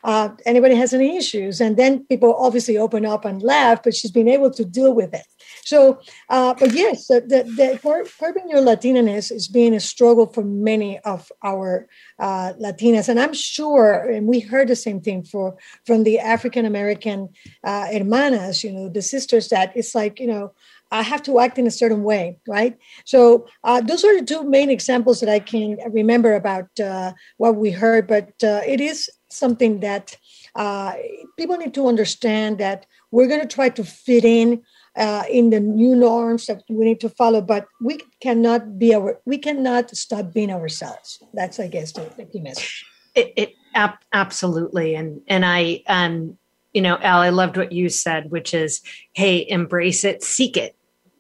Uh, 0.04 0.31
anybody 0.46 0.74
has 0.74 0.94
any 0.94 1.16
issues? 1.16 1.61
And 1.61 1.76
then 1.76 2.04
people 2.07 2.35
obviously 2.38 2.78
open 2.78 3.04
up 3.04 3.24
and 3.24 3.42
laugh, 3.42 3.83
but 3.83 3.94
she's 3.94 4.11
been 4.11 4.28
able 4.28 4.50
to 4.52 4.64
deal 4.64 4.92
with 4.92 5.14
it. 5.14 5.26
So, 5.64 6.00
uh, 6.28 6.54
but 6.59 6.72
yes, 6.72 7.09
the, 7.09 7.20
the, 7.20 7.42
the 7.57 7.78
curbing 8.18 8.48
your 8.48 8.61
Latinaness 8.61 9.31
is 9.31 9.48
being 9.48 9.74
a 9.74 9.81
struggle 9.81 10.26
for 10.26 10.44
many 10.44 10.98
of 11.00 11.31
our 11.42 11.88
uh, 12.18 12.52
Latinas, 12.61 13.09
and 13.09 13.20
I'm 13.20 13.35
sure, 13.35 14.09
and 14.09 14.26
we 14.26 14.40
heard 14.40 14.68
the 14.68 14.76
same 14.76 15.00
thing 15.00 15.24
for 15.24 15.57
from 15.87 16.04
the 16.04 16.18
African 16.18 16.64
American 16.64 17.28
uh, 17.64 17.87
hermanas, 17.87 18.64
you 18.64 18.72
know, 18.72 18.88
the 18.88 19.02
sisters 19.02 19.48
that 19.48 19.72
it's 19.76 19.94
like, 19.94 20.20
you 20.20 20.26
know, 20.26 20.52
I 20.90 21.02
have 21.02 21.22
to 21.24 21.38
act 21.38 21.59
in 21.59 21.66
a 21.66 21.70
certain 21.70 22.02
way, 22.02 22.38
right? 22.48 22.76
So 23.04 23.46
uh, 23.62 23.81
those 23.81 24.04
are 24.04 24.18
the 24.18 24.24
two 24.24 24.44
main 24.44 24.70
examples 24.70 25.20
that 25.20 25.28
I 25.28 25.38
can 25.38 25.76
remember 25.90 26.35
about 26.35 26.68
uh, 26.81 27.12
what 27.37 27.57
we 27.57 27.70
heard. 27.70 28.07
But 28.07 28.33
uh, 28.42 28.62
it 28.66 28.81
is 28.81 29.11
something 29.31 29.81
that 29.81 30.17
uh, 30.55 30.95
people 31.37 31.57
need 31.57 31.75
to 31.75 31.87
understand 31.87 32.59
that 32.59 32.87
we're 33.11 33.29
going 33.29 33.41
to 33.41 33.47
try 33.47 33.69
to 33.69 33.85
fit 33.85 34.25
in 34.25 34.62
uh, 34.97 35.25
in 35.31 35.51
the 35.51 35.61
new 35.61 35.95
norms 35.95 36.47
that 36.47 36.62
we 36.69 36.85
need 36.85 37.01
to 37.01 37.09
follow, 37.09 37.41
but 37.41 37.67
we 37.81 37.99
cannot 38.21 38.79
be 38.79 38.95
our 38.95 39.21
we 39.25 39.38
cannot 39.38 39.95
stop 39.97 40.33
being 40.33 40.51
ourselves. 40.51 41.23
That's 41.33 41.61
I 41.61 41.69
guess 41.69 41.93
the, 41.93 42.11
the 42.17 42.25
key 42.25 42.41
message. 42.41 42.85
It, 43.14 43.33
it 43.37 43.55
ab- 43.75 44.03
absolutely, 44.12 44.95
and 44.95 45.21
and 45.29 45.45
I 45.47 45.83
um 45.87 46.37
you 46.73 46.83
know 46.83 46.99
Al, 46.99 47.21
I 47.21 47.29
loved 47.29 47.57
what 47.57 47.73
you 47.73 47.88
said, 47.88 48.31
which 48.31 48.53
is 48.55 48.83
hey, 49.12 49.47
embrace 49.49 50.05
it, 50.05 50.23
seek 50.23 50.57
it, 50.57 50.77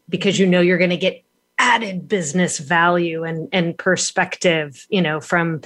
because 0.08 0.38
you 0.38 0.46
know 0.46 0.60
you're 0.60 0.78
going 0.78 0.90
to 0.90 0.96
get 0.96 1.22
added 1.58 2.08
business 2.08 2.58
value 2.58 3.24
and, 3.24 3.48
and 3.52 3.76
perspective, 3.76 4.86
you 4.88 5.02
know, 5.02 5.20
from 5.20 5.60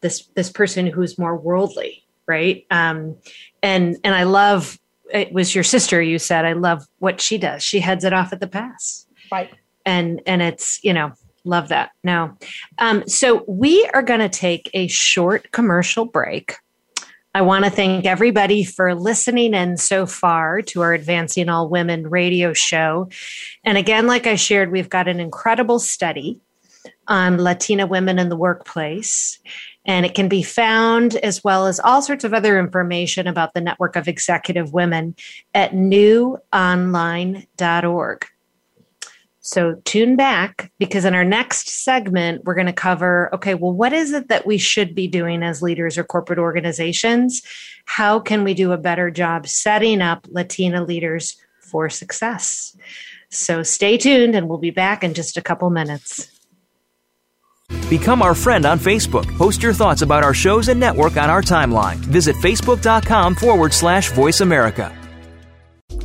this 0.00 0.26
this 0.34 0.50
person 0.50 0.86
who's 0.86 1.18
more 1.18 1.36
worldly, 1.36 2.04
right? 2.26 2.66
Um, 2.70 3.16
and 3.62 3.96
and 4.04 4.14
I 4.14 4.24
love 4.24 4.78
it 5.12 5.32
was 5.32 5.54
your 5.54 5.64
sister. 5.64 6.02
You 6.02 6.18
said 6.18 6.44
I 6.44 6.52
love 6.52 6.84
what 6.98 7.20
she 7.20 7.38
does. 7.38 7.62
She 7.62 7.80
heads 7.80 8.04
it 8.04 8.12
off 8.12 8.32
at 8.32 8.40
the 8.40 8.46
pass, 8.46 9.06
right? 9.30 9.52
And 9.84 10.20
and 10.26 10.42
it's 10.42 10.82
you 10.84 10.92
know 10.92 11.12
love 11.44 11.68
that. 11.68 11.92
Now, 12.02 12.36
um, 12.78 13.06
so 13.06 13.44
we 13.46 13.88
are 13.94 14.02
going 14.02 14.20
to 14.20 14.28
take 14.28 14.68
a 14.74 14.88
short 14.88 15.52
commercial 15.52 16.04
break. 16.04 16.56
I 17.36 17.42
want 17.42 17.66
to 17.66 17.70
thank 17.70 18.06
everybody 18.06 18.64
for 18.64 18.94
listening 18.94 19.52
in 19.52 19.76
so 19.76 20.06
far 20.06 20.62
to 20.62 20.80
our 20.80 20.94
Advancing 20.94 21.50
All 21.50 21.68
Women 21.68 22.08
radio 22.08 22.54
show. 22.54 23.10
And 23.62 23.76
again, 23.76 24.06
like 24.06 24.26
I 24.26 24.36
shared, 24.36 24.72
we've 24.72 24.88
got 24.88 25.06
an 25.06 25.20
incredible 25.20 25.78
study 25.78 26.40
on 27.08 27.36
Latina 27.36 27.86
women 27.86 28.18
in 28.18 28.30
the 28.30 28.38
workplace. 28.38 29.38
And 29.84 30.06
it 30.06 30.14
can 30.14 30.30
be 30.30 30.42
found 30.42 31.16
as 31.16 31.44
well 31.44 31.66
as 31.66 31.78
all 31.78 32.00
sorts 32.00 32.24
of 32.24 32.32
other 32.32 32.58
information 32.58 33.26
about 33.26 33.52
the 33.52 33.60
network 33.60 33.96
of 33.96 34.08
executive 34.08 34.72
women 34.72 35.14
at 35.52 35.72
newonline.org. 35.72 38.26
So 39.46 39.80
tune 39.84 40.16
back 40.16 40.72
because 40.80 41.04
in 41.04 41.14
our 41.14 41.24
next 41.24 41.68
segment, 41.68 42.44
we're 42.44 42.56
going 42.56 42.66
to 42.66 42.72
cover 42.72 43.32
okay, 43.32 43.54
well, 43.54 43.72
what 43.72 43.92
is 43.92 44.12
it 44.12 44.26
that 44.26 44.44
we 44.44 44.58
should 44.58 44.92
be 44.92 45.06
doing 45.06 45.44
as 45.44 45.62
leaders 45.62 45.96
or 45.96 46.02
corporate 46.02 46.40
organizations? 46.40 47.42
How 47.84 48.18
can 48.18 48.42
we 48.42 48.54
do 48.54 48.72
a 48.72 48.76
better 48.76 49.08
job 49.08 49.46
setting 49.46 50.02
up 50.02 50.26
Latina 50.28 50.82
leaders 50.82 51.36
for 51.60 51.88
success? 51.88 52.76
So 53.30 53.62
stay 53.62 53.96
tuned 53.96 54.34
and 54.34 54.48
we'll 54.48 54.58
be 54.58 54.72
back 54.72 55.04
in 55.04 55.14
just 55.14 55.36
a 55.36 55.42
couple 55.42 55.70
minutes. 55.70 56.28
Become 57.88 58.22
our 58.22 58.34
friend 58.34 58.66
on 58.66 58.80
Facebook. 58.80 59.32
Post 59.38 59.62
your 59.62 59.72
thoughts 59.72 60.02
about 60.02 60.24
our 60.24 60.34
shows 60.34 60.66
and 60.68 60.80
network 60.80 61.16
on 61.16 61.30
our 61.30 61.42
timeline. 61.42 61.96
Visit 61.96 62.34
facebook.com 62.36 63.36
forward 63.36 63.72
slash 63.72 64.10
voice 64.10 64.40
America. 64.40 64.92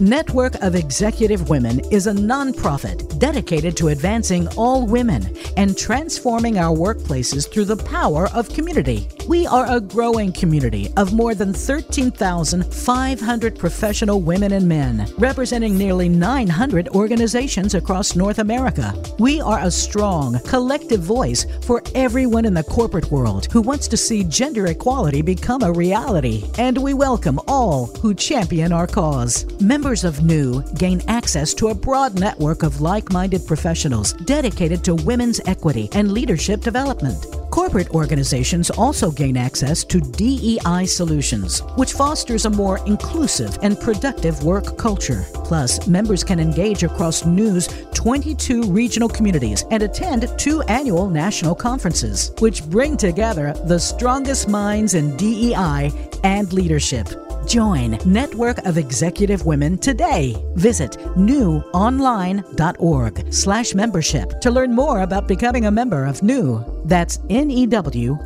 Network 0.02 0.56
of 0.64 0.74
Executive 0.74 1.48
Women 1.48 1.80
is 1.92 2.08
a 2.08 2.12
nonprofit 2.12 3.20
dedicated 3.20 3.78
to 3.78 3.90
advancing 3.90 4.48
all 4.58 4.88
women 4.88 5.38
and 5.58 5.78
transforming 5.78 6.58
our 6.58 6.76
workplaces 6.76 7.48
through 7.48 7.66
the 7.66 7.78
power 7.78 8.28
of 8.34 8.50
community. 8.50 9.08
We 9.28 9.46
are 9.46 9.72
a 9.72 9.80
growing 9.80 10.34
community 10.34 10.92
of 10.98 11.14
more 11.14 11.36
than 11.36 11.54
13,500 11.54 13.60
professional 13.60 14.22
women 14.22 14.54
and 14.54 14.68
men, 14.68 15.06
representing 15.20 15.78
nearly 15.78 16.10
900 16.10 16.90
organizations 16.90 17.76
across 17.76 18.16
North 18.16 18.40
America. 18.40 18.96
We 19.20 19.40
are 19.40 19.60
a 19.60 19.70
strong, 19.70 20.40
collective 20.48 21.02
voice 21.02 21.46
for 21.62 21.84
everyone 21.94 22.46
in 22.46 22.56
the 22.56 22.64
corporate 22.64 23.12
world 23.12 23.52
who 23.52 23.62
wants 23.62 23.88
to 23.90 23.98
see 23.98 24.24
gender 24.24 24.66
equality 24.66 25.22
become 25.22 25.62
a 25.62 25.72
reality, 25.72 26.50
and 26.58 26.80
we 26.80 26.96
welcome 26.96 27.40
all 27.48 27.86
who 27.98 28.16
champion 28.16 28.74
our 28.74 28.88
cause. 28.88 29.46
Members 29.62 29.91
of 29.92 30.24
NEW 30.24 30.64
gain 30.78 31.02
access 31.10 31.54
to 31.56 31.68
a 31.68 31.76
broad 31.76 32.18
network 32.18 32.64
of 32.64 32.80
like 32.80 33.12
minded 33.12 33.46
professionals 33.46 34.14
dedicated 34.14 34.82
to 34.86 34.96
women's 34.96 35.42
equity 35.46 35.90
and 35.92 36.14
leadership 36.14 36.62
development. 36.62 37.26
Corporate 37.52 37.90
organizations 37.90 38.70
also 38.70 39.12
gain 39.12 39.36
access 39.36 39.84
to 39.84 40.00
DEI 40.00 40.86
solutions, 40.86 41.60
which 41.76 41.92
fosters 41.92 42.46
a 42.46 42.50
more 42.50 42.80
inclusive 42.88 43.58
and 43.62 43.78
productive 43.78 44.42
work 44.46 44.78
culture. 44.78 45.26
Plus, 45.34 45.86
members 45.88 46.24
can 46.24 46.40
engage 46.40 46.84
across 46.84 47.26
New's 47.26 47.68
22 47.94 48.64
regional 48.72 49.10
communities 49.10 49.66
and 49.72 49.84
attend 49.84 50.30
two 50.38 50.62
annual 50.70 51.10
national 51.10 51.54
conferences, 51.54 52.32
which 52.40 52.64
bring 52.70 52.96
together 52.96 53.52
the 53.66 53.78
strongest 53.78 54.48
minds 54.48 54.94
in 54.94 55.18
DEI 55.18 55.92
and 56.24 56.54
leadership. 56.54 57.10
Join 57.48 57.98
Network 58.06 58.60
of 58.60 58.78
Executive 58.78 59.46
Women 59.46 59.78
today. 59.78 60.42
Visit 60.56 60.92
newonline.org 61.18 63.34
slash 63.34 63.74
membership 63.74 64.40
to 64.42 64.52
learn 64.52 64.74
more 64.74 65.02
about 65.02 65.28
becoming 65.28 65.66
a 65.66 65.72
member 65.72 66.06
of 66.06 66.24
New. 66.24 66.64
That's 66.86 67.20
N-E-W 67.30 68.18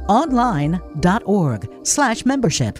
newonline.org 1.05 1.69
slash 1.83 2.25
membership. 2.25 2.79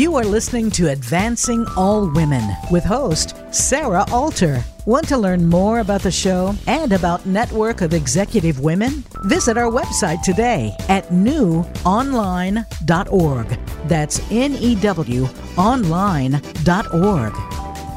You 0.00 0.16
are 0.16 0.24
listening 0.24 0.70
to 0.70 0.92
Advancing 0.92 1.66
All 1.76 2.08
Women 2.08 2.56
with 2.70 2.84
host 2.84 3.36
Sarah 3.50 4.06
Alter. 4.10 4.64
Want 4.86 5.06
to 5.08 5.18
learn 5.18 5.46
more 5.46 5.80
about 5.80 6.00
the 6.00 6.10
show 6.10 6.54
and 6.66 6.94
about 6.94 7.26
Network 7.26 7.82
of 7.82 7.92
Executive 7.92 8.60
Women? 8.60 9.04
Visit 9.24 9.58
our 9.58 9.70
website 9.70 10.22
today 10.22 10.74
at 10.88 11.08
newonline.org. 11.08 13.48
That's 13.88 14.32
N 14.32 14.54
E 14.54 14.74
W 14.76 15.28
online.org. 15.58 17.34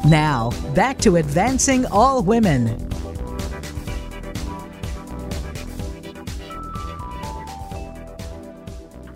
Now, 0.04 0.50
back 0.74 0.98
to 0.98 1.16
Advancing 1.16 1.86
All 1.86 2.22
Women. 2.22 2.86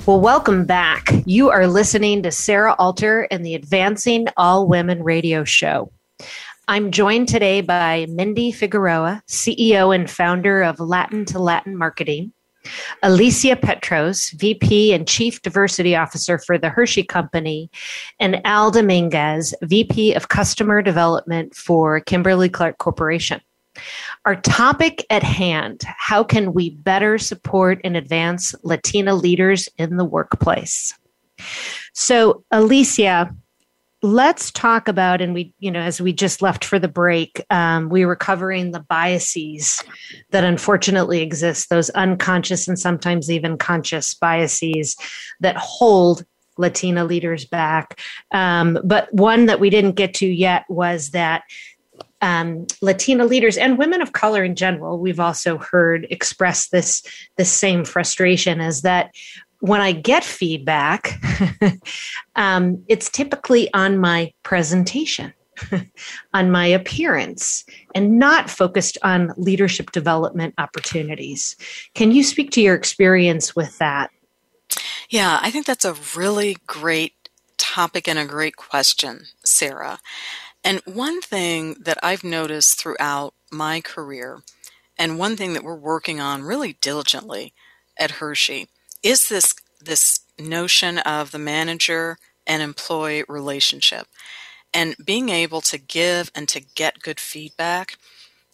Well, 0.09 0.23
welcome 0.23 0.65
back. 0.65 1.11
You 1.27 1.51
are 1.51 1.67
listening 1.67 2.23
to 2.23 2.31
Sarah 2.31 2.75
Alter 2.79 3.29
and 3.31 3.45
the 3.45 3.55
Advancing 3.55 4.27
All 4.39 4.67
Women 4.67 5.03
radio 5.03 5.45
show. 5.45 5.93
I'm 6.67 6.93
joined 6.93 7.29
today 7.29 7.61
by 7.61 8.07
Mindy 8.09 8.51
Figueroa, 8.51 9.23
CEO 9.29 9.95
and 9.95 10.11
founder 10.11 10.63
of 10.63 10.81
Latin 10.81 11.27
to 11.27 11.39
Latin 11.39 11.77
Marketing, 11.77 12.33
Alicia 13.03 13.57
Petross, 13.57 14.31
VP 14.31 14.95
and 14.95 15.07
Chief 15.07 15.43
Diversity 15.43 15.95
Officer 15.95 16.39
for 16.39 16.57
the 16.57 16.71
Hershey 16.71 17.03
Company, 17.03 17.71
and 18.19 18.41
Al 18.47 18.71
Dominguez, 18.71 19.55
VP 19.61 20.15
of 20.15 20.31
Customer 20.31 20.81
Development 20.81 21.55
for 21.55 22.01
Kimberly 22.01 22.49
Clark 22.49 22.79
Corporation. 22.79 23.43
Our 24.29 24.37
topic 24.37 25.07
at 25.09 25.23
hand 25.23 25.85
how 25.87 26.23
can 26.23 26.53
we 26.53 26.69
better 26.69 27.17
support 27.17 27.81
and 27.83 27.97
advance 27.97 28.55
Latina 28.63 29.15
leaders 29.15 29.71
in 29.79 29.97
the 29.97 30.05
workplace? 30.05 30.93
So, 31.95 32.45
Alicia, 32.51 33.35
let's 34.03 34.51
talk 34.51 34.87
about 34.87 35.23
and 35.23 35.33
we 35.33 35.55
you 35.61 35.71
know 35.71 35.81
as 35.81 35.99
we 35.99 36.13
just 36.13 36.43
left 36.43 36.63
for 36.63 36.79
the 36.79 36.89
break 36.89 37.43
um, 37.49 37.89
we 37.89 38.05
were 38.05 38.15
covering 38.15 38.71
the 38.71 38.81
biases 38.81 39.83
that 40.31 40.45
unfortunately 40.45 41.23
exist 41.23 41.71
those 41.71 41.89
unconscious 41.91 42.69
and 42.69 42.79
sometimes 42.79 43.31
even 43.31 43.57
conscious 43.57 44.15
biases 44.15 44.95
that 45.41 45.57
hold 45.57 46.25
latina 46.59 47.05
leaders 47.05 47.45
back 47.47 47.99
um, 48.33 48.79
but 48.85 49.13
one 49.13 49.47
that 49.47 49.59
we 49.59 49.71
didn't 49.71 49.97
get 49.97 50.15
to 50.15 50.27
yet 50.27 50.65
was 50.69 51.11
that 51.11 51.43
um, 52.21 52.67
Latina 52.83 53.25
leaders 53.25 53.57
and 53.57 53.79
women 53.79 54.03
of 54.03 54.13
color 54.13 54.43
in 54.43 54.55
general, 54.57 54.99
we've 54.99 55.21
also 55.21 55.59
heard 55.59 56.07
express 56.11 56.69
this 56.69 57.03
this 57.37 57.51
same 57.51 57.85
frustration 57.85 58.61
is 58.61 58.83
that 58.83 59.15
when 59.61 59.81
I 59.81 59.93
get 59.93 60.25
feedback, 60.25 61.21
um, 62.37 62.83
it's 62.89 63.11
typically 63.11 63.73
on 63.75 63.99
my 63.99 64.33
presentation, 64.43 65.33
on 66.35 66.51
my 66.51 66.67
appearance, 66.67 67.65
and 67.95 68.19
not 68.19 68.49
focused 68.49 68.99
on 69.03 69.33
leadership 69.37 69.91
development 69.91 70.55
opportunities. 70.59 71.57
Can 71.95 72.13
you 72.13 72.23
speak 72.23 72.51
to 72.53 72.61
your 72.61 72.75
experience 72.75 73.57
with 73.57 73.77
that? 73.79 74.11
Yeah, 75.11 75.39
I 75.43 75.51
think 75.51 75.67
that's 75.67 75.85
a 75.85 75.97
really 76.17 76.59
great 76.67 77.15
topic 77.57 78.07
and 78.07 78.19
a 78.19 78.25
great 78.25 78.57
question, 78.57 79.27
Sarah. 79.45 79.99
And 80.65 80.81
one 80.85 81.21
thing 81.21 81.77
that 81.81 81.99
I've 82.03 82.25
noticed 82.25 82.79
throughout 82.79 83.35
my 83.51 83.81
career, 83.81 84.43
and 84.99 85.19
one 85.19 85.37
thing 85.37 85.53
that 85.53 85.65
we're 85.65 85.77
working 85.77 86.21
on 86.21 86.43
really 86.43 86.75
diligently 86.81 87.53
at 87.99 88.13
Hershey, 88.13 88.69
is 89.03 89.29
this 89.29 89.55
this 89.81 90.21
notion 90.39 90.99
of 90.99 91.31
the 91.31 91.39
manager 91.39 92.19
and 92.47 92.63
employee 92.63 93.25
relationship. 93.29 94.07
And 94.75 94.97
being 95.03 95.29
able 95.29 95.61
to 95.63 95.79
give 95.79 96.31
and 96.35 96.49
to 96.49 96.61
get 96.61 97.03
good 97.03 97.21
feedback 97.21 97.97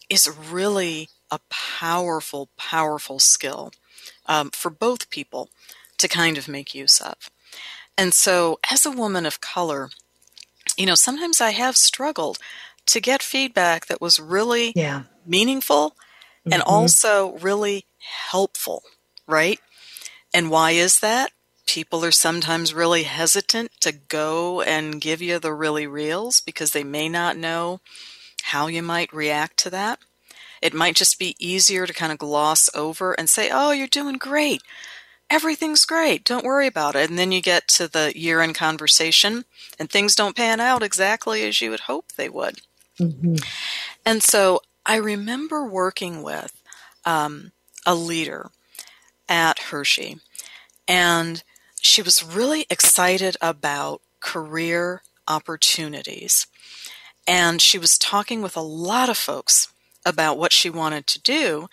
is 0.09 0.29
really 0.29 1.09
a 1.31 1.39
powerful, 1.49 2.49
powerful 2.57 3.19
skill 3.19 3.71
um, 4.27 4.51
for 4.51 4.69
both 4.69 5.09
people 5.09 5.49
to 5.97 6.07
kind 6.07 6.37
of 6.37 6.47
make 6.47 6.75
use 6.75 7.01
of. 7.01 7.29
And 7.97 8.13
so, 8.13 8.59
as 8.69 8.85
a 8.85 8.91
woman 8.91 9.25
of 9.25 9.41
color, 9.41 9.89
you 10.77 10.85
know, 10.85 10.95
sometimes 10.95 11.41
I 11.41 11.51
have 11.51 11.77
struggled 11.77 12.37
to 12.87 13.01
get 13.01 13.23
feedback 13.23 13.87
that 13.87 14.01
was 14.01 14.19
really 14.19 14.73
yeah. 14.75 15.03
meaningful 15.25 15.91
mm-hmm. 15.91 16.53
and 16.53 16.61
also 16.61 17.37
really 17.37 17.85
helpful, 18.31 18.83
right? 19.27 19.59
And 20.33 20.49
why 20.49 20.71
is 20.71 20.99
that? 20.99 21.31
People 21.65 22.05
are 22.05 22.11
sometimes 22.11 22.73
really 22.73 23.03
hesitant 23.03 23.71
to 23.81 23.91
go 23.91 24.61
and 24.61 25.01
give 25.01 25.21
you 25.21 25.39
the 25.39 25.53
really 25.53 25.87
reals 25.87 26.39
because 26.39 26.71
they 26.71 26.83
may 26.83 27.09
not 27.09 27.37
know 27.37 27.79
how 28.43 28.67
you 28.67 28.83
might 28.83 29.11
react 29.11 29.57
to 29.57 29.69
that. 29.71 29.99
It 30.61 30.73
might 30.73 30.95
just 30.95 31.17
be 31.17 31.35
easier 31.39 31.87
to 31.87 31.93
kind 31.93 32.11
of 32.11 32.17
gloss 32.17 32.69
over 32.75 33.13
and 33.13 33.29
say, 33.29 33.49
Oh, 33.51 33.71
you're 33.71 33.87
doing 33.87 34.17
great. 34.17 34.61
Everything's 35.29 35.85
great. 35.85 36.23
Don't 36.23 36.45
worry 36.45 36.67
about 36.67 36.95
it. 36.95 37.09
And 37.09 37.17
then 37.17 37.31
you 37.31 37.41
get 37.41 37.67
to 37.69 37.87
the 37.87 38.13
year 38.15 38.41
in 38.41 38.53
conversation 38.53 39.45
and 39.79 39.89
things 39.89 40.15
don't 40.15 40.35
pan 40.35 40.59
out 40.59 40.83
exactly 40.83 41.43
as 41.47 41.61
you 41.61 41.71
would 41.71 41.81
hope 41.81 42.11
they 42.11 42.29
would. 42.29 42.61
Mm-hmm. 42.99 43.35
And 44.05 44.21
so 44.23 44.61
I 44.85 44.97
remember 44.97 45.65
working 45.65 46.21
with 46.21 46.61
um, 47.05 47.51
a 47.85 47.95
leader 47.95 48.51
at 49.27 49.59
Hershey, 49.59 50.19
and 50.87 51.43
she 51.81 52.01
was 52.01 52.23
really 52.23 52.65
excited 52.69 53.35
about 53.41 54.01
career 54.19 55.01
opportunities. 55.27 56.47
And 57.27 57.61
she 57.61 57.79
was 57.79 57.97
talking 57.97 58.41
with 58.41 58.55
a 58.55 58.61
lot 58.61 59.09
of 59.09 59.17
folks 59.17 59.69
about 60.05 60.37
what 60.37 60.51
she 60.53 60.69
wanted 60.69 61.07
to 61.07 61.21
do. 61.21 61.67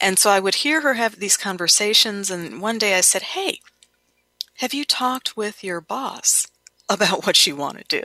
And 0.00 0.18
so 0.18 0.30
I 0.30 0.40
would 0.40 0.56
hear 0.56 0.82
her 0.82 0.94
have 0.94 1.16
these 1.16 1.36
conversations. 1.36 2.30
And 2.30 2.60
one 2.60 2.78
day 2.78 2.94
I 2.96 3.00
said, 3.00 3.22
Hey, 3.22 3.60
have 4.58 4.74
you 4.74 4.84
talked 4.84 5.36
with 5.36 5.64
your 5.64 5.80
boss 5.80 6.46
about 6.88 7.26
what 7.26 7.46
you 7.46 7.56
want 7.56 7.78
to 7.78 7.84
do? 7.88 8.02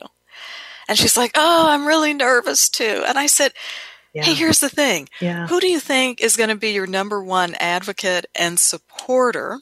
And 0.87 0.97
she's 0.97 1.17
like, 1.17 1.31
Oh, 1.35 1.69
I'm 1.69 1.87
really 1.87 2.13
nervous 2.13 2.69
too. 2.69 3.03
And 3.05 3.17
I 3.17 3.27
said, 3.27 3.53
yeah. 4.13 4.23
Hey, 4.23 4.33
here's 4.33 4.59
the 4.59 4.69
thing. 4.69 5.07
Yeah. 5.21 5.47
Who 5.47 5.59
do 5.61 5.67
you 5.67 5.79
think 5.79 6.21
is 6.21 6.35
going 6.35 6.49
to 6.49 6.55
be 6.55 6.71
your 6.71 6.87
number 6.87 7.23
one 7.23 7.55
advocate 7.55 8.25
and 8.35 8.59
supporter? 8.59 9.59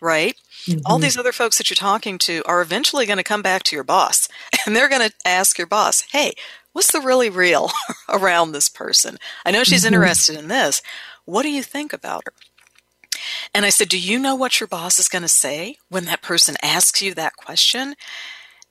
Right? 0.00 0.36
Mm-hmm. 0.66 0.80
All 0.84 0.98
these 0.98 1.16
other 1.16 1.32
folks 1.32 1.58
that 1.58 1.70
you're 1.70 1.76
talking 1.76 2.18
to 2.18 2.42
are 2.46 2.60
eventually 2.60 3.06
going 3.06 3.18
to 3.18 3.24
come 3.24 3.42
back 3.42 3.62
to 3.64 3.76
your 3.76 3.84
boss 3.84 4.28
and 4.66 4.74
they're 4.74 4.88
going 4.88 5.08
to 5.08 5.14
ask 5.24 5.56
your 5.56 5.68
boss, 5.68 6.02
Hey, 6.10 6.32
what's 6.72 6.90
the 6.90 7.00
really 7.00 7.30
real 7.30 7.70
around 8.08 8.52
this 8.52 8.68
person? 8.68 9.18
I 9.44 9.52
know 9.52 9.62
she's 9.62 9.84
mm-hmm. 9.84 9.94
interested 9.94 10.36
in 10.36 10.48
this. 10.48 10.82
What 11.26 11.42
do 11.42 11.50
you 11.50 11.62
think 11.62 11.92
about 11.92 12.24
her? 12.24 12.32
And 13.54 13.66
I 13.66 13.70
said, 13.70 13.88
Do 13.88 13.98
you 13.98 14.18
know 14.18 14.34
what 14.34 14.60
your 14.60 14.66
boss 14.66 14.98
is 14.98 15.08
going 15.08 15.22
to 15.22 15.28
say 15.28 15.76
when 15.88 16.06
that 16.06 16.22
person 16.22 16.56
asks 16.62 17.02
you 17.02 17.12
that 17.14 17.36
question? 17.36 17.94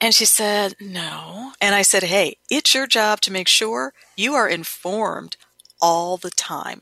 And 0.02 0.14
she 0.14 0.26
said, 0.26 0.76
No. 0.80 1.54
And 1.62 1.76
I 1.76 1.82
said, 1.82 2.04
Hey, 2.04 2.38
it's 2.50 2.74
your 2.74 2.88
job 2.88 3.22
to 3.22 3.32
make 3.32 3.48
sure 3.48 3.94
you 4.16 4.34
are 4.34 4.50
informed 4.50 5.38
all 5.82 6.18
the 6.18 6.32
time. 6.32 6.82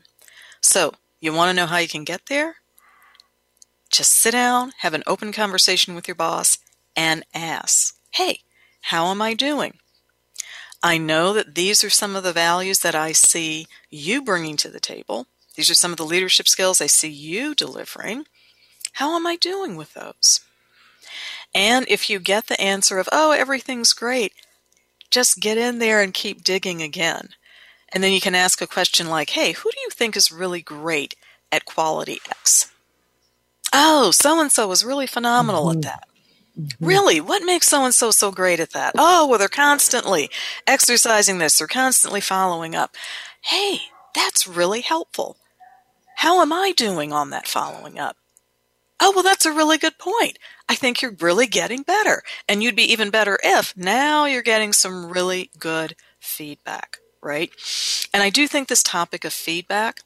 So, 0.60 0.94
you 1.20 1.32
want 1.32 1.50
to 1.50 1.56
know 1.56 1.66
how 1.66 1.78
you 1.78 1.88
can 1.88 2.04
get 2.04 2.26
there? 2.26 2.56
Just 3.90 4.12
sit 4.12 4.32
down, 4.32 4.72
have 4.78 4.94
an 4.94 5.04
open 5.06 5.32
conversation 5.32 5.94
with 5.94 6.08
your 6.08 6.14
boss, 6.14 6.58
and 6.96 7.24
ask, 7.34 7.96
Hey, 8.12 8.40
how 8.82 9.06
am 9.06 9.22
I 9.22 9.34
doing? 9.34 9.78
I 10.82 10.98
know 10.98 11.32
that 11.32 11.54
these 11.54 11.82
are 11.82 11.90
some 11.90 12.14
of 12.14 12.24
the 12.24 12.32
values 12.32 12.80
that 12.80 12.94
I 12.94 13.12
see 13.12 13.66
you 13.90 14.22
bringing 14.22 14.58
to 14.58 14.68
the 14.68 14.80
table. 14.80 15.26
These 15.54 15.70
are 15.70 15.74
some 15.74 15.92
of 15.92 15.96
the 15.96 16.04
leadership 16.04 16.48
skills 16.48 16.80
I 16.80 16.86
see 16.86 17.10
you 17.10 17.54
delivering. 17.54 18.26
How 18.94 19.16
am 19.16 19.26
I 19.26 19.36
doing 19.36 19.76
with 19.76 19.94
those? 19.94 20.40
And 21.54 21.86
if 21.88 22.10
you 22.10 22.18
get 22.18 22.48
the 22.48 22.60
answer 22.60 22.98
of, 22.98 23.08
oh, 23.12 23.32
everything's 23.32 23.92
great, 23.92 24.32
just 25.10 25.40
get 25.40 25.56
in 25.56 25.78
there 25.78 26.00
and 26.00 26.12
keep 26.12 26.42
digging 26.42 26.82
again. 26.82 27.30
And 27.92 28.02
then 28.02 28.12
you 28.12 28.20
can 28.20 28.34
ask 28.34 28.60
a 28.60 28.66
question 28.66 29.08
like, 29.08 29.30
hey, 29.30 29.52
who 29.52 29.70
do 29.70 29.80
you 29.80 29.90
think 29.90 30.16
is 30.16 30.32
really 30.32 30.60
great 30.60 31.14
at 31.52 31.64
quality 31.64 32.18
X? 32.28 32.72
Oh, 33.72 34.10
so 34.10 34.40
and 34.40 34.50
so 34.50 34.70
is 34.72 34.84
really 34.84 35.06
phenomenal 35.06 35.66
mm-hmm. 35.66 35.78
at 35.78 35.82
that. 35.82 36.08
Mm-hmm. 36.58 36.84
Really? 36.84 37.20
What 37.20 37.44
makes 37.44 37.68
so 37.68 37.84
and 37.84 37.94
so 37.94 38.10
so 38.10 38.30
great 38.32 38.60
at 38.60 38.70
that? 38.70 38.94
Oh, 38.98 39.26
well, 39.26 39.38
they're 39.38 39.48
constantly 39.48 40.30
exercising 40.66 41.38
this, 41.38 41.58
they're 41.58 41.68
constantly 41.68 42.20
following 42.20 42.74
up. 42.74 42.96
Hey, 43.42 43.78
that's 44.14 44.46
really 44.46 44.80
helpful. 44.80 45.36
How 46.16 46.40
am 46.40 46.52
I 46.52 46.72
doing 46.76 47.12
on 47.12 47.30
that 47.30 47.48
following 47.48 47.98
up? 47.98 48.16
Oh, 49.00 49.12
well, 49.14 49.24
that's 49.24 49.44
a 49.44 49.52
really 49.52 49.76
good 49.76 49.98
point. 49.98 50.38
I 50.68 50.74
think 50.74 51.02
you're 51.02 51.16
really 51.20 51.46
getting 51.46 51.82
better. 51.82 52.22
And 52.48 52.62
you'd 52.62 52.76
be 52.76 52.90
even 52.90 53.10
better 53.10 53.38
if 53.42 53.76
now 53.76 54.24
you're 54.24 54.42
getting 54.42 54.72
some 54.72 55.10
really 55.10 55.50
good 55.58 55.96
feedback, 56.20 56.98
right? 57.22 57.50
And 58.14 58.22
I 58.22 58.30
do 58.30 58.46
think 58.46 58.68
this 58.68 58.82
topic 58.82 59.24
of 59.24 59.32
feedback 59.32 60.00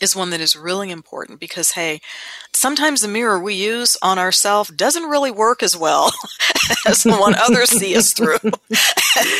is 0.00 0.16
one 0.16 0.30
that 0.30 0.40
is 0.40 0.56
really 0.56 0.90
important 0.90 1.40
because 1.40 1.72
hey 1.72 2.00
sometimes 2.58 3.00
the 3.00 3.08
mirror 3.08 3.38
we 3.40 3.54
use 3.54 3.96
on 4.02 4.18
ourselves 4.18 4.70
doesn't 4.70 5.04
really 5.04 5.30
work 5.30 5.62
as 5.62 5.76
well 5.76 6.12
as 6.86 7.02
the 7.04 7.16
one 7.16 7.34
others 7.34 7.70
see 7.70 7.96
us 7.96 8.12
through. 8.12 8.38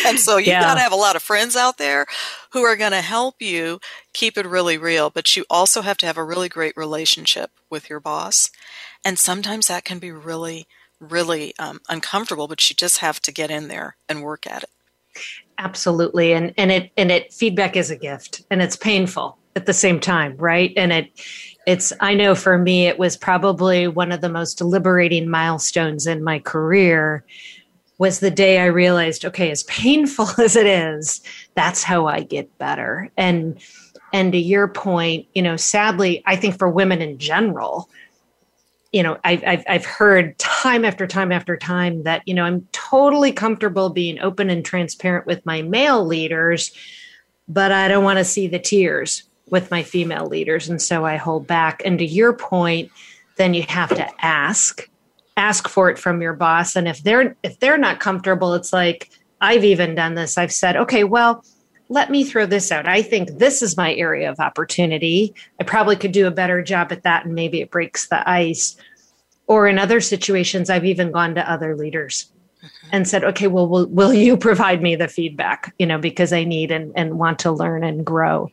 And 0.06 0.18
so 0.18 0.38
you've 0.38 0.48
yeah. 0.48 0.62
got 0.62 0.74
to 0.74 0.80
have 0.80 0.92
a 0.92 0.96
lot 0.96 1.14
of 1.14 1.22
friends 1.22 1.54
out 1.54 1.78
there 1.78 2.06
who 2.52 2.62
are 2.62 2.74
going 2.74 2.92
to 2.92 3.00
help 3.00 3.40
you 3.40 3.78
keep 4.12 4.36
it 4.36 4.46
really 4.46 4.78
real 4.78 5.10
but 5.10 5.36
you 5.36 5.44
also 5.48 5.82
have 5.82 5.98
to 5.98 6.06
have 6.06 6.16
a 6.16 6.24
really 6.24 6.48
great 6.48 6.76
relationship 6.76 7.50
with 7.70 7.88
your 7.88 8.00
boss. 8.00 8.50
And 9.04 9.18
sometimes 9.18 9.68
that 9.68 9.84
can 9.84 9.98
be 9.98 10.10
really 10.10 10.66
really 11.00 11.54
um, 11.58 11.80
uncomfortable 11.88 12.48
but 12.48 12.68
you 12.68 12.74
just 12.74 12.98
have 12.98 13.20
to 13.22 13.32
get 13.32 13.50
in 13.50 13.68
there 13.68 13.96
and 14.08 14.22
work 14.22 14.46
at 14.46 14.64
it. 14.64 14.70
Absolutely. 15.58 16.32
And 16.32 16.54
and 16.56 16.72
it 16.72 16.90
and 16.96 17.10
it 17.12 17.32
feedback 17.32 17.76
is 17.76 17.90
a 17.90 17.96
gift 17.96 18.42
and 18.50 18.62
it's 18.62 18.76
painful 18.76 19.37
at 19.58 19.66
the 19.66 19.72
same 19.74 19.98
time, 19.98 20.36
right? 20.36 20.72
And 20.76 20.92
it 20.92 21.10
it's 21.66 21.92
I 22.00 22.14
know 22.14 22.34
for 22.34 22.56
me 22.56 22.86
it 22.86 22.98
was 22.98 23.16
probably 23.16 23.88
one 23.88 24.12
of 24.12 24.20
the 24.20 24.28
most 24.28 24.60
liberating 24.62 25.28
milestones 25.28 26.06
in 26.06 26.24
my 26.24 26.38
career 26.38 27.24
was 27.98 28.20
the 28.20 28.30
day 28.30 28.60
I 28.60 28.66
realized, 28.66 29.24
okay, 29.24 29.50
as 29.50 29.64
painful 29.64 30.28
as 30.38 30.54
it 30.54 30.66
is, 30.66 31.20
that's 31.56 31.82
how 31.82 32.06
I 32.06 32.22
get 32.22 32.56
better. 32.58 33.10
And 33.16 33.60
and 34.12 34.32
to 34.32 34.38
your 34.38 34.68
point, 34.68 35.26
you 35.34 35.42
know, 35.42 35.56
sadly, 35.56 36.22
I 36.24 36.36
think 36.36 36.56
for 36.56 36.70
women 36.70 37.02
in 37.02 37.18
general, 37.18 37.90
you 38.92 39.02
know, 39.02 39.18
I've, 39.22 39.44
I've, 39.44 39.64
I've 39.68 39.84
heard 39.84 40.38
time 40.38 40.84
after 40.84 41.06
time 41.06 41.30
after 41.30 41.58
time 41.58 42.04
that, 42.04 42.22
you 42.24 42.32
know, 42.32 42.44
I'm 42.44 42.66
totally 42.72 43.32
comfortable 43.32 43.90
being 43.90 44.18
open 44.20 44.48
and 44.48 44.64
transparent 44.64 45.26
with 45.26 45.44
my 45.44 45.60
male 45.60 46.06
leaders, 46.06 46.72
but 47.48 47.70
I 47.70 47.88
don't 47.88 48.04
want 48.04 48.18
to 48.18 48.24
see 48.24 48.46
the 48.46 48.58
tears 48.58 49.27
with 49.50 49.70
my 49.70 49.82
female 49.82 50.26
leaders 50.26 50.68
and 50.68 50.80
so 50.80 51.04
i 51.04 51.16
hold 51.16 51.46
back. 51.46 51.82
And 51.84 51.98
to 51.98 52.04
your 52.04 52.32
point 52.32 52.90
then 53.36 53.54
you 53.54 53.62
have 53.62 53.90
to 53.90 54.24
ask 54.24 54.88
ask 55.36 55.68
for 55.68 55.88
it 55.88 55.98
from 55.98 56.20
your 56.20 56.32
boss. 56.32 56.74
And 56.74 56.88
if 56.88 57.02
they're 57.02 57.36
if 57.42 57.58
they're 57.60 57.78
not 57.78 58.00
comfortable 58.00 58.54
it's 58.54 58.72
like 58.72 59.10
i've 59.40 59.64
even 59.64 59.94
done 59.94 60.14
this. 60.14 60.38
I've 60.38 60.52
said 60.52 60.76
okay 60.76 61.04
well 61.04 61.44
let 61.90 62.10
me 62.10 62.22
throw 62.22 62.44
this 62.44 62.70
out. 62.70 62.86
I 62.86 63.00
think 63.00 63.38
this 63.38 63.62
is 63.62 63.78
my 63.78 63.94
area 63.94 64.30
of 64.30 64.40
opportunity. 64.40 65.34
I 65.58 65.64
probably 65.64 65.96
could 65.96 66.12
do 66.12 66.26
a 66.26 66.30
better 66.30 66.62
job 66.62 66.92
at 66.92 67.04
that 67.04 67.24
and 67.24 67.34
maybe 67.34 67.62
it 67.62 67.70
breaks 67.70 68.08
the 68.08 68.28
ice. 68.28 68.76
Or 69.46 69.66
in 69.66 69.78
other 69.78 70.00
situations 70.00 70.68
i've 70.68 70.84
even 70.84 71.10
gone 71.10 71.34
to 71.34 71.50
other 71.50 71.74
leaders 71.74 72.30
and 72.92 73.08
said, 73.08 73.24
okay, 73.24 73.46
well, 73.46 73.68
will, 73.68 73.86
will 73.86 74.12
you 74.12 74.36
provide 74.36 74.82
me 74.82 74.96
the 74.96 75.08
feedback, 75.08 75.74
you 75.78 75.86
know, 75.86 75.98
because 75.98 76.32
I 76.32 76.44
need 76.44 76.70
and, 76.70 76.92
and 76.96 77.18
want 77.18 77.38
to 77.40 77.52
learn 77.52 77.84
and 77.84 78.04
grow. 78.04 78.50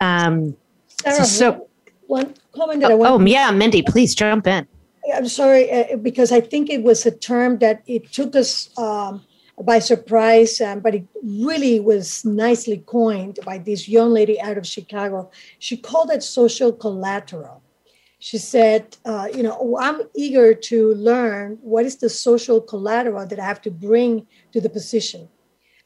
Um, 0.00 0.56
Sarah, 1.00 1.24
so, 1.24 1.68
one 2.06 2.34
comment 2.54 2.80
that 2.80 2.90
oh, 2.90 2.94
I 2.94 2.96
want. 2.96 3.22
Oh, 3.22 3.26
yeah, 3.26 3.50
Mindy, 3.50 3.82
please 3.82 4.14
jump 4.14 4.46
in. 4.46 4.66
I'm 5.14 5.28
sorry, 5.28 5.70
uh, 5.70 5.96
because 5.96 6.32
I 6.32 6.40
think 6.40 6.70
it 6.70 6.82
was 6.82 7.04
a 7.04 7.10
term 7.10 7.58
that 7.58 7.82
it 7.86 8.10
took 8.10 8.34
us 8.34 8.76
um, 8.78 9.22
by 9.62 9.78
surprise, 9.78 10.60
um, 10.60 10.80
but 10.80 10.94
it 10.94 11.04
really 11.22 11.78
was 11.78 12.24
nicely 12.24 12.82
coined 12.86 13.38
by 13.44 13.58
this 13.58 13.88
young 13.88 14.10
lady 14.10 14.40
out 14.40 14.56
of 14.56 14.66
Chicago. 14.66 15.30
She 15.58 15.76
called 15.76 16.10
it 16.10 16.22
social 16.22 16.72
collateral 16.72 17.62
she 18.24 18.38
said, 18.38 18.96
uh, 19.04 19.28
you 19.34 19.42
know, 19.42 19.54
oh, 19.60 19.76
I'm 19.78 20.00
eager 20.14 20.54
to 20.54 20.94
learn 20.94 21.58
what 21.60 21.84
is 21.84 21.96
the 21.96 22.08
social 22.08 22.58
collateral 22.58 23.26
that 23.26 23.38
I 23.38 23.44
have 23.44 23.60
to 23.60 23.70
bring 23.70 24.26
to 24.52 24.62
the 24.62 24.70
position. 24.70 25.28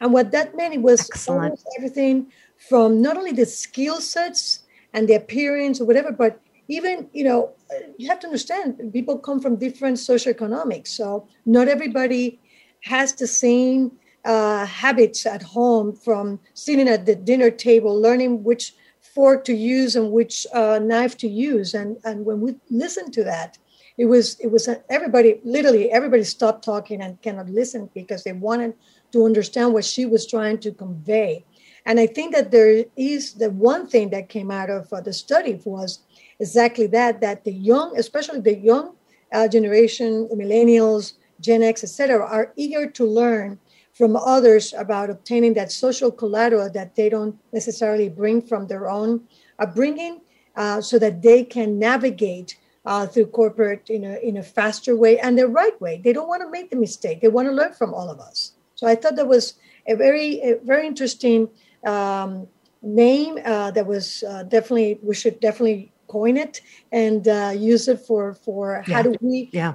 And 0.01 0.13
what 0.13 0.31
that 0.31 0.57
meant 0.57 0.73
it 0.73 0.81
was 0.81 1.11
almost 1.29 1.67
everything 1.77 2.31
from 2.69 3.03
not 3.03 3.17
only 3.17 3.33
the 3.33 3.45
skill 3.45 4.01
sets 4.01 4.61
and 4.93 5.09
the 5.09 5.15
appearance 5.15 5.81
or 5.81 5.85
whatever, 5.85 6.13
but 6.13 6.41
even, 6.69 7.09
you 7.13 7.25
know, 7.25 7.55
you 7.97 8.09
have 8.09 8.21
to 8.21 8.29
understand 8.29 8.93
people 8.93 9.19
come 9.19 9.41
from 9.41 9.57
different 9.57 9.97
socioeconomics. 9.97 10.87
So 10.87 11.27
not 11.45 11.67
everybody 11.67 12.39
has 12.83 13.15
the 13.15 13.27
same 13.27 13.91
uh, 14.25 14.65
habits 14.65 15.27
at 15.27 15.43
home 15.43 15.93
from 15.93 16.39
sitting 16.55 16.87
at 16.87 17.05
the 17.05 17.17
dinner 17.17 17.51
table, 17.51 18.01
learning 18.01 18.45
which 18.45 18.75
fork 19.15 19.45
to 19.45 19.55
use 19.55 19.97
and 19.97 20.13
which 20.13 20.47
uh, 20.53 20.79
knife 20.83 21.17
to 21.19 21.29
use. 21.29 21.75
And, 21.75 21.97
and 22.05 22.25
when 22.25 22.41
we 22.41 22.57
listened 22.71 23.13
to 23.15 23.25
that, 23.25 23.59
it 23.99 24.05
was 24.05 24.39
it 24.39 24.51
was 24.53 24.69
everybody 24.89 25.41
literally 25.45 25.91
everybody 25.91 26.23
stopped 26.23 26.65
talking 26.65 27.03
and 27.03 27.21
cannot 27.21 27.49
listen 27.49 27.91
because 27.95 28.23
they 28.23 28.33
wanted 28.33 28.75
to 29.11 29.25
understand 29.25 29.75
what 29.75 29.85
she 29.85 30.07
was 30.07 30.27
trying 30.27 30.59
to 30.59 30.71
convey. 30.71 31.45
And 31.85 31.99
I 31.99 32.07
think 32.07 32.35
that 32.35 32.51
there 32.51 32.85
is 32.97 33.35
the 33.35 33.51
one 33.51 33.89
thing 33.89 34.11
that 34.11 34.29
came 34.29 34.51
out 34.51 34.71
of 34.71 34.93
uh, 34.93 35.01
the 35.01 35.13
study 35.13 35.61
was 35.65 36.01
exactly 36.39 36.87
that 36.89 37.21
that 37.21 37.45
the 37.45 37.53
young, 37.53 37.99
especially 37.99 38.41
the 38.41 38.57
young 38.57 38.95
uh, 39.33 39.49
generation, 39.49 40.29
millennials, 40.33 41.15
Gen 41.41 41.63
X, 41.63 41.83
etc., 41.83 42.25
are 42.25 42.53
eager 42.57 42.89
to 42.91 43.05
learn 43.05 43.59
from 43.99 44.15
others 44.15 44.73
about 44.79 45.11
obtaining 45.11 45.55
that 45.55 45.73
social 45.73 46.13
collateral 46.13 46.71
that 46.71 46.95
they 46.95 47.09
don't 47.09 47.37
necessarily 47.53 48.09
bring 48.09 48.41
from 48.41 48.69
their 48.69 48.89
own 48.89 49.21
upbringing, 49.59 50.21
uh, 50.55 50.81
so 50.81 50.99
that 51.01 51.21
they 51.21 51.43
can 51.43 51.79
navigate 51.79 52.57
uh, 52.87 53.07
through 53.07 53.27
corporate 53.27 53.91
in 53.91 54.05
a 54.05 54.17
in 54.29 54.37
a 54.37 54.43
faster 54.43 54.97
way 54.97 55.19
and 55.19 55.37
the 55.37 55.49
right 55.49 55.79
way. 55.81 56.01
They 56.03 56.13
don't 56.13 56.29
want 56.29 56.43
to 56.43 56.51
make 56.51 56.71
the 56.71 56.77
mistake. 56.77 57.21
They 57.21 57.29
want 57.29 57.49
to 57.49 57.53
learn 57.53 57.73
from 57.75 57.93
all 57.93 58.09
of 58.09 58.21
us. 58.21 58.53
So 58.77 58.87
I 58.87 58.95
thought 58.95 59.17
that 59.17 59.27
was 59.27 59.55
a 59.87 59.95
very 59.95 60.41
a 60.41 60.59
very 60.63 60.87
interesting 60.87 61.49
um, 61.85 62.47
name. 62.83 63.39
Uh, 63.45 63.73
that 63.73 63.87
was 63.87 64.23
uh, 64.23 64.45
definitely 64.45 65.01
we 65.03 65.15
should 65.15 65.41
definitely 65.41 65.93
coin 66.07 66.37
it 66.37 66.61
and 66.91 67.29
uh, 67.29 67.53
use 67.55 67.89
it 67.89 68.01
for 68.01 68.35
for 68.35 68.85
yeah. 68.87 68.95
how 68.95 69.03
do 69.03 69.15
we 69.21 69.51
yeah. 69.53 69.75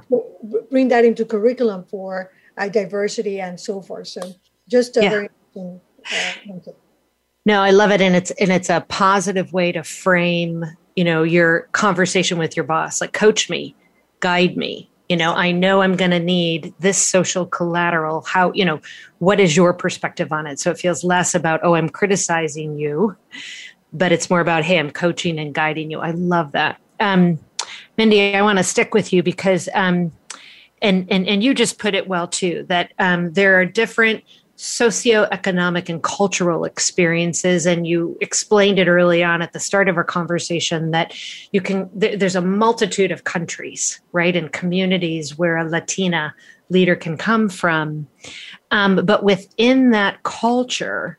bring 0.71 0.87
that 0.87 1.05
into 1.05 1.23
curriculum 1.25 1.83
for 1.83 2.31
uh, 2.57 2.69
diversity 2.69 3.39
and 3.41 3.59
so 3.59 3.81
forth. 3.81 4.07
So 4.07 4.21
just 4.69 4.97
a 4.97 5.03
yeah. 5.03 5.09
very 5.09 5.29
uh, 5.55 6.71
no, 7.45 7.61
I 7.61 7.71
love 7.71 7.91
it, 7.91 8.01
and 8.01 8.15
it's 8.15 8.31
and 8.31 8.51
it's 8.51 8.69
a 8.69 8.85
positive 8.87 9.53
way 9.53 9.71
to 9.71 9.83
frame 9.83 10.65
you 10.95 11.03
know 11.03 11.23
your 11.23 11.61
conversation 11.71 12.37
with 12.37 12.55
your 12.55 12.63
boss. 12.63 13.01
Like, 13.01 13.13
coach 13.13 13.49
me, 13.49 13.75
guide 14.19 14.57
me. 14.57 14.89
You 15.09 15.17
know, 15.17 15.33
I 15.33 15.51
know 15.51 15.81
I'm 15.81 15.97
going 15.97 16.11
to 16.11 16.19
need 16.19 16.73
this 16.79 16.97
social 16.97 17.45
collateral. 17.45 18.21
How 18.21 18.51
you 18.53 18.65
know 18.65 18.79
what 19.19 19.39
is 19.39 19.55
your 19.55 19.73
perspective 19.73 20.31
on 20.31 20.47
it? 20.47 20.59
So 20.59 20.71
it 20.71 20.77
feels 20.77 21.03
less 21.03 21.35
about 21.35 21.59
oh, 21.63 21.75
I'm 21.75 21.89
criticizing 21.89 22.77
you, 22.77 23.15
but 23.91 24.11
it's 24.11 24.29
more 24.29 24.39
about 24.39 24.63
hey, 24.63 24.79
I'm 24.79 24.91
coaching 24.91 25.37
and 25.39 25.53
guiding 25.53 25.91
you. 25.91 25.99
I 25.99 26.11
love 26.11 26.53
that. 26.53 26.79
Um, 26.99 27.39
Mindy, 27.97 28.35
I 28.35 28.41
want 28.41 28.57
to 28.57 28.63
stick 28.63 28.93
with 28.93 29.11
you 29.11 29.21
because 29.21 29.67
um, 29.73 30.11
and 30.83 31.07
and 31.09 31.27
and 31.27 31.43
you 31.43 31.53
just 31.53 31.79
put 31.79 31.95
it 31.95 32.07
well 32.07 32.27
too 32.27 32.65
that 32.67 32.93
um, 32.99 33.33
there 33.33 33.59
are 33.59 33.65
different 33.65 34.23
socioeconomic 34.57 35.89
and 35.89 36.03
cultural 36.03 36.63
experiences 36.63 37.65
and 37.65 37.87
you 37.87 38.15
explained 38.21 38.77
it 38.77 38.87
early 38.87 39.23
on 39.23 39.41
at 39.41 39.51
the 39.51 39.59
start 39.59 39.89
of 39.89 39.97
our 39.97 40.03
conversation 40.03 40.91
that 40.91 41.13
you 41.51 41.59
can 41.59 41.89
th- 41.99 42.19
there's 42.19 42.35
a 42.35 42.41
multitude 42.41 43.11
of 43.11 43.23
countries 43.23 43.99
right 44.11 44.35
and 44.35 44.53
communities 44.53 45.37
where 45.37 45.57
a 45.57 45.67
latina 45.67 46.35
leader 46.69 46.95
can 46.95 47.17
come 47.17 47.49
from. 47.49 48.07
Um, 48.71 49.03
but 49.05 49.23
within 49.23 49.89
that 49.91 50.21
culture 50.21 51.17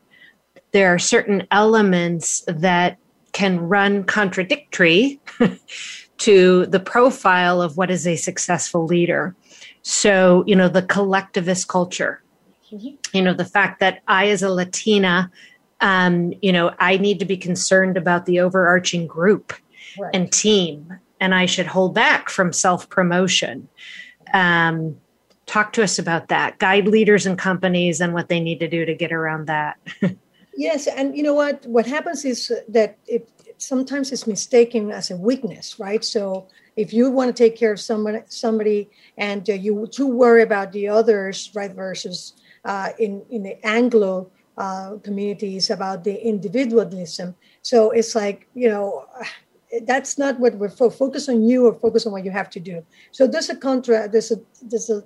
there 0.71 0.93
are 0.93 0.99
certain 0.99 1.45
elements 1.51 2.43
that 2.47 2.97
can 3.31 3.59
run 3.59 4.03
contradictory 4.05 5.19
to 6.17 6.65
the 6.67 6.79
profile 6.79 7.61
of 7.61 7.75
what 7.77 7.91
is 7.91 8.07
a 8.07 8.15
successful 8.15 8.85
leader 8.85 9.35
so, 9.87 10.43
you 10.47 10.55
know, 10.55 10.67
the 10.67 10.81
collectivist 10.81 11.67
culture, 11.67 12.19
mm-hmm. 12.71 12.95
you 13.13 13.21
know, 13.21 13.35
the 13.35 13.45
fact 13.45 13.79
that 13.81 14.01
I, 14.07 14.29
as 14.29 14.41
a 14.41 14.49
Latina, 14.49 15.31
um, 15.79 16.33
you 16.41 16.51
know, 16.51 16.73
I 16.79 16.97
need 16.97 17.19
to 17.19 17.25
be 17.25 17.37
concerned 17.37 17.95
about 17.95 18.25
the 18.25 18.39
overarching 18.39 19.05
group 19.05 19.53
right. 19.99 20.09
and 20.11 20.31
team, 20.31 20.91
and 21.19 21.35
I 21.35 21.45
should 21.45 21.67
hold 21.67 21.93
back 21.93 22.31
from 22.31 22.51
self 22.51 22.89
promotion. 22.89 23.67
Um, 24.33 24.97
talk 25.45 25.71
to 25.73 25.83
us 25.83 25.99
about 25.99 26.29
that. 26.29 26.57
Guide 26.57 26.87
leaders 26.87 27.27
and 27.27 27.37
companies 27.37 28.01
and 28.01 28.11
what 28.11 28.27
they 28.27 28.39
need 28.39 28.61
to 28.61 28.67
do 28.67 28.85
to 28.85 28.95
get 28.95 29.11
around 29.11 29.45
that. 29.45 29.77
yes, 30.57 30.87
and 30.87 31.15
you 31.15 31.21
know 31.21 31.35
what? 31.35 31.63
What 31.67 31.85
happens 31.85 32.25
is 32.25 32.51
that 32.69 32.97
it 33.05 33.29
sometimes 33.59 34.11
it's 34.11 34.25
mistaken 34.25 34.91
as 34.91 35.11
a 35.11 35.15
weakness, 35.15 35.79
right? 35.79 36.03
So 36.03 36.47
if 36.75 36.93
you 36.93 37.09
want 37.09 37.35
to 37.35 37.43
take 37.43 37.55
care 37.55 37.71
of 37.71 37.79
somebody, 37.79 38.19
somebody, 38.27 38.89
and 39.17 39.49
uh, 39.49 39.53
you 39.53 39.87
too 39.87 40.07
worry 40.07 40.43
about 40.43 40.71
the 40.71 40.87
others, 40.87 41.51
right? 41.55 41.71
Versus 41.71 42.33
uh, 42.65 42.89
in 42.99 43.23
in 43.29 43.43
the 43.43 43.65
Anglo 43.65 44.29
uh, 44.57 44.97
communities 45.03 45.69
about 45.69 46.03
the 46.03 46.15
individualism. 46.15 47.35
So 47.61 47.91
it's 47.91 48.15
like 48.15 48.47
you 48.53 48.69
know 48.69 49.05
that's 49.85 50.17
not 50.17 50.39
what 50.39 50.55
we're 50.55 50.69
fo- 50.69 50.89
focus 50.89 51.27
on 51.27 51.43
you 51.43 51.67
or 51.67 51.73
focus 51.73 52.05
on 52.05 52.11
what 52.11 52.23
you 52.23 52.31
have 52.31 52.49
to 52.51 52.59
do. 52.59 52.85
So 53.11 53.27
there's 53.27 53.49
a 53.49 53.55
contra, 53.55 54.07
there's 54.07 54.31
a 54.31 54.37
there's 54.61 54.89
a, 54.89 55.03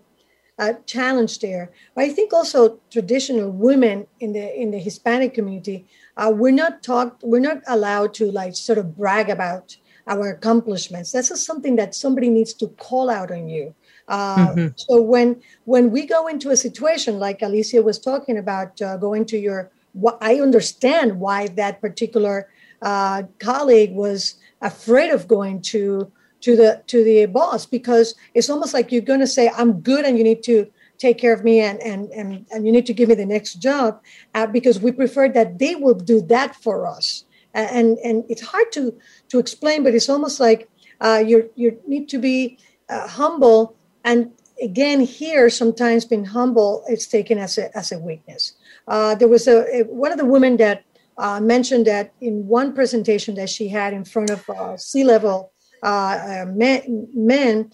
challenge 0.86 1.40
there. 1.40 1.72
But 1.96 2.04
I 2.04 2.10
think 2.10 2.34
also 2.34 2.80
traditional 2.92 3.50
women 3.50 4.08
in 4.20 4.34
the 4.34 4.62
in 4.62 4.72
the 4.72 4.80
Hispanic 4.80 5.34
community, 5.34 5.88
uh, 6.18 6.34
we're 6.36 6.52
not 6.52 6.84
taught, 6.84 7.18
we're 7.24 7.40
not 7.40 7.62
allowed 7.66 8.14
to 8.16 8.30
like 8.30 8.58
sort 8.58 8.78
of 8.78 8.98
brag 8.98 9.30
about 9.30 9.78
our 10.10 10.30
accomplishments. 10.30 11.12
This 11.12 11.32
is 11.32 11.46
something 11.46 11.76
that 11.78 11.96
somebody 11.96 12.30
needs 12.30 12.54
to 12.56 12.68
call 12.68 13.10
out 13.10 13.32
on 13.32 13.48
you. 13.48 13.74
Uh, 14.08 14.48
mm-hmm. 14.48 14.68
So 14.76 15.02
when 15.02 15.42
when 15.66 15.92
we 15.92 16.06
go 16.06 16.28
into 16.28 16.50
a 16.50 16.58
situation 16.58 17.20
like 17.20 17.42
Alicia 17.42 17.82
was 17.82 18.00
talking 18.00 18.38
about, 18.38 18.82
uh, 18.82 18.98
going 18.98 19.26
to 19.26 19.38
your, 19.38 19.72
I 20.20 20.40
understand 20.42 21.20
why 21.20 21.48
that 21.50 21.80
particular 21.80 22.50
uh, 22.82 23.24
colleague 23.38 23.94
was 23.94 24.36
afraid 24.62 25.12
of 25.12 25.28
going 25.28 25.62
to 25.62 26.12
to 26.42 26.56
the 26.56 26.82
to 26.88 27.04
the 27.04 27.28
boss 27.28 27.66
because 27.66 28.16
it's 28.34 28.50
almost 28.50 28.74
like 28.74 28.92
you're 28.92 29.02
going 29.02 29.20
to 29.20 29.28
say 29.28 29.52
I'm 29.56 29.80
good 29.82 30.06
and 30.06 30.18
you 30.18 30.24
need 30.24 30.42
to 30.44 30.68
take 30.98 31.18
care 31.18 31.34
of 31.34 31.44
me 31.44 31.60
and 31.60 31.80
and 31.82 32.10
and, 32.12 32.46
and 32.52 32.66
you 32.66 32.72
need 32.72 32.86
to 32.88 32.94
give 32.94 33.10
me 33.10 33.16
the 33.16 33.26
next 33.26 33.56
job 33.56 34.02
uh, 34.34 34.48
because 34.48 34.80
we 34.80 34.92
prefer 34.92 35.30
that 35.30 35.60
they 35.60 35.76
will 35.76 35.94
do 35.94 36.22
that 36.22 36.56
for 36.56 36.88
us 36.88 37.26
and 37.54 37.98
and 38.00 38.24
it's 38.30 38.42
hard 38.42 38.72
to 38.74 38.98
to 39.30 39.40
explain, 39.40 39.84
but 39.84 39.94
it's 39.94 40.10
almost 40.10 40.40
like 40.40 40.70
uh, 41.02 41.24
you 41.26 41.50
you 41.56 41.80
need 41.88 42.10
to 42.10 42.18
be 42.18 42.58
uh, 42.90 43.08
humble. 43.08 43.76
And 44.04 44.32
again, 44.62 45.02
here 45.02 45.50
sometimes 45.50 46.06
being 46.06 46.26
humble 46.26 46.84
it's 46.88 47.08
taken 47.08 47.38
as 47.38 47.58
a 47.58 47.76
as 47.78 47.92
a 47.92 48.00
weakness. 48.00 48.54
Uh, 48.88 49.16
there 49.16 49.28
was 49.28 49.48
a, 49.48 49.82
a, 49.82 49.84
one 49.84 50.12
of 50.12 50.18
the 50.18 50.26
women 50.26 50.58
that 50.58 50.84
uh, 51.18 51.40
mentioned 51.40 51.86
that 51.86 52.14
in 52.22 52.48
one 52.48 52.74
presentation 52.74 53.36
that 53.36 53.50
she 53.50 53.68
had 53.68 53.94
in 53.94 54.06
front 54.06 54.30
of 54.30 54.50
uh, 54.50 54.78
C-level 54.78 55.52
uh, 55.84 56.46
men, 56.48 57.08
men 57.14 57.72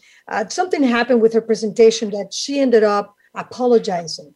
something 0.50 0.84
happened 0.84 1.22
with 1.22 1.34
her 1.34 1.42
presentation 1.42 2.10
that 2.10 2.34
she 2.34 2.60
ended 2.60 2.84
up 2.84 3.16
apologizing. 3.36 4.34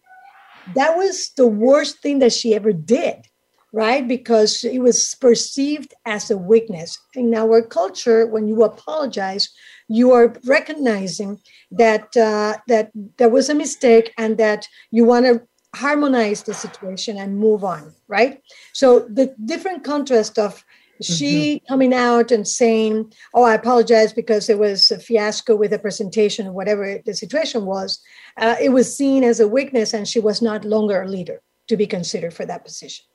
That 0.76 0.96
was 0.96 1.32
the 1.36 1.48
worst 1.48 2.00
thing 2.00 2.20
that 2.20 2.34
she 2.34 2.54
ever 2.54 2.72
did 2.72 3.26
right? 3.72 4.08
Because 4.08 4.64
it 4.64 4.80
was 4.80 5.16
perceived 5.16 5.94
as 6.06 6.32
a 6.32 6.38
weakness. 6.38 6.98
In 7.14 7.36
our 7.36 7.62
culture, 7.62 8.26
when 8.26 8.48
you 8.48 8.64
apologize, 8.64 9.50
you 9.88 10.12
are 10.12 10.34
recognizing 10.46 11.40
that 11.72 12.16
uh, 12.18 12.58
that 12.68 12.92
there 13.18 13.30
was 13.30 13.50
a 13.50 13.56
mistake 13.56 14.14
and 14.18 14.38
that 14.38 14.68
you 14.92 15.06
want 15.06 15.26
to 15.26 15.42
harmonize 15.76 16.44
the 16.44 16.54
situation 16.54 17.18
and 17.18 17.38
move 17.38 17.64
on, 17.64 17.94
right? 18.08 18.42
So 18.74 19.02
the 19.02 19.36
different 19.46 19.84
contrast 19.84 20.40
of 20.40 20.64
she 21.02 21.56
mm-hmm. 21.56 21.74
coming 21.74 21.94
out 21.94 22.32
and 22.32 22.48
saying, 22.48 23.14
"Oh, 23.34 23.44
I 23.44 23.54
apologize 23.54 24.12
because 24.12 24.48
there 24.48 24.58
was 24.58 24.92
a 24.92 25.00
fiasco 25.00 25.56
with 25.56 25.72
the 25.72 25.80
presentation 25.80 26.48
or 26.48 26.52
whatever 26.52 27.00
the 27.06 27.14
situation 27.14 27.66
was," 27.66 28.00
uh, 28.38 28.56
it 28.60 28.70
was 28.70 28.96
seen 28.96 29.24
as 29.24 29.40
a 29.40 29.48
weakness, 29.48 29.94
and 29.94 30.08
she 30.08 30.20
was 30.20 30.42
not 30.42 30.66
longer 30.66 31.02
a 31.02 31.08
leader 31.08 31.42
to 31.68 31.78
be 31.78 31.88
considered 31.88 32.34
for 32.34 32.46
that 32.46 32.66
position. 32.66 33.06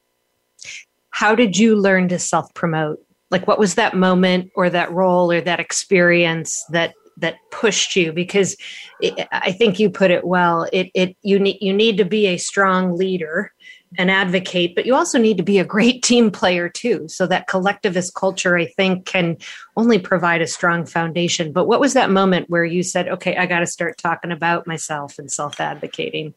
How 1.11 1.35
did 1.35 1.57
you 1.57 1.77
learn 1.77 2.09
to 2.09 2.19
self 2.19 2.53
promote? 2.55 2.99
Like, 3.31 3.47
what 3.47 3.59
was 3.59 3.75
that 3.77 3.97
moment 3.97 4.51
or 4.55 4.71
that 4.71 4.93
role 4.93 5.31
or 5.31 5.41
that 5.41 5.61
experience 5.61 6.65
that 6.71 6.95
that 7.19 7.37
pushed 7.51 7.97
you? 7.97 8.13
Because 8.13 8.57
it, 9.01 9.29
I 9.31 9.53
think 9.53 9.79
you 9.79 9.91
put 9.91 10.11
it 10.11 10.27
well. 10.27 10.67
It 10.73 10.91
it 10.95 11.17
you 11.23 11.39
need 11.39 11.59
you 11.61 11.73
need 11.73 11.97
to 11.99 12.05
be 12.05 12.27
a 12.27 12.37
strong 12.37 12.97
leader 12.97 13.53
and 13.97 14.11
advocate, 14.11 14.75
but 14.75 14.87
you 14.87 14.95
also 14.95 15.19
need 15.19 15.37
to 15.37 15.43
be 15.45 15.59
a 15.59 15.65
great 15.65 16.03
team 16.11 16.31
player 16.31 16.69
too. 16.69 17.07
So 17.09 17.27
that 17.29 17.47
collectivist 17.47 18.15
culture, 18.15 18.57
I 18.57 18.67
think, 18.67 19.07
can 19.07 19.37
only 19.77 19.99
provide 19.99 20.43
a 20.43 20.47
strong 20.47 20.85
foundation. 20.85 21.53
But 21.53 21.67
what 21.69 21.81
was 21.81 21.95
that 21.95 22.11
moment 22.11 22.51
where 22.51 22.65
you 22.65 22.83
said, 22.83 23.09
"Okay, 23.09 23.37
I 23.37 23.47
got 23.47 23.61
to 23.61 23.67
start 23.67 23.99
talking 23.99 24.33
about 24.33 24.67
myself 24.67 25.19
and 25.19 25.31
self 25.31 25.61
advocating"? 25.61 26.35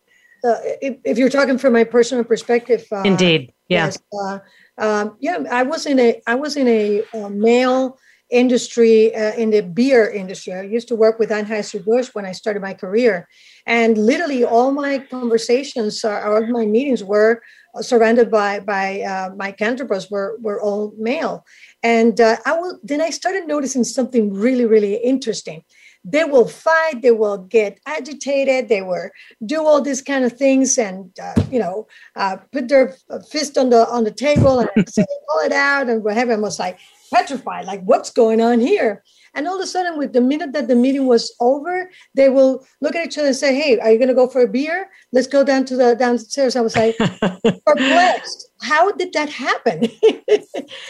Uh, 0.47 0.59
if, 0.81 0.97
if, 1.03 1.17
you're 1.17 1.29
talking 1.29 1.57
from 1.57 1.73
my 1.73 1.83
personal 1.83 2.23
perspective, 2.23 2.85
uh, 2.91 3.03
indeed, 3.03 3.53
yeah. 3.67 3.85
Yes, 3.85 3.97
uh, 4.23 4.39
um, 4.77 5.17
yeah, 5.19 5.43
I 5.51 5.63
was 5.63 5.85
in 5.85 5.99
a 5.99 6.21
I 6.25 6.35
was 6.35 6.55
in 6.55 6.67
a, 6.67 7.03
a 7.13 7.29
male 7.29 7.97
industry, 8.29 9.15
uh, 9.15 9.33
in 9.33 9.51
the 9.51 9.61
beer 9.61 10.09
industry. 10.09 10.53
I 10.53 10.63
used 10.63 10.87
to 10.89 10.95
work 10.95 11.19
with 11.19 11.29
Anheuser-Busch 11.29 12.09
when 12.13 12.25
I 12.25 12.33
started 12.33 12.61
my 12.61 12.73
career. 12.73 13.27
And 13.65 13.97
literally 13.97 14.43
all 14.43 14.71
my 14.71 14.99
conversations, 14.99 16.03
uh, 16.03 16.21
all 16.25 16.45
my 16.47 16.65
meetings 16.65 17.03
were 17.03 17.41
surrounded 17.81 18.29
by, 18.29 18.59
by 18.59 19.01
uh, 19.01 19.29
my 19.35 19.51
counterparts 19.51 20.09
were, 20.11 20.37
were 20.41 20.61
all 20.61 20.93
male. 20.97 21.45
And 21.83 22.19
uh, 22.19 22.37
I 22.45 22.57
will, 22.57 22.79
then 22.83 23.01
I 23.01 23.11
started 23.11 23.47
noticing 23.47 23.83
something 23.83 24.33
really, 24.33 24.65
really 24.65 24.95
interesting 24.95 25.63
they 26.09 26.23
will 26.23 26.47
fight 26.47 27.01
they 27.01 27.11
will 27.11 27.37
get 27.37 27.79
agitated 27.85 28.69
they 28.69 28.81
will 28.81 29.09
do 29.45 29.65
all 29.65 29.81
these 29.81 30.01
kind 30.01 30.23
of 30.23 30.31
things 30.31 30.77
and 30.77 31.11
uh, 31.19 31.33
you 31.51 31.59
know 31.59 31.85
uh, 32.15 32.37
put 32.51 32.69
their 32.69 32.95
fist 33.29 33.57
on 33.57 33.69
the 33.69 33.87
on 33.89 34.03
the 34.05 34.11
table 34.11 34.59
and 34.59 34.89
say 34.89 35.05
pull 35.29 35.39
it 35.39 35.51
out 35.51 35.89
and 35.89 36.03
whatever. 36.03 36.33
I 36.33 36.37
was 36.37 36.59
like 36.59 36.79
petrified 37.13 37.65
like 37.65 37.81
what's 37.83 38.09
going 38.09 38.41
on 38.41 38.59
here 38.59 39.03
and 39.37 39.47
all 39.47 39.55
of 39.55 39.61
a 39.61 39.67
sudden 39.67 39.97
with 39.97 40.11
the 40.11 40.21
minute 40.21 40.51
that 40.51 40.67
the 40.67 40.75
meeting 40.75 41.05
was 41.05 41.33
over 41.39 41.89
they 42.15 42.27
will 42.27 42.65
look 42.81 42.95
at 42.95 43.07
each 43.07 43.17
other 43.17 43.27
and 43.27 43.35
say 43.35 43.55
hey 43.55 43.77
are 43.79 43.91
you 43.91 43.97
going 43.97 44.09
to 44.09 44.13
go 44.13 44.27
for 44.27 44.41
a 44.41 44.47
beer? 44.47 44.89
Let's 45.11 45.27
go 45.27 45.43
down 45.43 45.65
to 45.65 45.75
the 45.75 45.95
downstairs. 45.95 46.55
I 46.55 46.61
was 46.61 46.75
like 46.75 46.97
perplexed. 47.65 48.49
How 48.61 48.91
did 48.91 49.13
that 49.13 49.29
happen? 49.29 49.89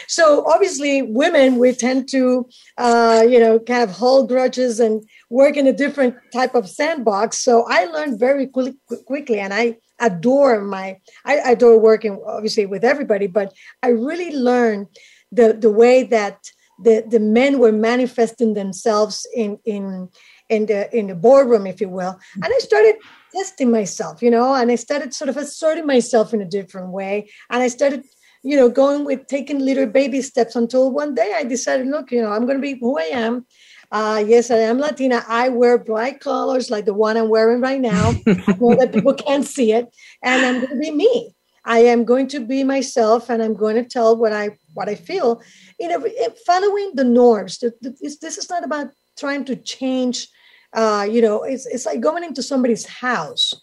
So 0.07 0.45
obviously 0.47 1.01
women 1.03 1.57
we 1.59 1.71
tend 1.73 2.09
to 2.09 2.49
uh, 2.77 3.23
you 3.27 3.39
know 3.39 3.59
kind 3.59 3.83
of 3.83 3.91
hold 3.91 4.29
grudges 4.29 4.79
and 4.79 5.07
work 5.29 5.57
in 5.57 5.67
a 5.67 5.73
different 5.73 6.15
type 6.33 6.55
of 6.55 6.69
sandbox. 6.69 7.37
So 7.39 7.65
i 7.69 7.85
learned 7.85 8.19
very 8.19 8.47
quick, 8.47 8.75
quickly 9.05 9.39
and 9.39 9.53
i 9.53 9.77
adore 9.99 10.61
my 10.61 10.99
I 11.25 11.33
adore 11.53 11.79
working 11.79 12.13
obviously 12.25 12.65
with 12.65 12.83
everybody 12.83 13.27
but 13.27 13.53
i 13.83 13.89
really 13.89 14.31
learned 14.35 14.87
the 15.31 15.47
the 15.53 15.71
way 15.71 16.03
that 16.03 16.37
the 16.80 17.03
the 17.07 17.19
men 17.19 17.59
were 17.59 17.71
manifesting 17.71 18.53
themselves 18.53 19.25
in 19.36 19.57
in 19.65 20.09
in 20.49 20.65
the 20.65 20.95
in 20.97 21.07
the 21.07 21.15
boardroom 21.15 21.67
if 21.67 21.82
you 21.82 21.89
will 21.89 22.17
and 22.36 22.45
i 22.45 22.57
started 22.59 22.95
testing 23.36 23.71
myself 23.71 24.21
you 24.21 24.32
know 24.32 24.53
and 24.53 24.71
i 24.71 24.75
started 24.75 25.13
sort 25.13 25.30
of 25.30 25.38
asserting 25.38 25.86
myself 25.86 26.34
in 26.34 26.41
a 26.41 26.45
different 26.45 26.89
way 26.89 27.30
and 27.49 27.63
i 27.63 27.67
started 27.67 28.03
you 28.43 28.55
know 28.55 28.69
going 28.69 29.03
with 29.05 29.28
taking 29.28 29.59
little 29.59 29.88
baby 29.88 30.21
steps 30.21 30.55
until 30.55 30.91
one 30.91 31.15
day 31.15 31.34
i 31.36 31.43
decided 31.43 31.88
look 31.88 32.11
you 32.11 32.21
know 32.21 32.32
i'm 32.32 32.45
going 32.45 32.57
to 32.57 32.61
be 32.61 32.80
who 32.80 32.97
i 32.99 33.03
am 33.03 33.45
uh, 33.91 34.23
yes, 34.28 34.51
I 34.51 34.57
am 34.57 34.80
Latina. 34.80 35.23
I 35.28 35.49
wear 35.49 35.78
bright 35.78 36.19
colors 36.19 36.69
like 36.69 36.86
the 36.86 36.93
one 36.93 37.15
I'm 37.15 37.30
wearing 37.30 37.61
right 37.61 37.80
now. 37.80 38.09
I 38.28 38.57
know 38.59 38.75
that 38.75 38.91
people 38.93 39.13
can't 39.13 39.45
see 39.45 39.71
it, 39.71 39.88
and 40.21 40.45
I'm 40.45 40.59
going 40.59 40.73
to 40.73 40.80
be 40.80 40.91
me. 40.91 41.34
I 41.63 41.80
am 41.80 42.03
going 42.05 42.28
to 42.30 42.39
be 42.39 42.63
myself, 42.63 43.30
and 43.30 43.41
I'm 43.41 43.53
going 43.53 43.75
to 43.75 43.84
tell 43.84 44.17
what 44.17 44.34
I 44.34 44.57
what 44.73 44.89
I 44.89 44.95
feel, 44.95 45.41
you 45.80 45.88
know, 45.88 46.03
following 46.45 46.91
the 46.95 47.03
norms. 47.03 47.63
This 47.82 48.38
is 48.38 48.49
not 48.49 48.63
about 48.63 48.88
trying 49.17 49.45
to 49.45 49.55
change. 49.55 50.28
Uh, 50.73 51.07
you 51.09 51.21
know, 51.21 51.43
it's 51.43 51.65
it's 51.65 51.86
like 51.86 51.99
going 51.99 52.23
into 52.23 52.43
somebody's 52.43 52.86
house 52.86 53.53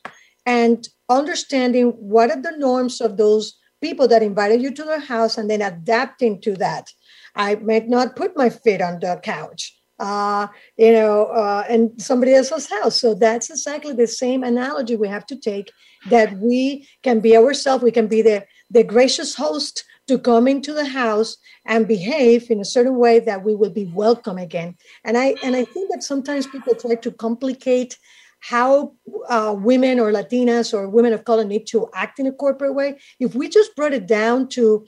and 0.47 0.89
understanding 1.09 1.89
what 1.99 2.31
are 2.31 2.41
the 2.41 2.57
norms 2.57 3.01
of 3.01 3.17
those 3.17 3.57
people 3.81 4.09
that 4.09 4.23
invited 4.23 4.63
you 4.63 4.71
to 4.71 4.85
their 4.85 5.01
house, 5.01 5.37
and 5.37 5.51
then 5.51 5.63
adapting 5.63 6.41
to 6.41 6.55
that. 6.57 6.91
I 7.35 7.57
might 7.57 7.89
not 7.89 8.17
put 8.17 8.37
my 8.37 8.49
feet 8.49 8.81
on 8.81 9.01
the 9.01 9.21
couch 9.23 9.75
uh, 9.99 10.49
you 10.77 10.93
know, 10.93 11.27
uh, 11.27 11.65
in 11.69 11.99
somebody 11.99 12.35
else's 12.35 12.69
house. 12.69 13.01
So 13.01 13.15
that's 13.15 13.51
exactly 13.51 13.93
the 13.93 14.07
same 14.07 14.43
analogy 14.43 14.97
we 14.97 15.09
have 15.09 15.27
to 15.27 15.37
take 15.37 15.71
that 16.11 16.37
we 16.39 16.89
can 17.03 17.21
be 17.21 17.37
ourselves, 17.37 17.85
we 17.85 17.93
can 17.93 18.09
be 18.09 18.23
the, 18.23 18.45
the 18.71 18.85
gracious 18.85 19.35
host 19.35 19.85
to 20.09 20.19
come 20.19 20.47
into 20.47 20.73
the 20.73 20.85
house 20.85 21.37
and 21.65 21.89
behave 21.89 22.51
in 22.51 22.61
a 22.61 22.65
certain 22.65 22.97
way 22.97 23.21
that 23.21 23.43
we 23.45 23.55
will 23.55 23.71
be 23.71 23.91
welcome 23.95 24.39
again. 24.39 24.77
And 25.05 25.17
I 25.17 25.35
and 25.43 25.57
I 25.57 25.65
think 25.65 25.91
that 25.91 26.03
sometimes 26.03 26.47
people 26.47 26.75
try 26.75 26.95
to 26.97 27.11
complicate 27.11 27.99
how 28.41 28.93
uh, 29.31 29.55
women 29.59 29.99
or 29.99 30.13
Latinas 30.13 30.75
or 30.75 30.89
women 30.89 31.15
of 31.15 31.25
color 31.25 31.45
need 31.45 31.67
to 31.67 31.89
act 31.95 32.19
in 32.19 32.27
a 32.27 32.33
corporate 32.33 32.75
way. 32.75 32.99
If 33.19 33.35
we 33.35 33.49
just 33.49 33.75
brought 33.75 33.95
it 33.95 34.07
down 34.07 34.49
to 34.51 34.85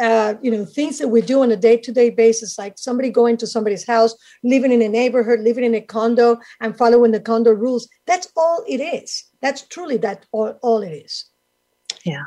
uh, 0.00 0.34
you 0.42 0.50
know 0.50 0.66
things 0.66 0.98
that 0.98 1.08
we 1.08 1.22
do 1.22 1.42
on 1.42 1.50
a 1.50 1.56
day-to-day 1.56 2.10
basis 2.10 2.58
like 2.58 2.74
somebody 2.76 3.08
going 3.08 3.38
to 3.38 3.46
somebody's 3.46 3.86
house 3.86 4.14
living 4.44 4.70
in 4.70 4.82
a 4.82 4.88
neighborhood 4.88 5.40
living 5.40 5.64
in 5.64 5.74
a 5.74 5.80
condo 5.80 6.38
and 6.60 6.76
following 6.76 7.10
the 7.10 7.20
condo 7.20 7.52
rules 7.52 7.88
that's 8.06 8.30
all 8.36 8.62
it 8.68 8.80
is 8.82 9.24
that's 9.40 9.66
truly 9.68 9.96
that 9.96 10.26
all, 10.32 10.58
all 10.62 10.82
it 10.82 10.90
is 10.90 11.30
yeah 12.04 12.24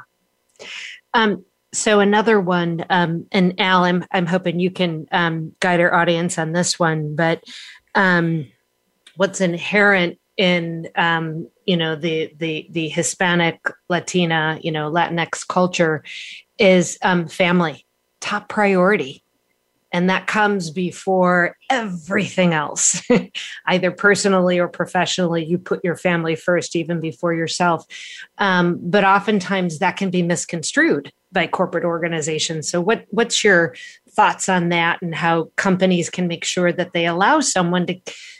um, 1.13 1.45
so 1.75 1.99
another 1.99 2.39
one, 2.39 2.85
um, 2.89 3.27
and 3.31 3.59
Al, 3.59 3.83
I'm, 3.83 4.05
I'm 4.11 4.25
hoping 4.25 4.59
you 4.59 4.71
can 4.71 5.07
um, 5.11 5.53
guide 5.59 5.79
our 5.81 5.93
audience 5.93 6.37
on 6.37 6.53
this 6.53 6.79
one, 6.79 7.15
but 7.15 7.43
um, 7.95 8.47
what's 9.15 9.41
inherent 9.41 10.19
in 10.37 10.89
um, 10.95 11.47
you 11.65 11.77
know 11.77 11.95
the 11.95 12.33
the 12.37 12.67
the 12.69 12.89
Hispanic, 12.89 13.59
Latina, 13.89 14.59
you 14.61 14.71
know 14.71 14.91
Latinx 14.91 15.47
culture 15.47 16.03
is 16.57 16.97
um, 17.01 17.27
family, 17.27 17.85
top 18.21 18.49
priority 18.49 19.24
and 19.95 20.09
that 20.09 20.27
comes 20.27 20.71
before 20.71 21.55
everything 21.69 22.53
else. 22.53 23.01
Either 23.65 23.91
personally 23.91 24.59
or 24.59 24.67
professionally 24.67 25.45
you 25.45 25.57
put 25.57 25.85
your 25.85 25.95
family 25.95 26.35
first 26.35 26.75
even 26.75 26.99
before 26.99 27.33
yourself. 27.33 27.85
Um, 28.37 28.77
but 28.81 29.05
oftentimes 29.05 29.79
that 29.79 29.95
can 29.95 30.09
be 30.09 30.21
misconstrued 30.21 31.13
by 31.31 31.47
corporate 31.47 31.85
organizations. 31.85 32.67
So 32.67 32.81
what 32.81 33.05
what's 33.09 33.41
your 33.41 33.73
thoughts 34.09 34.49
on 34.49 34.67
that 34.67 35.01
and 35.01 35.15
how 35.15 35.51
companies 35.55 36.09
can 36.09 36.27
make 36.27 36.43
sure 36.43 36.73
that 36.73 36.91
they 36.91 37.05
allow 37.05 37.39
someone 37.39 37.85
to 37.85 37.97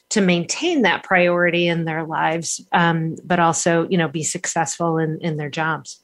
to 0.09 0.19
maintain 0.19 0.81
that 0.81 1.03
priority 1.03 1.69
in 1.69 1.85
their 1.85 2.03
lives 2.03 2.59
um, 2.73 3.15
but 3.23 3.39
also 3.39 3.87
you 3.89 3.97
know 3.97 4.09
be 4.09 4.23
successful 4.23 4.97
in 4.97 5.19
in 5.21 5.37
their 5.37 5.49
jobs? 5.49 6.01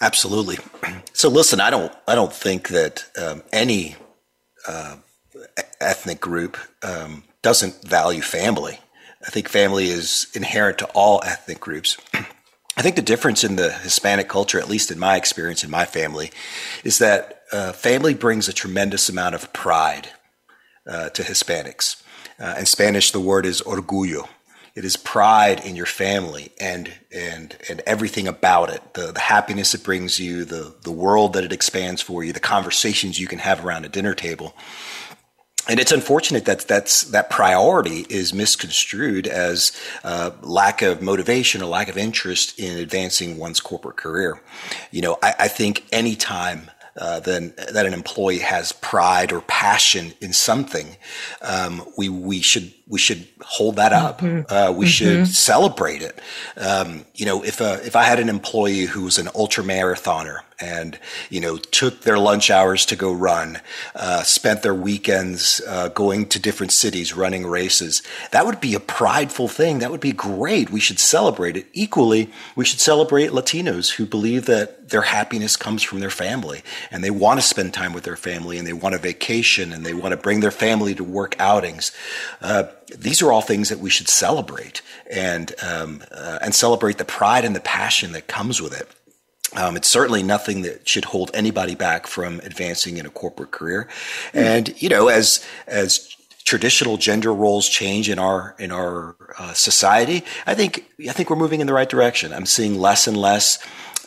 Absolutely. 0.00 0.58
So 1.14 1.28
listen, 1.28 1.60
I 1.60 1.70
don't 1.70 1.92
I 2.08 2.16
don't 2.16 2.32
think 2.32 2.68
that 2.70 3.04
um, 3.16 3.44
any 3.52 3.94
uh, 4.66 4.96
ethnic 5.80 6.20
group 6.20 6.56
um, 6.82 7.24
doesn't 7.42 7.82
value 7.82 8.22
family. 8.22 8.78
I 9.26 9.30
think 9.30 9.48
family 9.48 9.88
is 9.88 10.26
inherent 10.34 10.78
to 10.78 10.86
all 10.86 11.22
ethnic 11.24 11.60
groups. 11.60 11.96
I 12.76 12.80
think 12.80 12.96
the 12.96 13.02
difference 13.02 13.44
in 13.44 13.56
the 13.56 13.70
Hispanic 13.70 14.28
culture, 14.28 14.58
at 14.58 14.68
least 14.68 14.90
in 14.90 14.98
my 14.98 15.16
experience 15.16 15.62
in 15.62 15.70
my 15.70 15.84
family, 15.84 16.30
is 16.84 16.98
that 16.98 17.42
uh, 17.52 17.72
family 17.72 18.14
brings 18.14 18.48
a 18.48 18.52
tremendous 18.52 19.08
amount 19.08 19.34
of 19.34 19.52
pride 19.52 20.08
uh, 20.86 21.10
to 21.10 21.22
Hispanics. 21.22 22.02
Uh, 22.38 22.54
in 22.58 22.66
Spanish, 22.66 23.10
the 23.10 23.20
word 23.20 23.44
is 23.44 23.60
orgullo. 23.60 24.26
It 24.74 24.84
is 24.84 24.96
pride 24.96 25.64
in 25.64 25.76
your 25.76 25.86
family 25.86 26.50
and 26.58 26.90
and 27.10 27.56
and 27.68 27.82
everything 27.86 28.26
about 28.26 28.70
it. 28.70 28.94
The 28.94 29.12
the 29.12 29.20
happiness 29.20 29.74
it 29.74 29.84
brings 29.84 30.18
you, 30.18 30.44
the 30.44 30.74
the 30.82 30.92
world 30.92 31.34
that 31.34 31.44
it 31.44 31.52
expands 31.52 32.00
for 32.00 32.24
you, 32.24 32.32
the 32.32 32.40
conversations 32.40 33.20
you 33.20 33.26
can 33.26 33.38
have 33.38 33.64
around 33.64 33.84
a 33.84 33.90
dinner 33.90 34.14
table. 34.14 34.54
And 35.68 35.78
it's 35.78 35.92
unfortunate 35.92 36.46
that 36.46 36.66
that's 36.66 37.02
that 37.02 37.30
priority 37.30 38.04
is 38.08 38.34
misconstrued 38.34 39.28
as 39.28 39.72
uh, 40.02 40.32
lack 40.40 40.82
of 40.82 41.00
motivation 41.00 41.62
or 41.62 41.66
lack 41.66 41.88
of 41.88 41.96
interest 41.96 42.58
in 42.58 42.78
advancing 42.78 43.38
one's 43.38 43.60
corporate 43.60 43.96
career. 43.96 44.40
You 44.90 45.02
know, 45.02 45.18
I, 45.22 45.34
I 45.40 45.48
think 45.48 45.84
anytime 45.92 46.70
uh, 46.96 47.20
then 47.20 47.54
that 47.72 47.86
an 47.86 47.94
employee 47.94 48.40
has 48.40 48.72
pride 48.72 49.32
or 49.32 49.40
passion 49.42 50.12
in 50.20 50.32
something, 50.32 50.96
um, 51.40 51.86
we 51.96 52.08
we 52.08 52.40
should 52.40 52.72
we 52.88 52.98
should 52.98 53.26
hold 53.40 53.76
that 53.76 53.92
up. 53.92 54.20
Mm-hmm. 54.20 54.52
Uh, 54.52 54.72
we 54.72 54.86
mm-hmm. 54.86 54.90
should 54.90 55.28
celebrate 55.28 56.02
it. 56.02 56.18
Um, 56.56 57.04
you 57.14 57.26
know, 57.26 57.42
if 57.44 57.60
a, 57.60 57.84
if 57.84 57.96
I 57.96 58.02
had 58.02 58.18
an 58.18 58.28
employee 58.28 58.84
who 58.84 59.04
was 59.04 59.18
an 59.18 59.28
ultra 59.34 59.64
marathoner 59.64 60.40
and 60.60 60.98
you 61.28 61.40
know 61.40 61.56
took 61.56 62.02
their 62.02 62.18
lunch 62.18 62.50
hours 62.50 62.86
to 62.86 62.96
go 62.96 63.12
run, 63.12 63.60
uh, 63.94 64.22
spent 64.22 64.62
their 64.62 64.74
weekends 64.74 65.60
uh, 65.66 65.88
going 65.88 66.26
to 66.28 66.38
different 66.38 66.72
cities 66.72 67.14
running 67.14 67.46
races. 67.46 68.02
That 68.32 68.46
would 68.46 68.60
be 68.60 68.74
a 68.74 68.80
prideful 68.80 69.48
thing. 69.48 69.78
That 69.78 69.90
would 69.90 70.00
be 70.00 70.12
great. 70.12 70.70
We 70.70 70.80
should 70.80 70.98
celebrate 70.98 71.56
it. 71.56 71.66
Equally, 71.72 72.30
we 72.56 72.64
should 72.64 72.80
celebrate 72.80 73.30
Latinos 73.30 73.92
who 73.92 74.06
believe 74.06 74.46
that 74.46 74.90
their 74.90 75.02
happiness 75.02 75.56
comes 75.56 75.82
from 75.82 76.00
their 76.00 76.10
family 76.10 76.62
and 76.90 77.02
they 77.02 77.10
want 77.10 77.40
to 77.40 77.46
spend 77.46 77.72
time 77.72 77.92
with 77.92 78.04
their 78.04 78.16
family 78.16 78.58
and 78.58 78.66
they 78.66 78.72
want 78.72 78.94
a 78.94 78.98
vacation 78.98 79.72
and 79.72 79.84
they 79.84 79.94
want 79.94 80.12
to 80.12 80.16
bring 80.16 80.40
their 80.40 80.50
family 80.50 80.94
to 80.94 81.02
work 81.02 81.34
outings. 81.40 81.92
Uh, 82.40 82.64
these 82.96 83.22
are 83.22 83.32
all 83.32 83.42
things 83.42 83.68
that 83.68 83.78
we 83.78 83.90
should 83.90 84.08
celebrate 84.08 84.82
and 85.10 85.54
um, 85.62 86.02
uh, 86.10 86.38
and 86.42 86.54
celebrate 86.54 86.98
the 86.98 87.04
pride 87.04 87.44
and 87.44 87.54
the 87.54 87.60
passion 87.60 88.12
that 88.12 88.26
comes 88.26 88.60
with 88.60 88.78
it. 88.78 88.88
Um, 89.54 89.76
it's 89.76 89.88
certainly 89.88 90.22
nothing 90.22 90.62
that 90.62 90.88
should 90.88 91.04
hold 91.04 91.30
anybody 91.34 91.74
back 91.74 92.06
from 92.06 92.40
advancing 92.40 92.96
in 92.96 93.06
a 93.06 93.10
corporate 93.10 93.50
career. 93.50 93.88
And, 94.32 94.80
you 94.80 94.88
know, 94.88 95.08
as, 95.08 95.44
as 95.66 96.16
traditional 96.44 96.96
gender 96.96 97.34
roles 97.34 97.68
change 97.68 98.08
in 98.08 98.18
our, 98.18 98.56
in 98.58 98.72
our 98.72 99.14
uh, 99.38 99.52
society, 99.52 100.24
I 100.46 100.54
think, 100.54 100.86
I 101.06 101.12
think 101.12 101.28
we're 101.28 101.36
moving 101.36 101.60
in 101.60 101.66
the 101.66 101.74
right 101.74 101.88
direction. 101.88 102.32
I'm 102.32 102.46
seeing 102.46 102.78
less 102.78 103.06
and 103.06 103.16
less 103.16 103.58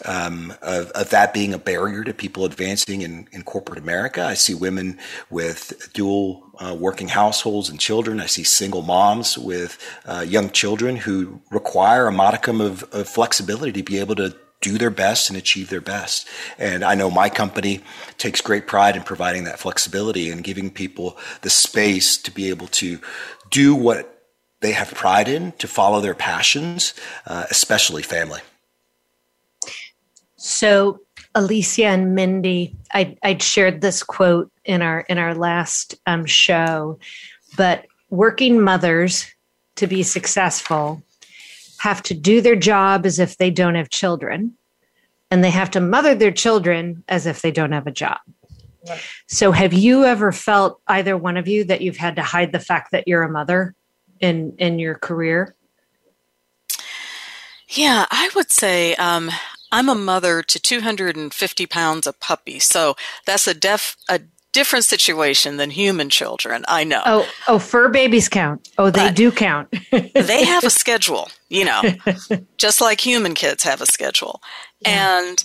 um, 0.03 0.53
of, 0.61 0.89
of, 0.91 1.09
that 1.09 1.33
being 1.33 1.53
a 1.53 1.57
barrier 1.57 2.03
to 2.03 2.13
people 2.13 2.45
advancing 2.45 3.01
in, 3.01 3.27
in 3.31 3.43
corporate 3.43 3.79
America. 3.79 4.23
I 4.23 4.33
see 4.33 4.53
women 4.53 4.99
with 5.29 5.91
dual 5.93 6.43
uh, 6.59 6.75
working 6.77 7.07
households 7.07 7.69
and 7.69 7.79
children. 7.79 8.19
I 8.19 8.25
see 8.25 8.43
single 8.43 8.81
moms 8.81 9.37
with 9.37 9.77
uh, 10.05 10.25
young 10.27 10.49
children 10.49 10.97
who 10.97 11.41
require 11.51 12.07
a 12.07 12.11
modicum 12.11 12.61
of, 12.61 12.83
of 12.91 13.07
flexibility 13.07 13.71
to 13.71 13.83
be 13.83 13.99
able 13.99 14.15
to 14.15 14.35
do 14.61 14.77
their 14.77 14.89
best 14.89 15.29
and 15.29 15.37
achieve 15.37 15.69
their 15.69 15.81
best. 15.81 16.27
And 16.57 16.83
I 16.83 16.95
know 16.95 17.11
my 17.11 17.29
company 17.29 17.81
takes 18.17 18.41
great 18.41 18.67
pride 18.67 18.95
in 18.95 19.03
providing 19.03 19.43
that 19.43 19.59
flexibility 19.59 20.29
and 20.31 20.43
giving 20.43 20.71
people 20.71 21.17
the 21.41 21.49
space 21.49 22.17
to 22.17 22.31
be 22.31 22.49
able 22.49 22.67
to 22.67 22.99
do 23.51 23.75
what 23.75 24.23
they 24.61 24.71
have 24.71 24.91
pride 24.93 25.27
in, 25.27 25.51
to 25.59 25.67
follow 25.67 26.01
their 26.01 26.15
passions, 26.15 26.95
uh, 27.27 27.45
especially 27.51 28.01
family. 28.01 28.41
So, 30.45 30.99
Alicia 31.33 31.85
and 31.85 32.13
Mindy, 32.13 32.75
I, 32.93 33.17
I'd 33.23 33.41
shared 33.41 33.81
this 33.81 34.03
quote 34.03 34.51
in 34.63 34.83
our 34.83 34.99
in 35.01 35.17
our 35.17 35.33
last 35.33 35.95
um, 36.05 36.23
show, 36.25 36.99
but 37.57 37.87
working 38.11 38.61
mothers 38.61 39.25
to 39.77 39.87
be 39.87 40.03
successful 40.03 41.01
have 41.79 42.03
to 42.03 42.13
do 42.13 42.41
their 42.41 42.55
job 42.55 43.07
as 43.07 43.17
if 43.17 43.37
they 43.37 43.49
don't 43.49 43.73
have 43.73 43.89
children, 43.89 44.53
and 45.31 45.43
they 45.43 45.49
have 45.49 45.71
to 45.71 45.81
mother 45.81 46.13
their 46.13 46.31
children 46.31 47.03
as 47.07 47.25
if 47.25 47.41
they 47.41 47.51
don't 47.51 47.71
have 47.71 47.87
a 47.87 47.91
job. 47.91 48.19
Right. 48.87 49.01
So, 49.25 49.51
have 49.51 49.73
you 49.73 50.05
ever 50.05 50.31
felt 50.31 50.79
either 50.87 51.17
one 51.17 51.37
of 51.37 51.47
you 51.47 51.63
that 51.63 51.81
you've 51.81 51.97
had 51.97 52.15
to 52.17 52.21
hide 52.21 52.51
the 52.51 52.59
fact 52.59 52.91
that 52.91 53.07
you're 53.07 53.23
a 53.23 53.31
mother 53.31 53.73
in 54.19 54.55
in 54.59 54.77
your 54.77 54.93
career? 54.93 55.55
Yeah, 57.67 58.05
I 58.11 58.29
would 58.35 58.51
say 58.51 58.93
um, 58.95 59.31
I'm 59.75 59.89
a 59.89 59.95
mother 59.95 60.41
to 60.41 60.57
250 60.57 61.65
pounds 61.65 62.07
of 62.07 62.17
puppy, 62.21 62.59
so 62.59 62.95
that's 63.25 63.45
a 63.45 63.53
def 63.53 63.97
a 64.07 64.21
different 64.53 64.85
situation 64.85 65.57
than 65.57 65.69
human 65.69 66.09
children. 66.09 66.63
I 66.69 66.85
know. 66.85 67.01
Oh, 67.05 67.27
oh, 67.49 67.59
fur 67.59 67.89
babies 67.89 68.29
count. 68.29 68.69
Oh, 68.77 68.89
they 68.89 69.07
but 69.07 69.15
do 69.17 69.31
count. 69.33 69.67
they 69.91 70.45
have 70.45 70.63
a 70.63 70.69
schedule, 70.69 71.27
you 71.49 71.65
know, 71.65 71.81
just 72.57 72.79
like 72.79 73.01
human 73.01 73.33
kids 73.33 73.63
have 73.63 73.81
a 73.81 73.85
schedule, 73.85 74.41
yeah. 74.79 75.19
and 75.19 75.43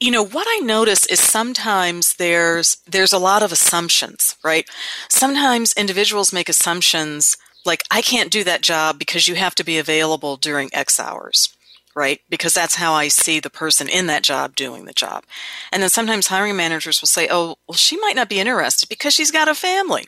you 0.00 0.10
know 0.10 0.26
what 0.26 0.48
i 0.50 0.58
notice 0.64 1.06
is 1.06 1.20
sometimes 1.20 2.14
there's 2.16 2.78
there's 2.88 3.12
a 3.12 3.18
lot 3.18 3.40
of 3.44 3.52
assumptions 3.52 4.34
right 4.42 4.68
sometimes 5.08 5.72
individuals 5.74 6.32
make 6.32 6.48
assumptions 6.48 7.36
like 7.64 7.84
i 7.92 8.02
can't 8.02 8.32
do 8.32 8.42
that 8.42 8.62
job 8.62 8.98
because 8.98 9.28
you 9.28 9.36
have 9.36 9.54
to 9.54 9.62
be 9.62 9.78
available 9.78 10.36
during 10.36 10.68
x 10.72 10.98
hours 10.98 11.56
right? 11.94 12.20
Because 12.28 12.54
that's 12.54 12.76
how 12.76 12.94
I 12.94 13.08
see 13.08 13.40
the 13.40 13.50
person 13.50 13.88
in 13.88 14.06
that 14.06 14.22
job 14.22 14.56
doing 14.56 14.84
the 14.84 14.92
job. 14.92 15.24
And 15.70 15.82
then 15.82 15.90
sometimes 15.90 16.28
hiring 16.28 16.56
managers 16.56 17.00
will 17.00 17.08
say, 17.08 17.28
oh, 17.30 17.56
well, 17.68 17.76
she 17.76 17.96
might 17.98 18.16
not 18.16 18.28
be 18.28 18.40
interested 18.40 18.88
because 18.88 19.14
she's 19.14 19.30
got 19.30 19.48
a 19.48 19.54
family. 19.54 20.06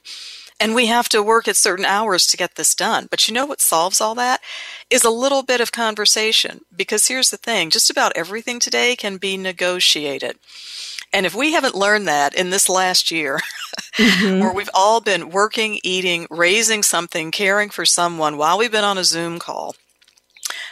And 0.61 0.75
we 0.75 0.87
have 0.87 1.09
to 1.09 1.23
work 1.23 1.49
at 1.49 1.57
certain 1.57 1.85
hours 1.85 2.27
to 2.29 2.37
get 2.37 2.55
this 2.55 2.75
done. 2.75 3.09
But 3.11 3.27
you 3.27 3.35
know 3.35 3.45
what 3.45 3.61
solves 3.61 4.01
all 4.01 4.15
that? 4.15 4.41
Is 4.89 5.05
a 5.05 5.11
little 5.11 5.43
bit 5.43 5.61
of 5.61 5.73
conversation. 5.73 6.61
Because 6.75 7.09
here's 7.09 7.31
the 7.31 7.37
thing 7.37 7.71
just 7.71 7.91
about 7.91 8.17
everything 8.17 8.61
today 8.61 8.95
can 8.95 9.17
be 9.17 9.37
negotiated. 9.37 10.39
And 11.13 11.27
if 11.27 11.35
we 11.35 11.53
haven't 11.53 11.75
learned 11.75 12.09
that 12.09 12.35
in 12.35 12.51
this 12.51 12.69
last 12.69 13.11
year, 13.11 13.41
mm-hmm. 13.97 14.41
where 14.41 14.53
we've 14.53 14.71
all 14.75 15.01
been 15.01 15.31
working, 15.31 15.79
eating, 15.85 16.27
raising 16.31 16.83
something, 16.83 17.31
caring 17.31 17.71
for 17.71 17.85
someone 17.85 18.37
while 18.37 18.59
we've 18.59 18.73
been 18.73 18.85
on 18.85 18.99
a 18.99 19.05
Zoom 19.05 19.39
call, 19.39 19.77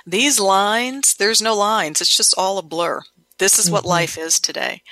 these 0.07 0.41
lines, 0.41 1.15
there's 1.15 1.43
no 1.43 1.55
lines, 1.55 2.01
it's 2.01 2.17
just 2.17 2.35
all 2.37 2.59
a 2.59 2.63
blur. 2.63 3.03
This 3.39 3.59
is 3.59 3.71
what 3.71 3.81
mm-hmm. 3.81 3.91
life 3.91 4.19
is 4.19 4.39
today. 4.39 4.83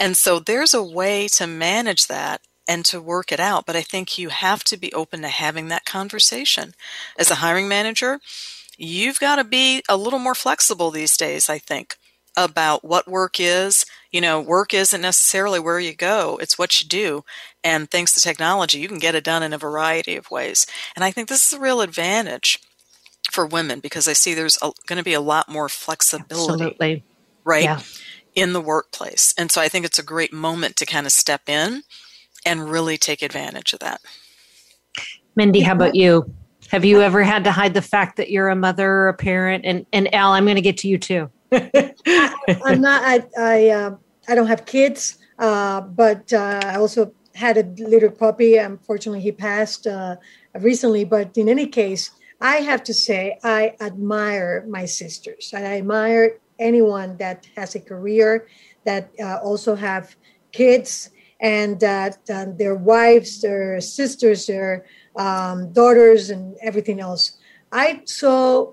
And 0.00 0.16
so 0.16 0.38
there's 0.38 0.72
a 0.72 0.82
way 0.82 1.28
to 1.28 1.46
manage 1.46 2.06
that 2.06 2.40
and 2.68 2.84
to 2.86 3.00
work 3.00 3.32
it 3.32 3.40
out. 3.40 3.66
But 3.66 3.76
I 3.76 3.82
think 3.82 4.16
you 4.16 4.28
have 4.30 4.64
to 4.64 4.76
be 4.76 4.92
open 4.92 5.22
to 5.22 5.28
having 5.28 5.68
that 5.68 5.84
conversation. 5.84 6.72
As 7.18 7.30
a 7.30 7.36
hiring 7.36 7.68
manager, 7.68 8.20
you've 8.78 9.20
got 9.20 9.36
to 9.36 9.44
be 9.44 9.82
a 9.88 9.96
little 9.96 10.18
more 10.18 10.34
flexible 10.34 10.90
these 10.90 11.16
days, 11.16 11.50
I 11.50 11.58
think, 11.58 11.96
about 12.36 12.84
what 12.84 13.08
work 13.08 13.38
is. 13.38 13.84
You 14.10 14.20
know, 14.20 14.40
work 14.40 14.72
isn't 14.72 15.00
necessarily 15.00 15.58
where 15.58 15.80
you 15.80 15.94
go, 15.94 16.38
it's 16.40 16.58
what 16.58 16.80
you 16.80 16.88
do. 16.88 17.24
And 17.64 17.90
thanks 17.90 18.14
to 18.14 18.20
technology, 18.20 18.78
you 18.78 18.88
can 18.88 18.98
get 18.98 19.14
it 19.14 19.24
done 19.24 19.42
in 19.42 19.52
a 19.52 19.58
variety 19.58 20.16
of 20.16 20.30
ways. 20.30 20.66
And 20.96 21.04
I 21.04 21.10
think 21.10 21.28
this 21.28 21.46
is 21.46 21.58
a 21.58 21.60
real 21.60 21.80
advantage 21.80 22.58
for 23.30 23.46
women 23.46 23.80
because 23.80 24.08
I 24.08 24.12
see 24.12 24.34
there's 24.34 24.58
going 24.86 24.98
to 24.98 25.04
be 25.04 25.14
a 25.14 25.20
lot 25.20 25.48
more 25.48 25.68
flexibility. 25.68 26.52
Absolutely. 26.52 27.04
Right? 27.44 27.64
Yeah. 27.64 27.80
In 28.34 28.52
the 28.52 28.60
workplace. 28.60 29.34
And 29.36 29.50
so 29.50 29.60
I 29.60 29.68
think 29.68 29.84
it's 29.84 29.98
a 29.98 30.02
great 30.02 30.32
moment 30.32 30.76
to 30.76 30.86
kind 30.86 31.06
of 31.06 31.12
step 31.12 31.48
in 31.48 31.82
and 32.46 32.70
really 32.70 32.96
take 32.96 33.22
advantage 33.22 33.72
of 33.72 33.80
that. 33.80 34.00
Mindy, 35.36 35.60
how 35.60 35.72
about 35.72 35.94
you? 35.94 36.32
Have 36.70 36.84
you 36.84 37.02
ever 37.02 37.22
had 37.22 37.44
to 37.44 37.52
hide 37.52 37.74
the 37.74 37.82
fact 37.82 38.16
that 38.16 38.30
you're 38.30 38.48
a 38.48 38.56
mother 38.56 38.90
or 38.90 39.08
a 39.08 39.14
parent? 39.14 39.64
And 39.64 39.86
and 39.92 40.12
Al, 40.14 40.32
I'm 40.32 40.44
going 40.44 40.56
to 40.56 40.62
get 40.62 40.78
to 40.78 40.88
you 40.88 40.98
too. 40.98 41.30
I, 41.52 42.34
am 42.66 42.80
not. 42.80 43.02
I 43.04 43.22
I, 43.38 43.68
uh, 43.68 43.96
I 44.28 44.34
don't 44.34 44.46
have 44.46 44.64
kids, 44.64 45.18
uh, 45.38 45.82
but 45.82 46.32
uh, 46.32 46.60
I 46.64 46.76
also 46.76 47.12
had 47.34 47.58
a 47.58 47.62
little 47.82 48.10
puppy. 48.10 48.56
Unfortunately, 48.56 49.20
he 49.20 49.32
passed 49.32 49.86
uh, 49.86 50.16
recently. 50.54 51.04
But 51.04 51.36
in 51.36 51.48
any 51.48 51.66
case, 51.66 52.10
I 52.42 52.56
have 52.56 52.82
to 52.84 52.94
say, 52.94 53.38
I 53.44 53.76
admire 53.80 54.66
my 54.68 54.84
sisters. 54.84 55.52
I 55.54 55.62
admire 55.78 56.40
anyone 56.58 57.16
that 57.18 57.46
has 57.56 57.76
a 57.76 57.80
career, 57.80 58.48
that 58.84 59.12
uh, 59.22 59.36
also 59.36 59.76
have 59.76 60.16
kids, 60.50 61.10
and 61.40 61.78
that 61.78 62.18
uh, 62.28 62.46
their 62.58 62.74
wives, 62.74 63.40
their 63.42 63.80
sisters, 63.80 64.46
their 64.46 64.84
um, 65.14 65.72
daughters, 65.72 66.30
and 66.30 66.56
everything 66.60 66.98
else. 66.98 67.38
I 67.70 68.02
saw 68.06 68.72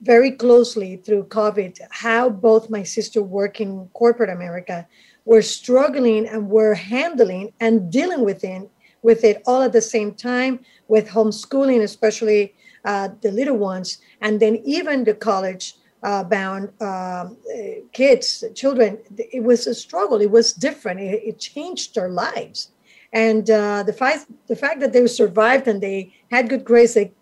very 0.00 0.30
closely 0.30 0.96
through 0.96 1.24
COVID 1.24 1.80
how 1.90 2.30
both 2.30 2.70
my 2.70 2.84
sister 2.84 3.24
working 3.24 3.90
corporate 3.92 4.30
America 4.30 4.86
were 5.24 5.42
struggling 5.42 6.28
and 6.28 6.48
were 6.48 6.74
handling 6.74 7.52
and 7.58 7.90
dealing 7.90 8.24
with 8.24 8.44
it 8.44 8.68
with 9.02 9.24
it 9.24 9.42
all 9.46 9.62
at 9.62 9.72
the 9.72 9.82
same 9.82 10.14
time 10.14 10.60
with 10.88 11.08
homeschooling, 11.08 11.82
especially 11.82 12.54
uh, 12.84 13.08
the 13.20 13.30
little 13.30 13.56
ones, 13.56 13.98
and 14.20 14.40
then 14.40 14.56
even 14.64 15.04
the 15.04 15.14
college 15.14 15.74
uh, 16.02 16.24
bound 16.24 16.70
um, 16.82 17.36
kids, 17.92 18.44
children. 18.54 18.98
It 19.16 19.44
was 19.44 19.66
a 19.66 19.74
struggle. 19.74 20.20
It 20.20 20.30
was 20.30 20.52
different. 20.52 21.00
It, 21.00 21.22
it 21.24 21.38
changed 21.38 21.94
their 21.94 22.08
lives, 22.08 22.72
and 23.12 23.48
uh, 23.50 23.82
the 23.84 23.92
fact 23.92 24.26
the 24.48 24.56
fact 24.56 24.80
that 24.80 24.92
they 24.92 25.06
survived 25.06 25.68
and 25.68 25.80
they 25.80 26.12
had 26.30 26.48
good 26.48 26.64
grades, 26.64 26.94
they 26.94 27.12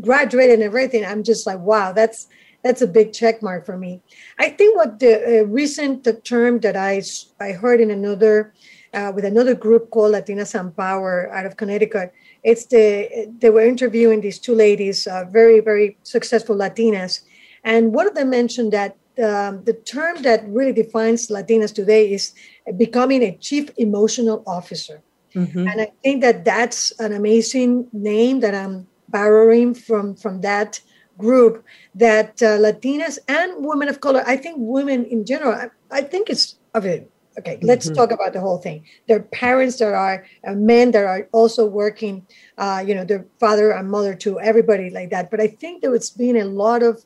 graduated 0.00 0.54
and 0.54 0.62
everything. 0.62 1.04
I'm 1.04 1.24
just 1.24 1.46
like, 1.46 1.58
wow, 1.58 1.92
that's 1.92 2.28
that's 2.62 2.82
a 2.82 2.86
big 2.86 3.12
check 3.12 3.42
mark 3.42 3.64
for 3.66 3.76
me. 3.76 4.00
I 4.38 4.50
think 4.50 4.76
what 4.76 4.98
the 4.98 5.40
uh, 5.40 5.44
recent 5.44 6.06
term 6.24 6.60
that 6.60 6.76
I 6.76 7.02
I 7.40 7.52
heard 7.52 7.80
in 7.80 7.90
another 7.90 8.52
uh, 8.94 9.12
with 9.14 9.24
another 9.24 9.54
group 9.54 9.90
called 9.90 10.14
Latinas 10.14 10.58
on 10.58 10.72
Power 10.72 11.32
out 11.32 11.46
of 11.46 11.56
Connecticut. 11.56 12.12
It's 12.42 12.66
the 12.66 13.28
they 13.38 13.50
were 13.50 13.62
interviewing 13.62 14.20
these 14.20 14.38
two 14.38 14.54
ladies, 14.54 15.06
uh, 15.06 15.24
very 15.30 15.60
very 15.60 15.96
successful 16.02 16.56
Latinas, 16.56 17.20
and 17.64 17.94
one 17.94 18.06
of 18.06 18.14
them 18.14 18.30
mentioned 18.30 18.72
that 18.72 18.96
um, 19.22 19.64
the 19.64 19.74
term 19.74 20.22
that 20.22 20.48
really 20.48 20.72
defines 20.72 21.28
Latinas 21.28 21.74
today 21.74 22.12
is 22.12 22.32
becoming 22.76 23.22
a 23.22 23.36
chief 23.36 23.70
emotional 23.76 24.42
officer. 24.46 25.02
Mm-hmm. 25.34 25.68
And 25.68 25.80
I 25.80 25.92
think 26.02 26.22
that 26.22 26.44
that's 26.44 26.92
an 26.98 27.12
amazing 27.12 27.86
name 27.92 28.40
that 28.40 28.54
I'm 28.54 28.86
borrowing 29.08 29.74
from 29.74 30.16
from 30.16 30.40
that 30.40 30.80
group 31.18 31.64
that 31.94 32.42
uh, 32.42 32.58
Latinas 32.58 33.18
and 33.28 33.64
women 33.64 33.88
of 33.88 34.00
color. 34.00 34.24
I 34.26 34.36
think 34.36 34.56
women 34.58 35.04
in 35.04 35.24
general. 35.24 35.52
I, 35.52 35.68
I 35.90 36.02
think 36.02 36.30
it's 36.30 36.56
of 36.74 36.86
it 36.86 37.10
okay 37.40 37.58
let's 37.62 37.86
mm-hmm. 37.86 37.96
talk 37.96 38.10
about 38.12 38.32
the 38.32 38.40
whole 38.40 38.58
thing 38.58 38.84
there 39.08 39.16
are 39.16 39.26
parents 39.32 39.78
that 39.78 39.92
are 39.92 40.24
uh, 40.46 40.54
men 40.54 40.90
that 40.90 41.04
are 41.04 41.28
also 41.32 41.64
working 41.66 42.24
uh, 42.58 42.82
you 42.86 42.94
know 42.94 43.04
their 43.04 43.24
father 43.38 43.70
and 43.72 43.90
mother 43.90 44.14
too 44.14 44.38
everybody 44.40 44.90
like 44.90 45.10
that 45.10 45.30
but 45.30 45.40
i 45.40 45.46
think 45.46 45.82
there's 45.82 46.10
been 46.10 46.36
a 46.36 46.44
lot 46.44 46.82
of 46.82 47.04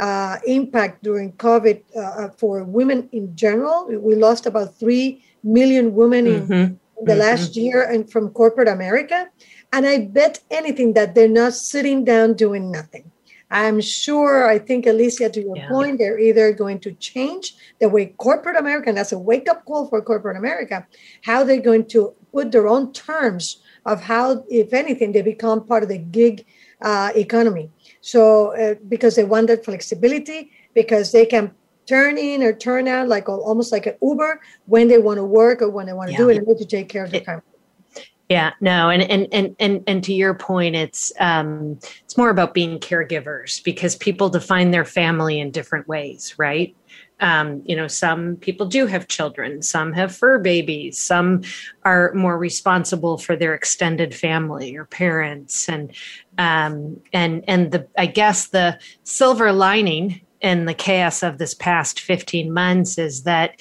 uh, 0.00 0.36
impact 0.46 1.02
during 1.02 1.32
covid 1.32 1.82
uh, 1.96 2.00
uh, 2.00 2.28
for 2.30 2.64
women 2.64 3.08
in 3.12 3.34
general 3.34 3.86
we 3.88 4.14
lost 4.14 4.46
about 4.46 4.78
3 4.78 5.22
million 5.42 5.94
women 5.94 6.24
mm-hmm. 6.26 6.52
in, 6.52 6.80
the 7.04 7.12
mm-hmm. 7.12 7.20
last 7.20 7.56
year 7.56 7.82
and 7.82 8.10
from 8.10 8.30
corporate 8.30 8.68
america 8.68 9.28
and 9.72 9.86
i 9.86 9.98
bet 9.98 10.40
anything 10.50 10.92
that 10.94 11.14
they're 11.14 11.36
not 11.42 11.54
sitting 11.54 12.04
down 12.04 12.34
doing 12.34 12.70
nothing 12.70 13.10
I'm 13.50 13.80
sure, 13.80 14.46
I 14.46 14.58
think, 14.58 14.86
Alicia, 14.86 15.30
to 15.30 15.40
your 15.42 15.56
yeah. 15.56 15.68
point, 15.68 15.98
they're 15.98 16.18
either 16.18 16.52
going 16.52 16.80
to 16.80 16.92
change 16.92 17.54
the 17.80 17.88
way 17.88 18.06
corporate 18.18 18.56
America, 18.56 18.90
and 18.90 18.98
that's 18.98 19.12
a 19.12 19.18
wake 19.18 19.48
up 19.48 19.64
call 19.64 19.88
for 19.88 20.02
corporate 20.02 20.36
America, 20.36 20.86
how 21.22 21.44
they're 21.44 21.60
going 21.60 21.86
to 21.86 22.14
put 22.32 22.52
their 22.52 22.68
own 22.68 22.92
terms 22.92 23.62
of 23.86 24.02
how, 24.02 24.44
if 24.50 24.74
anything, 24.74 25.12
they 25.12 25.22
become 25.22 25.64
part 25.64 25.82
of 25.82 25.88
the 25.88 25.98
gig 25.98 26.44
uh, 26.82 27.10
economy. 27.16 27.70
So, 28.02 28.54
uh, 28.54 28.74
because 28.88 29.16
they 29.16 29.24
want 29.24 29.46
that 29.46 29.64
flexibility, 29.64 30.52
because 30.74 31.12
they 31.12 31.24
can 31.24 31.52
turn 31.86 32.18
in 32.18 32.42
or 32.42 32.52
turn 32.52 32.86
out 32.86 33.08
like 33.08 33.28
almost 33.30 33.72
like 33.72 33.86
an 33.86 33.96
Uber 34.02 34.40
when 34.66 34.88
they 34.88 34.98
want 34.98 35.16
to 35.16 35.24
work 35.24 35.62
or 35.62 35.70
when 35.70 35.86
they 35.86 35.94
want 35.94 36.08
to 36.08 36.12
yeah. 36.12 36.18
do 36.18 36.28
it 36.28 36.36
and 36.36 36.46
need 36.46 36.58
to 36.58 36.66
take 36.66 36.88
care 36.90 37.04
of 37.04 37.10
their 37.10 37.22
family. 37.22 37.42
Yeah, 38.28 38.52
no, 38.60 38.90
and 38.90 39.02
and 39.02 39.26
and 39.32 39.56
and 39.58 39.82
and 39.86 40.04
to 40.04 40.12
your 40.12 40.34
point, 40.34 40.76
it's 40.76 41.12
um, 41.18 41.78
it's 42.04 42.18
more 42.18 42.28
about 42.28 42.52
being 42.52 42.78
caregivers 42.78 43.64
because 43.64 43.96
people 43.96 44.28
define 44.28 44.70
their 44.70 44.84
family 44.84 45.40
in 45.40 45.50
different 45.50 45.88
ways, 45.88 46.34
right? 46.36 46.76
Um, 47.20 47.62
you 47.64 47.74
know, 47.74 47.88
some 47.88 48.36
people 48.36 48.66
do 48.66 48.84
have 48.86 49.08
children, 49.08 49.62
some 49.62 49.94
have 49.94 50.14
fur 50.14 50.38
babies, 50.38 50.98
some 50.98 51.42
are 51.84 52.12
more 52.12 52.36
responsible 52.36 53.16
for 53.16 53.34
their 53.34 53.54
extended 53.54 54.14
family 54.14 54.76
or 54.76 54.84
parents, 54.84 55.66
and 55.66 55.90
um, 56.36 57.00
and 57.14 57.42
and 57.48 57.72
the 57.72 57.88
I 57.96 58.04
guess 58.04 58.48
the 58.48 58.78
silver 59.04 59.52
lining 59.52 60.20
in 60.42 60.66
the 60.66 60.74
chaos 60.74 61.22
of 61.22 61.38
this 61.38 61.54
past 61.54 61.98
fifteen 61.98 62.52
months 62.52 62.98
is 62.98 63.22
that 63.22 63.58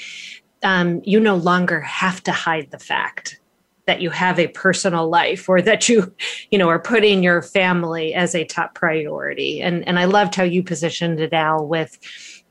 um, 0.62 1.00
you 1.06 1.22
no 1.22 1.38
longer 1.38 1.80
have 1.80 2.22
to 2.24 2.34
hide 2.34 2.72
the 2.72 2.80
fact 2.80 3.40
that 3.88 4.02
you 4.02 4.10
have 4.12 4.38
a 4.38 4.50
personal 4.50 5.10
life 5.10 5.50
or 5.50 5.62
that 5.62 5.90
you 5.90 6.14
you 6.52 6.58
know 6.60 6.70
are 6.70 6.80
putting 6.80 7.24
your 7.24 7.42
family 7.42 8.14
as 8.14 8.36
a 8.36 8.46
top 8.46 8.76
priority. 8.76 9.62
And 9.62 9.88
and 9.88 9.98
i 9.98 10.06
loved 10.06 10.36
how 10.36 10.44
you 10.44 10.62
positioned 10.62 11.20
it 11.20 11.34
al 11.34 11.66
with 11.66 11.98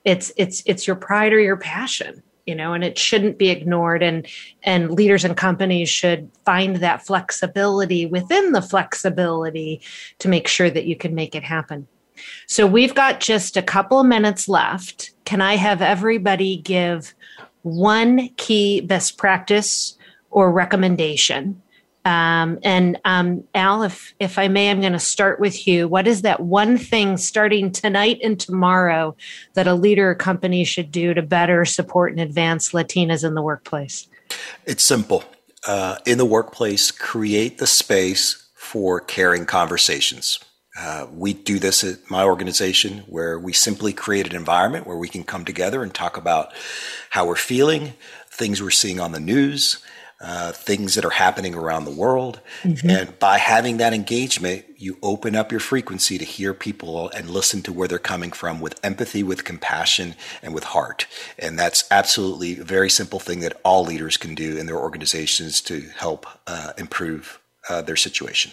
it's 0.05 0.33
it's 0.37 0.63
it's 0.67 0.87
your 0.87 0.97
pride 0.97 1.33
or 1.33 1.41
your 1.41 1.57
passion 1.57 2.23
you 2.47 2.55
know 2.55 2.73
and 2.73 2.85
it 2.85 2.99
shouldn't 2.99 3.39
be 3.39 3.51
ignored. 3.51 4.03
And 4.03 4.27
and 4.63 4.91
leaders 4.91 5.25
and 5.25 5.37
companies 5.37 5.89
should 5.89 6.31
find 6.45 6.77
that 6.77 7.05
flexibility 7.05 8.07
within 8.07 8.53
the 8.53 8.63
flexibility 8.63 9.83
to 10.21 10.29
make 10.29 10.49
sure 10.49 10.71
that 10.71 10.87
you 10.87 10.97
can 10.97 11.15
make 11.15 11.35
it 11.35 11.45
happen. 11.45 11.87
So 12.47 12.67
we've 12.67 12.95
got 12.95 13.21
just 13.21 13.59
a 13.59 13.63
couple 13.63 14.03
minutes 14.05 14.49
left. 14.49 15.11
Can 15.25 15.41
i 15.41 15.57
have 15.57 15.83
everybody 15.83 16.57
give 16.57 17.15
one 17.63 18.29
key 18.37 18.81
best 18.81 19.19
practice 19.19 19.99
or 20.31 20.53
recommendation. 20.53 21.63
Um, 22.07 22.61
and 22.63 23.01
um, 23.05 23.43
Al, 23.53 23.83
if 23.83 24.15
if 24.21 24.39
I 24.39 24.47
may, 24.47 24.71
I'm 24.71 24.81
going 24.81 24.93
to 24.93 24.99
start 25.01 25.41
with 25.41 25.67
you. 25.67 25.89
What 25.89 26.07
is 26.07 26.23
that 26.23 26.39
one 26.39 26.79
thing 26.79 27.17
starting 27.17 27.73
tonight 27.73 28.21
and 28.23 28.39
tomorrow 28.39 29.17
that 29.55 29.67
a 29.67 29.75
leader 29.75 30.11
or 30.11 30.15
company 30.15 30.63
should 30.63 30.93
do 30.93 31.15
to 31.15 31.23
better 31.23 31.65
support 31.65 32.13
and 32.13 32.21
advance 32.21 32.71
Latinas 32.71 33.25
in 33.25 33.35
the 33.35 33.43
workplace? 33.43 34.07
It's 34.67 34.85
simple. 34.85 35.25
Uh, 35.67 35.99
in 36.07 36.17
the 36.17 36.25
workplace, 36.25 36.93
create 36.93 37.59
the 37.59 37.67
space 37.67 38.47
for 38.55 39.01
caring 39.01 39.45
conversations. 39.45 40.39
Uh, 40.79 41.07
we 41.13 41.33
do 41.33 41.59
this 41.59 41.83
at 41.83 42.09
my 42.09 42.23
organization 42.23 42.99
where 43.09 43.39
we 43.39 43.53
simply 43.53 43.93
create 43.93 44.29
an 44.29 44.37
environment 44.37 44.87
where 44.87 44.97
we 44.97 45.09
can 45.09 45.25
come 45.25 45.45
together 45.45 45.83
and 45.83 45.93
talk 45.93 46.17
about 46.17 46.53
how 47.11 47.27
we're 47.27 47.35
feeling, 47.35 47.95
things 48.31 48.63
we're 48.63 48.71
seeing 48.71 49.01
on 49.01 49.13
the 49.13 49.21
news, 49.21 49.83
uh, 50.21 50.53
things 50.53 50.95
that 50.95 51.05
are 51.05 51.11
happening 51.11 51.55
around 51.55 51.85
the 51.85 51.91
world. 51.91 52.41
Mm-hmm. 52.63 52.89
And 52.89 53.19
by 53.19 53.39
having 53.39 53.77
that 53.77 53.93
engagement, 53.93 54.65
you 54.77 54.97
open 55.03 55.37
up 55.37 55.51
your 55.51 55.61
frequency 55.61 56.17
to 56.17 56.25
hear 56.25 56.55
people 56.55 57.11
and 57.11 57.29
listen 57.29 57.63
to 57.63 57.73
where 57.73 57.87
they're 57.87 57.99
coming 57.99 58.33
from 58.33 58.61
with 58.61 58.81
empathy, 58.83 59.23
with 59.23 59.45
compassion, 59.45 60.15
and 60.43 60.55
with 60.55 60.65
heart. 60.65 61.07
And 61.39 61.59
that's 61.59 61.85
absolutely 61.91 62.59
a 62.59 62.65
very 62.65 62.89
simple 62.89 63.19
thing 63.19 63.41
that 63.41 63.61
all 63.65 63.85
leaders 63.85 64.17
can 64.17 64.35
do 64.35 64.57
in 64.57 64.67
their 64.67 64.79
organizations 64.79 65.61
to 65.63 65.81
help 65.97 66.27
uh, 66.47 66.73
improve 66.79 67.39
uh, 67.69 67.83
their 67.83 67.97
situation. 67.97 68.53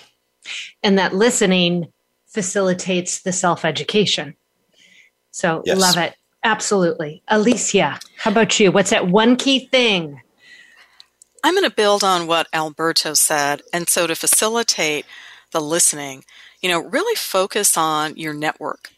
And 0.82 0.98
that 0.98 1.16
listening 1.16 1.94
facilitates 2.28 3.22
the 3.22 3.32
self 3.32 3.64
education. 3.64 4.36
So 5.32 5.64
yes. 5.66 5.80
love 5.80 5.98
it. 5.98 6.16
Absolutely. 6.44 7.24
Alicia, 7.30 8.00
how 8.18 8.32
about 8.32 8.60
you? 8.60 8.70
What's 8.72 8.90
that 8.90 9.08
one 9.08 9.38
key 9.38 9.68
thing 9.68 10.20
I'm 11.44 11.56
going 11.56 11.70
to 11.70 11.76
build 11.76 12.04
on 12.04 12.26
what 12.26 12.48
Alberto 12.54 13.14
said. 13.14 13.62
And 13.74 13.90
so 13.90 14.08
to 14.08 14.16
facilitate 14.16 15.06
the 15.52 15.60
listening, 15.60 16.24
you 16.62 16.70
know, 16.70 16.80
really 16.80 17.16
focus 17.16 17.78
on 17.78 18.16
your 18.16 18.34
network. 18.34 18.92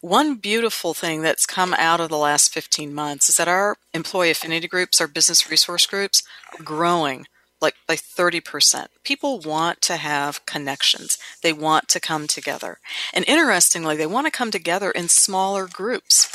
One 0.00 0.36
beautiful 0.36 0.94
thing 0.94 1.22
that's 1.22 1.46
come 1.46 1.74
out 1.74 2.00
of 2.00 2.10
the 2.10 2.18
last 2.18 2.52
15 2.52 2.94
months 2.94 3.28
is 3.28 3.36
that 3.36 3.48
our 3.48 3.76
employee 3.94 4.30
affinity 4.30 4.68
groups, 4.68 5.00
our 5.00 5.06
business 5.06 5.50
resource 5.50 5.86
groups, 5.86 6.22
are 6.58 6.62
growing 6.62 7.26
like 7.60 7.74
by 7.86 7.96
30%. 7.96 8.88
People 9.02 9.40
want 9.40 9.80
to 9.82 9.96
have 9.96 10.44
connections. 10.44 11.18
They 11.42 11.52
want 11.52 11.88
to 11.88 12.00
come 12.00 12.26
together. 12.26 12.78
And 13.14 13.24
interestingly, 13.26 13.96
they 13.96 14.06
want 14.06 14.26
to 14.26 14.30
come 14.30 14.50
together 14.50 14.90
in 14.90 15.08
smaller 15.08 15.66
groups 15.66 16.28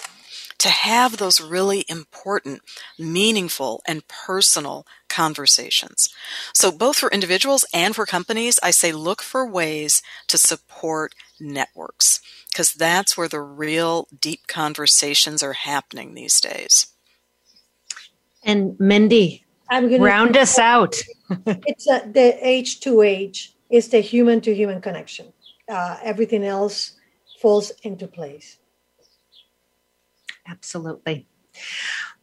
to 0.61 0.69
have 0.69 1.17
those 1.17 1.41
really 1.41 1.85
important, 1.89 2.61
meaningful, 2.99 3.81
and 3.87 4.07
personal 4.07 4.85
conversations. 5.09 6.09
So, 6.53 6.71
both 6.71 6.97
for 6.97 7.09
individuals 7.09 7.65
and 7.73 7.95
for 7.95 8.05
companies, 8.05 8.59
I 8.61 8.69
say 8.69 8.91
look 8.91 9.23
for 9.23 9.43
ways 9.43 10.03
to 10.27 10.37
support 10.37 11.15
networks 11.39 12.21
because 12.51 12.73
that's 12.73 13.17
where 13.17 13.27
the 13.27 13.41
real 13.41 14.07
deep 14.19 14.45
conversations 14.47 15.41
are 15.41 15.53
happening 15.53 16.13
these 16.13 16.39
days. 16.39 16.93
And 18.43 18.79
Mindy, 18.79 19.43
I'm 19.67 19.87
going 19.87 19.99
to 19.99 20.05
round 20.05 20.37
us 20.37 20.59
out. 20.59 20.95
it's 21.47 21.87
a, 21.89 22.07
the 22.07 22.37
H 22.47 22.81
to 22.81 23.01
H 23.01 23.51
is 23.71 23.89
the 23.89 23.99
human 23.99 24.41
to 24.41 24.53
human 24.53 24.79
connection. 24.79 25.33
Uh, 25.67 25.97
everything 26.03 26.45
else 26.45 26.97
falls 27.41 27.71
into 27.81 28.05
place. 28.05 28.57
Absolutely. 30.47 31.27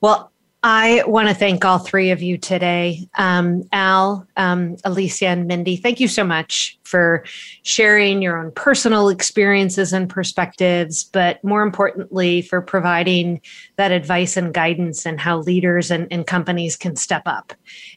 Well, 0.01 0.33
I 0.63 1.05
want 1.07 1.29
to 1.29 1.35
thank 1.35 1.65
all 1.65 1.79
three 1.79 2.11
of 2.11 2.21
you 2.21 2.37
today. 2.37 3.09
Um, 3.15 3.63
Al, 3.73 4.27
um, 4.37 4.77
Alicia, 4.85 5.29
and 5.29 5.47
Mindy, 5.47 5.77
thank 5.77 6.01
you 6.01 6.09
so 6.09 6.25
much 6.25 6.79
for 6.83 7.25
sharing 7.63 8.23
your 8.23 8.37
own 8.37 8.51
personal 8.51 9.09
experiences 9.09 9.93
and 9.93 10.11
perspectives, 10.11 11.05
but 11.05 11.43
more 11.45 11.63
importantly, 11.63 12.43
for 12.43 12.61
providing 12.61 13.41
that 13.77 13.93
advice 13.93 14.37
and 14.37 14.53
guidance 14.53 15.07
and 15.07 15.21
how 15.21 15.39
leaders 15.39 15.93
and, 15.93 16.09
and 16.11 16.27
companies 16.27 16.77
can 16.77 16.97
step 16.97 17.23
up 17.25 17.53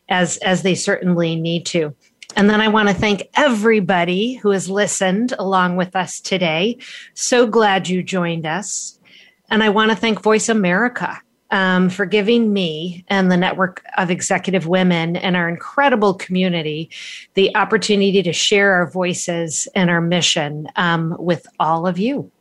as, 0.09 0.37
as 0.37 0.61
they 0.61 0.75
certainly 0.75 1.35
need 1.35 1.65
to. 1.65 1.95
And 2.35 2.47
then 2.47 2.61
I 2.61 2.67
want 2.67 2.89
to 2.89 2.93
thank 2.93 3.23
everybody 3.33 4.35
who 4.35 4.51
has 4.51 4.69
listened 4.69 5.33
along 5.39 5.77
with 5.77 5.95
us 5.95 6.21
today. 6.21 6.77
So 7.15 7.47
glad 7.47 7.89
you 7.89 8.03
joined 8.03 8.45
us. 8.45 8.99
And 9.51 9.61
I 9.61 9.69
want 9.69 9.91
to 9.91 9.97
thank 9.97 10.21
Voice 10.21 10.47
America 10.47 11.21
um, 11.51 11.89
for 11.89 12.05
giving 12.05 12.53
me 12.53 13.03
and 13.09 13.29
the 13.29 13.35
network 13.35 13.83
of 13.97 14.09
executive 14.09 14.65
women 14.65 15.17
and 15.17 15.35
our 15.35 15.49
incredible 15.49 16.13
community 16.13 16.89
the 17.33 17.53
opportunity 17.57 18.23
to 18.23 18.31
share 18.31 18.71
our 18.71 18.89
voices 18.89 19.67
and 19.75 19.89
our 19.89 19.99
mission 19.99 20.69
um, 20.77 21.17
with 21.19 21.45
all 21.59 21.85
of 21.85 21.99
you. 21.99 22.31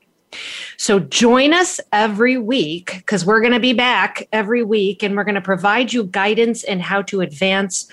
So 0.76 1.00
join 1.00 1.52
us 1.52 1.80
every 1.92 2.38
week 2.38 2.94
because 2.98 3.26
we're 3.26 3.40
going 3.40 3.52
to 3.54 3.60
be 3.60 3.72
back 3.72 4.28
every 4.32 4.62
week 4.62 5.02
and 5.02 5.16
we're 5.16 5.24
going 5.24 5.34
to 5.34 5.40
provide 5.40 5.92
you 5.92 6.04
guidance 6.04 6.62
in 6.62 6.78
how 6.78 7.02
to 7.02 7.20
advance 7.20 7.88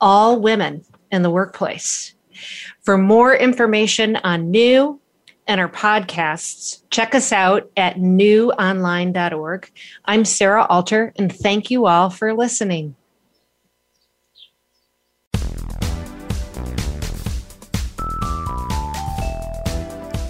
all 0.00 0.40
women 0.40 0.82
in 1.10 1.20
the 1.20 1.28
workplace. 1.28 2.14
For 2.80 2.96
more 2.96 3.36
information 3.36 4.16
on 4.16 4.50
new 4.50 5.01
and 5.46 5.60
our 5.60 5.68
podcasts, 5.68 6.82
check 6.90 7.14
us 7.14 7.32
out 7.32 7.70
at 7.76 7.96
newonline.org. 7.96 9.70
I'm 10.04 10.24
Sarah 10.24 10.66
Alter, 10.68 11.12
and 11.16 11.32
thank 11.32 11.70
you 11.70 11.86
all 11.86 12.10
for 12.10 12.34
listening. 12.34 12.96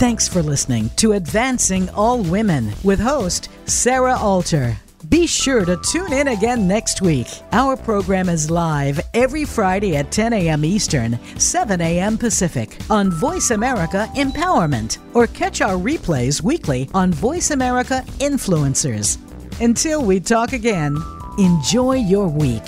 Thanks 0.02 0.26
for 0.26 0.42
listening 0.42 0.90
to 0.96 1.12
Advancing 1.12 1.88
All 1.90 2.22
Women 2.22 2.72
with 2.82 2.98
host 2.98 3.48
Sarah 3.66 4.16
Alter. 4.16 4.76
Be 5.12 5.26
sure 5.26 5.66
to 5.66 5.76
tune 5.76 6.14
in 6.14 6.28
again 6.28 6.66
next 6.66 7.02
week. 7.02 7.26
Our 7.52 7.76
program 7.76 8.30
is 8.30 8.50
live 8.50 8.98
every 9.12 9.44
Friday 9.44 9.94
at 9.96 10.10
10 10.10 10.32
a.m. 10.32 10.64
Eastern, 10.64 11.18
7 11.38 11.82
a.m. 11.82 12.16
Pacific 12.16 12.78
on 12.88 13.10
Voice 13.10 13.50
America 13.50 14.08
Empowerment, 14.16 14.96
or 15.14 15.26
catch 15.26 15.60
our 15.60 15.76
replays 15.76 16.40
weekly 16.40 16.88
on 16.94 17.12
Voice 17.12 17.50
America 17.50 18.02
Influencers. 18.20 19.18
Until 19.60 20.02
we 20.02 20.18
talk 20.18 20.54
again, 20.54 20.96
enjoy 21.36 21.96
your 21.96 22.28
week. 22.28 22.64